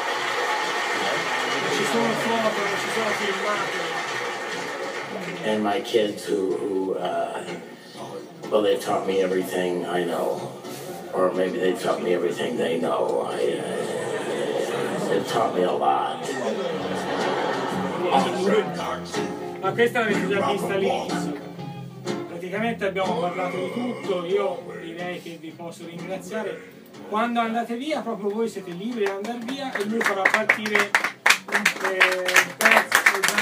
[5.44, 7.42] And my kids who, who uh,
[8.50, 10.52] well, they taught me everything I know,
[11.12, 13.26] or maybe they taught me everything they know.
[13.30, 16.20] I, uh, it taught me a lot.
[19.60, 21.46] Ma questa l'avete già vista all'inizio.
[22.28, 26.76] Praticamente abbiamo parlato di tutto, io direi che vi posso ringraziare.
[27.08, 30.90] Quando andate via, proprio voi siete liberi di andare via e lui farà partire
[31.50, 31.62] un
[32.58, 33.40] pezzo da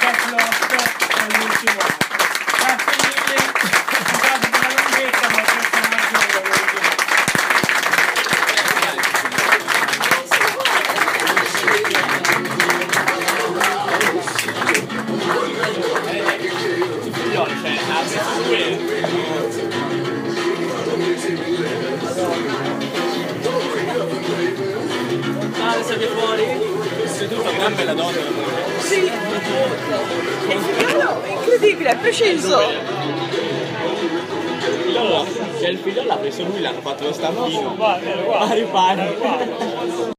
[0.00, 0.70] Jack Lost
[1.18, 1.82] all'ultimo.
[2.58, 3.38] Grazie mille,
[4.06, 5.26] scusate per la lunghezza,
[31.86, 32.58] incredibile, è preciso.
[34.98, 35.24] Allora,
[35.58, 37.74] c'è il figlio l'ha preso lui, l'hanno fatto lo stampino.
[37.76, 39.74] Pari pari.